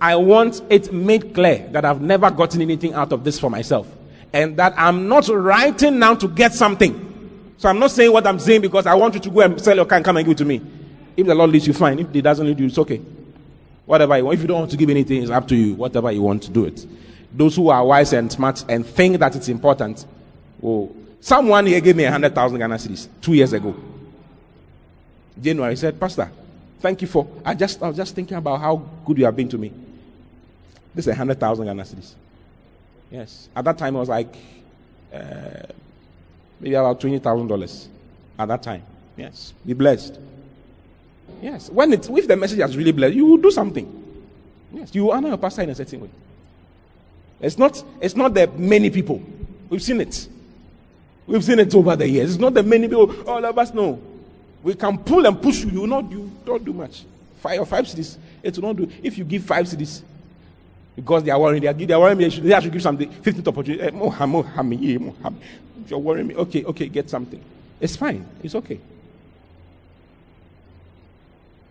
[0.00, 3.86] I want it made clear that I've never gotten anything out of this for myself
[4.32, 7.54] and that I'm not writing now to get something.
[7.58, 9.76] So I'm not saying what I'm saying because I want you to go and sell
[9.76, 10.62] your car and come and give it to me.
[11.16, 11.98] If the Lord leads you, fine.
[11.98, 13.02] If He doesn't lead you, it's okay.
[13.84, 14.36] Whatever you want.
[14.36, 15.74] If you don't want to give anything, it's up to you.
[15.74, 16.86] Whatever you want to do it.
[17.32, 20.06] Those who are wise and smart and think that it's important.
[20.62, 23.74] Oh, someone here gave me a hundred thousand Ghana cedis two years ago.
[25.40, 26.30] January said, Pastor,
[26.80, 27.26] thank you for.
[27.44, 29.72] I just I was just thinking about how good you have been to me.
[30.94, 32.14] This is a hundred thousand Ghana cedis.
[33.10, 33.48] Yes.
[33.54, 34.34] At that time, it was like
[35.12, 35.66] uh,
[36.60, 37.86] maybe about $20,000
[38.38, 38.82] at that time.
[39.16, 39.52] Yes.
[39.66, 40.18] Be blessed.
[41.42, 41.68] Yes.
[41.70, 43.96] When it, if the message has really blessed, you will do something.
[44.72, 44.94] Yes.
[44.94, 46.10] You honor your pastor in a certain way.
[47.40, 49.22] It's not, it's not the many people.
[49.68, 50.28] We've seen it.
[51.30, 52.32] We've seen it over the years.
[52.32, 53.28] It's not the many people.
[53.28, 54.02] All of us know.
[54.64, 55.70] We can pull and push you.
[55.70, 57.04] You not you don't do much.
[57.38, 58.16] Five or five cedis.
[58.42, 58.90] It will not do.
[59.00, 60.02] If you give five cedis,
[60.96, 61.62] because they are worrying.
[61.62, 62.24] They are, they are worrying me.
[62.24, 63.08] They should, they should give something.
[63.08, 63.80] 15th opportunity.
[63.80, 65.30] Eh,
[65.86, 67.40] you're worrying me, okay, okay, get something.
[67.80, 68.26] It's fine.
[68.42, 68.80] It's okay.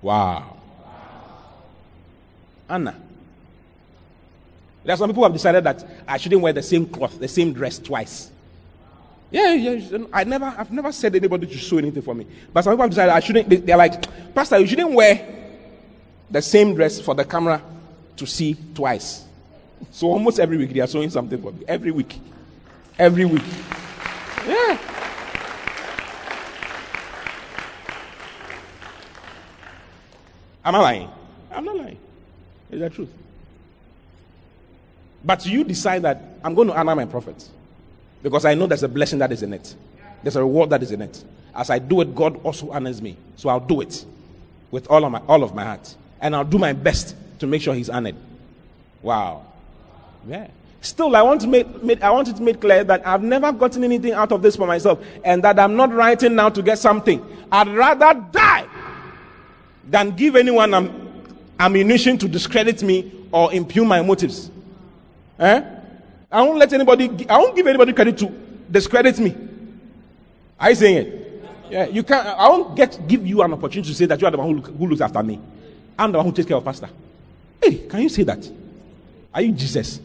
[0.02, 0.56] Wow.
[2.70, 2.96] Anna.
[4.86, 7.28] There are some people who have decided that I shouldn't wear the same cloth, the
[7.28, 8.32] same dress twice.
[9.32, 9.98] Yeah, yeah.
[10.12, 12.26] I never, I've never said anybody to show anything for me.
[12.52, 13.66] But some people have decided I shouldn't.
[13.66, 15.28] They, are like, Pastor, you shouldn't wear
[16.30, 17.62] the same dress for the camera
[18.18, 19.26] to see twice.
[19.92, 21.64] So almost every week they are showing something for me.
[21.68, 22.20] Every week.
[22.98, 23.44] Every week.
[24.48, 24.78] Yeah.
[30.66, 31.10] Am I lying?
[31.52, 31.98] I'm not lying.
[32.70, 33.10] It's the truth.
[35.24, 37.50] But you decide that I'm going to honor my prophets.
[38.22, 39.76] Because I know there's a blessing that is in it.
[40.24, 41.24] There's a reward that is in it.
[41.56, 43.16] As I do it, God also honors me.
[43.36, 44.06] So I'll do it.
[44.72, 45.96] with all of my, all of my heart.
[46.22, 48.16] And I'll do my best to make sure he's honored.
[49.02, 49.46] Wow.
[50.28, 50.48] Yeah.
[50.82, 53.84] Still, I want to make, make I want to make clear that I've never gotten
[53.84, 57.26] anything out of this for myself, and that I'm not writing now to get something.
[57.52, 58.66] I'd rather die
[59.90, 64.50] than give anyone am, ammunition to discredit me or impugn my motives.
[65.38, 65.79] Eh?
[66.32, 67.28] I won't let anybody.
[67.30, 68.28] I won't give anybody credit to
[68.70, 69.36] discredit me.
[70.60, 71.44] Are you saying it?
[71.70, 72.26] Yeah, you can't.
[72.28, 74.56] I won't get give you an opportunity to say that you are the one who,
[74.56, 75.40] look, who looks after me.
[75.98, 76.90] I'm the one who takes care of pastor.
[77.62, 78.50] Hey, can you say that?
[79.34, 80.00] Are you Jesus?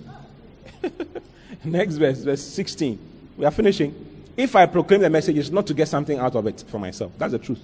[1.65, 2.99] Next verse, verse 16.
[3.37, 3.95] We are finishing.
[4.37, 7.13] If I proclaim the message, it's not to get something out of it for myself.
[7.17, 7.61] That's the truth.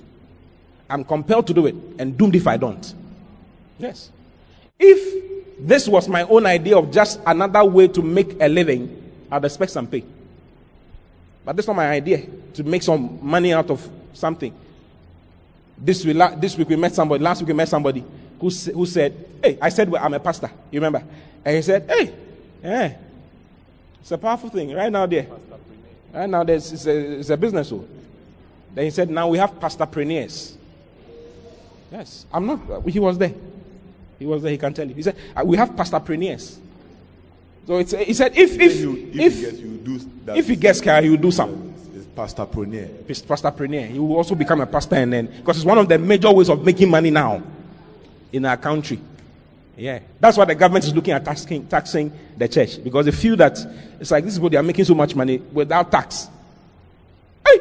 [0.89, 2.95] I'm compelled to do it and doomed if I don't.
[3.79, 4.11] Yes.
[4.79, 9.45] If this was my own idea of just another way to make a living, I'd
[9.45, 10.05] expect some pay.
[11.45, 14.55] But that's not my idea to make some money out of something.
[15.79, 18.05] This week, this week we met somebody, last week we met somebody
[18.39, 20.51] who, who said, Hey, I said, well, I'm a pastor.
[20.71, 21.03] You remember?
[21.45, 22.15] And he said, Hey,
[22.63, 22.97] yeah,
[24.01, 25.27] it's a powerful thing right now there.
[26.13, 27.69] Right now there's, it's, a, it's a business.
[27.69, 27.87] So.
[28.75, 30.55] Then he said, now we have pastor pastorpreneurs.
[31.91, 33.35] Yes, I'm not, he was there.
[34.21, 34.95] He was there, he can tell you.
[34.95, 36.59] He said, uh, we have pastorpreneurs.
[37.67, 41.01] So it's, he said, if, if, if, if, he gets, do, if he gets care,
[41.01, 41.75] he will do some.
[41.95, 43.05] It's pastorpreneur.
[43.05, 43.89] Pastorpreneur.
[43.89, 46.51] He will also become a pastor and then, because it's one of the major ways
[46.51, 47.43] of making money now
[48.31, 49.01] in our country.
[49.75, 50.01] Yeah.
[50.21, 52.85] That's why the government is looking at taxing, taxing the church.
[52.85, 53.59] Because they feel that
[53.99, 56.29] it's like this is people, they are making so much money without tax.
[57.47, 57.59] Hey!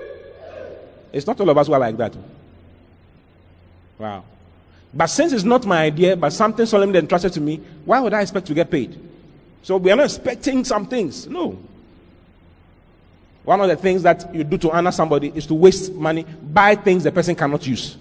[1.14, 2.18] It's not all of us who are like that.
[3.98, 4.26] Wow.
[4.94, 8.22] But since it's not my idea, but something solemnly entrusted to me, why would I
[8.22, 9.00] expect to get paid?
[9.62, 11.28] So we are not expecting some things.
[11.28, 11.60] No.
[13.44, 16.76] One of the things that you do to honor somebody is to waste money, buy
[16.76, 17.98] things the person cannot use.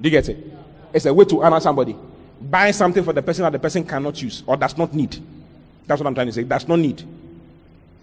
[0.00, 0.38] Do you get it?
[0.92, 1.94] It's a way to honor somebody.
[2.40, 5.16] Buy something for the person that the person cannot use or does not need.
[5.86, 6.42] That's what I'm trying to say.
[6.44, 7.02] Does not need.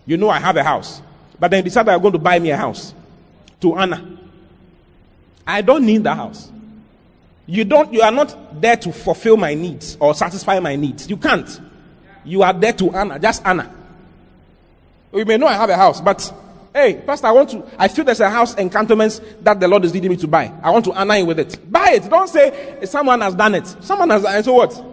[0.05, 1.01] You know, I have a house,
[1.39, 2.93] but then decide that you're going to buy me a house
[3.61, 4.01] to honor.
[5.47, 6.51] I don't need that house.
[7.45, 7.91] You don't.
[7.93, 11.09] You are not there to fulfill my needs or satisfy my needs.
[11.09, 11.61] You can't.
[12.25, 13.17] You are there to honor.
[13.17, 13.71] Just honor.
[15.13, 16.31] You may know I have a house, but
[16.77, 19.95] Hey, Pastor, I want to, I feel there's a house encantaments that the Lord is
[19.95, 20.53] leading me to buy.
[20.61, 21.71] I want to honor you with it.
[21.71, 22.07] Buy it.
[22.07, 23.65] Don't say someone has done it.
[23.81, 24.85] Someone has, and so what?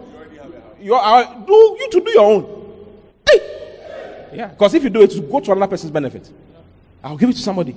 [0.79, 2.87] You are, do, you to do your own.
[3.29, 4.29] Hey!
[4.33, 6.27] Yeah, because if you do it, to go to another person's benefit.
[7.03, 7.75] I'll give it to somebody.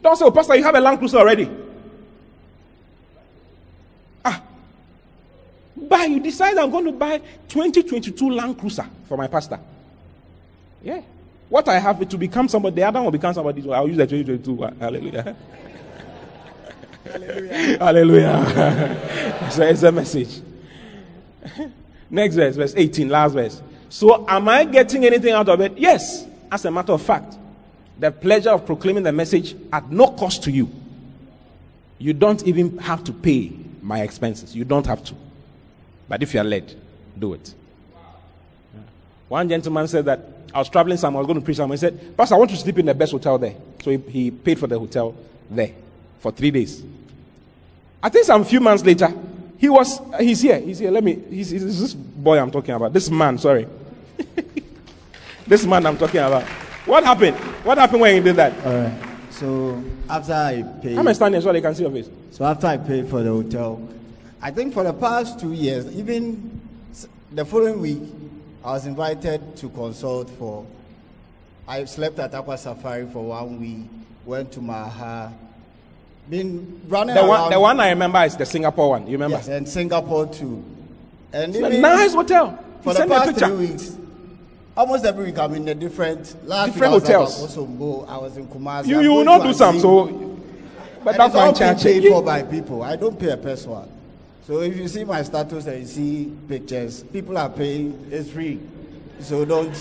[0.00, 1.50] Don't say, oh, Pastor, you have a Land Cruiser already.
[4.24, 4.40] Ah.
[5.90, 7.18] Buy, you decide I'm going to buy
[7.48, 9.58] 2022 Land Cruiser for my pastor.
[10.84, 11.00] Yeah.
[11.48, 13.60] What I have to become somebody, the other one will become somebody.
[13.60, 15.36] So I'll use the 2022 Hallelujah.
[17.04, 17.78] Hallelujah.
[17.78, 19.48] Hallelujah.
[19.50, 20.40] so it's a message.
[22.08, 23.60] Next verse, verse 18, last verse.
[23.88, 25.76] So am I getting anything out of it?
[25.76, 26.24] Yes.
[26.52, 27.36] As a matter of fact,
[27.98, 30.70] the pleasure of proclaiming the message at no cost to you.
[31.98, 33.52] You don't even have to pay
[33.82, 34.54] my expenses.
[34.54, 35.16] You don't have to.
[36.10, 36.74] But if you are led,
[37.16, 37.54] do it.
[39.28, 40.18] One gentleman said that
[40.52, 41.76] I was traveling somewhere, I was going to preach somewhere.
[41.76, 43.54] He said, Pastor, I want to sleep in the best hotel there.
[43.80, 45.14] So he, he paid for the hotel
[45.48, 45.70] there
[46.18, 46.82] for three days.
[48.02, 49.08] I think some few months later,
[49.56, 50.90] he was, he's here, he's here.
[50.90, 52.92] Let me, he's, he's this boy I'm talking about.
[52.92, 53.68] This man, sorry.
[55.46, 56.42] this man I'm talking about.
[56.86, 57.36] What happened?
[57.62, 58.66] What happened when he did that?
[58.66, 59.08] All right.
[59.30, 60.96] So after I paid.
[60.96, 62.10] How many standing so they can see your face?
[62.32, 63.88] So after I paid for the hotel,
[64.42, 66.60] I think for the past two years, even
[67.32, 68.02] the following week,
[68.64, 70.66] I was invited to consult for.
[71.68, 73.86] I slept at Aqua Safari for one week.
[74.24, 75.32] Went to Maha.
[76.28, 77.28] Been running the around.
[77.28, 79.06] One, the one I remember is the Singapore one.
[79.06, 79.36] You remember?
[79.36, 80.64] Yes, and Singapore too.
[81.32, 82.58] And it's a nice hotel.
[82.82, 83.96] For the past three weeks,
[84.76, 87.38] almost every week I'm in a different last different week hotels.
[87.38, 88.86] I was, Osombo, I was in Kumasi.
[88.86, 90.06] You, you will not do some, so.
[91.04, 92.82] But and that's all being paid for by people.
[92.82, 93.88] I don't pay a person.
[94.46, 98.60] So if you see my status and you see pictures, people are paying, it's free.
[99.20, 99.72] So don't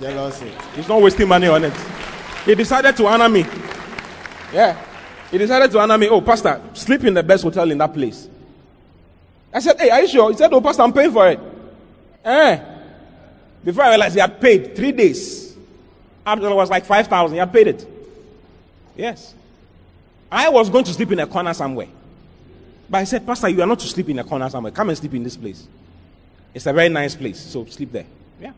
[0.00, 0.52] jealous it.
[0.74, 1.74] He's not wasting money on it.
[2.44, 3.44] He decided to honor me.
[4.52, 4.82] Yeah.
[5.30, 6.08] He decided to honor me.
[6.08, 8.28] Oh, Pastor, sleep in the best hotel in that place.
[9.52, 10.30] I said, Hey, are you sure?
[10.30, 11.40] He said, Oh, Pastor, I'm paying for it.
[12.24, 12.60] Eh.
[13.64, 15.56] Before I realized he had paid three days.
[16.24, 17.34] After it was like 5,000.
[17.34, 17.86] He had paid it.
[18.96, 19.34] Yes.
[20.30, 21.88] I was going to sleep in a corner somewhere.
[22.90, 24.72] But I said, Pastor, you are not to sleep in a corner somewhere.
[24.72, 25.68] Come and sleep in this place.
[26.52, 28.06] It's a very nice place, so sleep there.
[28.40, 28.52] Yeah.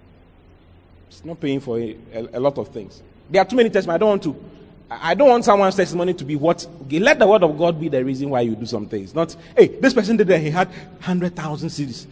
[1.08, 3.02] It's not paying for a, a, a lot of things.
[3.28, 4.44] There are too many tests, I don't want to.
[4.90, 6.66] I don't want someone's testimony to be what.
[6.90, 9.14] Let the word of God be the reason why you do some things.
[9.14, 10.40] Not, hey, this person did that.
[10.40, 12.06] He had 100,000 cedis.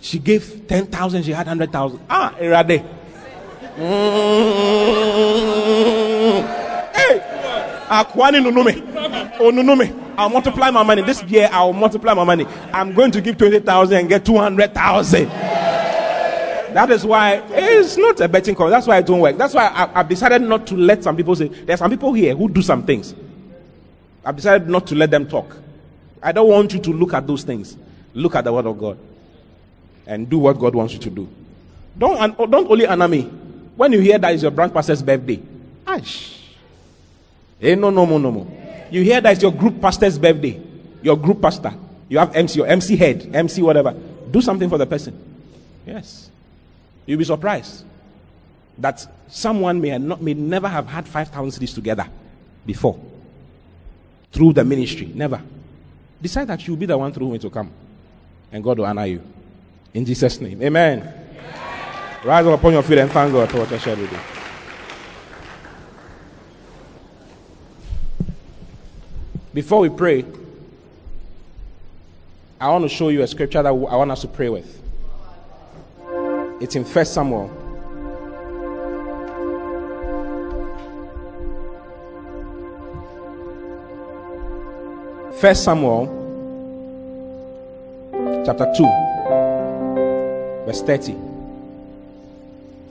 [0.00, 1.22] She gave 10,000.
[1.22, 2.00] She had 100,000.
[2.08, 2.34] Ah.
[2.38, 2.82] Mm.
[6.94, 7.20] Hey,
[7.88, 9.36] Akwani Nunume.
[9.40, 10.07] Oh, Nunume.
[10.18, 11.02] I'll multiply my money.
[11.02, 12.44] This year, I'll multiply my money.
[12.72, 15.28] I'm going to give 20,000 and get 200,000.
[15.28, 18.68] That is why it's not a betting call.
[18.68, 19.38] That's why it don't work.
[19.38, 21.46] That's why I, have decided not to let some people say.
[21.46, 23.14] There are some people here who do some things.
[24.24, 25.56] I've decided not to let them talk.
[26.20, 27.76] I don't want you to look at those things.
[28.12, 28.98] Look at the word of God
[30.04, 31.28] and do what God wants you to do.
[31.96, 33.22] Don't, don't only honor me.
[33.76, 35.40] When you hear that is your branch pastor's birthday,
[35.86, 36.42] ash.
[37.62, 38.57] Eh, no, no, no, no, no.
[38.90, 40.60] You hear that it's your group pastor's birthday,
[41.02, 41.74] your group pastor.
[42.08, 43.94] You have MC, your MC head, MC whatever.
[44.30, 45.16] Do something for the person.
[45.86, 46.30] Yes.
[47.06, 47.84] You'll be surprised
[48.78, 52.06] that someone may, not, may never have had 5,000 cedis together
[52.64, 52.98] before
[54.32, 55.10] through the ministry.
[55.14, 55.40] Never.
[56.20, 57.70] Decide that you'll be the one through whom it will come.
[58.52, 59.22] And God will honor you.
[59.94, 60.62] In Jesus' name.
[60.62, 61.00] Amen.
[61.00, 62.20] Amen.
[62.24, 64.37] Rise up upon your feet and thank God for what I shared with you.
[69.54, 70.24] Before we pray,
[72.60, 74.82] I want to show you a scripture that I want us to pray with.
[76.60, 77.48] It's in First Samuel.
[85.40, 86.06] First Samuel
[88.44, 88.82] chapter 2
[90.66, 91.14] verse 30.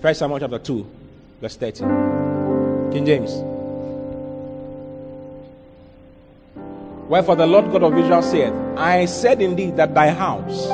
[0.02, 0.92] First Samuel chapter 2
[1.42, 1.84] verse 30.
[2.94, 3.57] King James.
[7.08, 10.68] Wherefore the Lord God of Israel said, I said indeed that thy house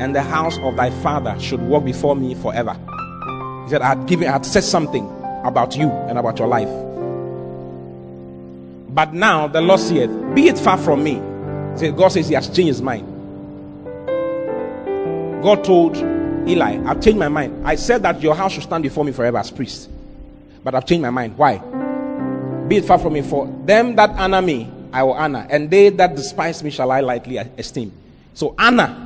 [0.00, 2.74] and the house of thy father should walk before me forever.
[3.64, 5.04] He said, I had given, I had said something
[5.44, 6.68] about you and about your life.
[8.94, 11.20] But now the Lord saith, Be it far from me.
[11.76, 13.06] See, God says he has changed his mind.
[15.42, 15.96] God told
[16.48, 17.66] Eli, I've changed my mind.
[17.66, 19.90] I said that your house should stand before me forever as priest.
[20.62, 21.36] But I've changed my mind.
[21.36, 21.58] Why?
[22.68, 23.22] Be it far from me.
[23.22, 25.46] For them that honor me, I will honor.
[25.50, 27.92] And they that despise me shall I lightly esteem.
[28.34, 29.04] So honor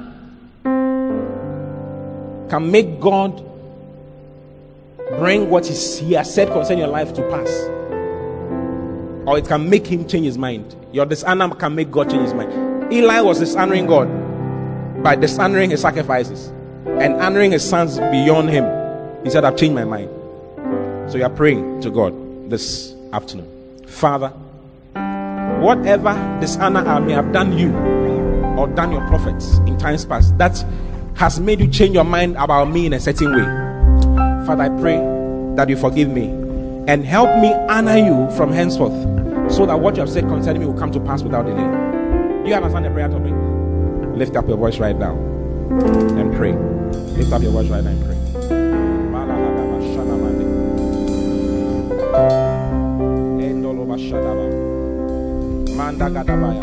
[2.48, 3.42] can make God
[5.18, 7.48] bring what he has said concerning your life to pass.
[9.26, 10.74] Or it can make him change his mind.
[10.92, 12.92] Your dishonor can make God change his mind.
[12.92, 14.08] Eli was dishonoring God
[15.02, 16.48] by dishonoring his sacrifices
[16.86, 18.64] and honoring his sons beyond him.
[19.24, 20.10] He said, I've changed my mind.
[21.10, 23.48] So you are praying to God this afternoon.
[23.86, 24.32] Father,
[25.62, 27.72] whatever dishonor I may have done you
[28.58, 30.64] or done your prophets in times past, that
[31.14, 33.44] has made you change your mind about me in a certain way.
[34.46, 34.96] Father, I pray
[35.56, 36.26] that you forgive me
[36.88, 38.92] and help me honor you from henceforth
[39.52, 41.62] so that what you have said concerning me will come to pass without delay.
[42.42, 43.32] Do you understand the prayer to topic?
[44.18, 46.54] Lift up your voice right now and pray.
[47.16, 48.12] Lift up your voice right now and pray.
[55.82, 56.62] Manda gadabaya.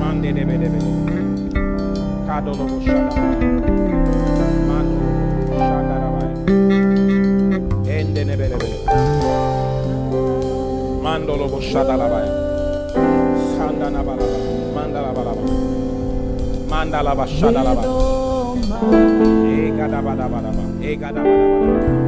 [0.00, 0.78] Mando debe debe.
[2.26, 3.12] Kadolo boshada
[4.68, 4.96] Mando
[5.60, 5.96] shanda
[7.84, 8.68] Ende nebe debe.
[11.04, 12.32] Mandolo boshada rabaya
[13.58, 14.38] Sanda na balaba
[14.74, 15.44] Manda la balaba
[16.70, 17.74] Manda la bashada la
[19.44, 22.05] Ega da bada bada ba Ega da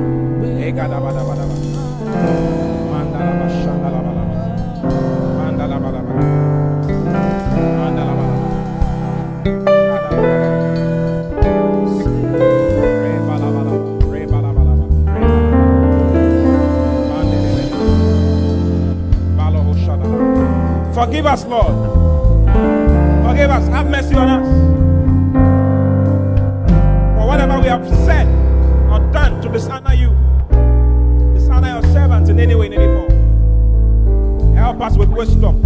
[20.92, 21.74] Forgive us, Lord.
[23.24, 23.68] Forgive us.
[23.68, 24.48] Have mercy on us.
[27.16, 28.37] For whatever we have said
[32.38, 34.54] in any way, in any form.
[34.54, 35.60] Help us with wisdom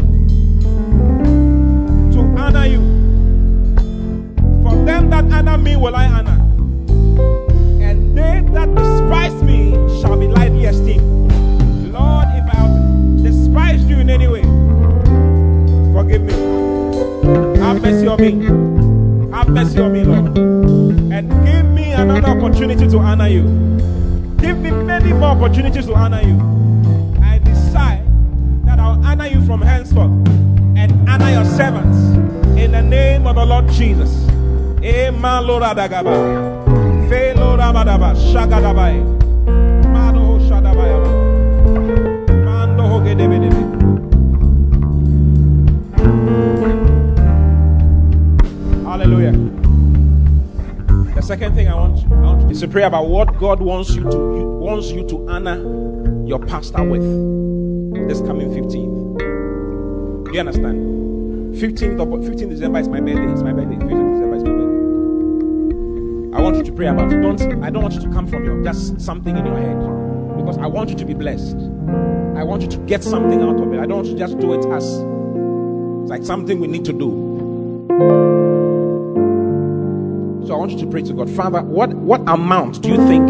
[2.12, 2.80] to honor you.
[4.62, 6.38] For them that honor me will I honor.
[7.82, 11.02] And they that despise me shall be lightly esteemed.
[11.92, 14.42] Lord, if I have despised you in any way,
[15.92, 16.32] Forgive me.
[17.60, 19.30] Have mercy on me.
[19.36, 20.38] Have mercy on me, Lord.
[21.12, 23.42] And give me another opportunity to honor you.
[24.38, 26.61] Give me many more opportunities to honor you.
[31.56, 31.98] Servants
[32.58, 34.26] in the name of the Lord Jesus.
[34.82, 39.04] Amen, Lord Felo rabadaba, shagadabai.
[39.92, 41.10] Mado shadabayaba.
[42.44, 43.62] Mando ho gedebedebe.
[48.86, 49.32] Hallelujah.
[51.14, 54.04] The second thing I want, I want is to pray about what God wants you
[54.04, 54.16] to
[54.58, 55.58] wants you to honor
[56.26, 57.02] your pastor with
[58.08, 59.18] this coming 15th.
[60.24, 61.11] Do you understand?
[61.52, 63.30] 15th, of, 15th December is my birthday.
[63.32, 63.76] It's my birthday.
[63.76, 66.36] 15th December is my birthday.
[66.36, 67.20] I want you to pray about it.
[67.20, 69.78] Don't I don't want you to come from your just something in your head.
[70.36, 71.56] Because I want you to be blessed.
[72.36, 73.78] I want you to get something out of it.
[73.78, 74.84] I don't want you to just do it as
[76.02, 77.10] it's like something we need to do.
[80.46, 81.30] So I want you to pray to God.
[81.30, 83.28] Father, what, what amount do you think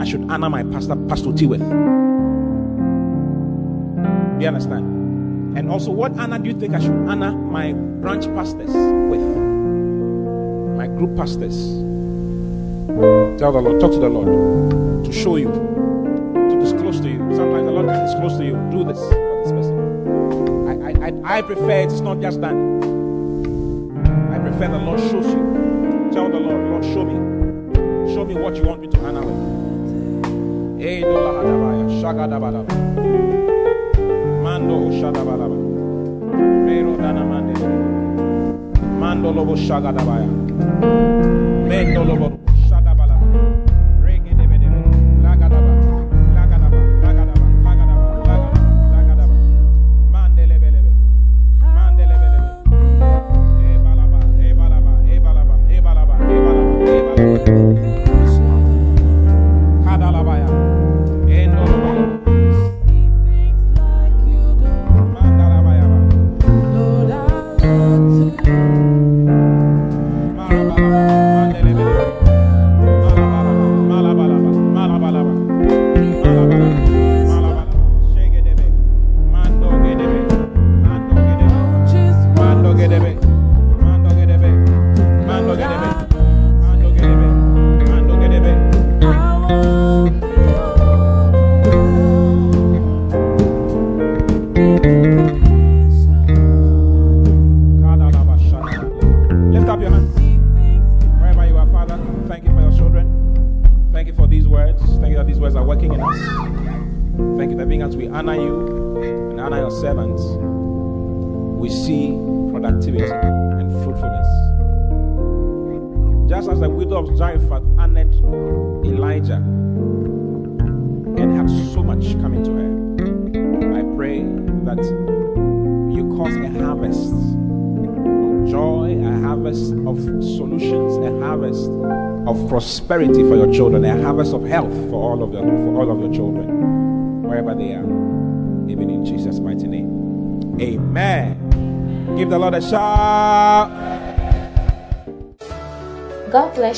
[0.00, 1.62] I should honor my pastor, Pastor T with?
[4.42, 4.95] You understand?
[5.56, 9.22] And also, what honor do you think I should honor my branch pastors with?
[10.76, 11.56] My group pastors.
[13.38, 17.18] Tell the Lord, talk to the Lord to show you, to disclose to you.
[17.34, 19.76] Sometimes the Lord can disclose to you, do this for this person.
[20.68, 22.76] I, I, I, I prefer it's not just done.
[24.34, 26.10] I prefer the Lord shows you.
[26.12, 27.16] Tell the Lord, Lord, show me.
[28.12, 29.56] Show me what you want me to honor with.
[34.58, 35.54] Mando Shadabalaba.
[36.64, 37.52] Mero Dana Mande.
[38.98, 39.54] Mando Lobo.
[41.68, 42.45] Mendo Lobo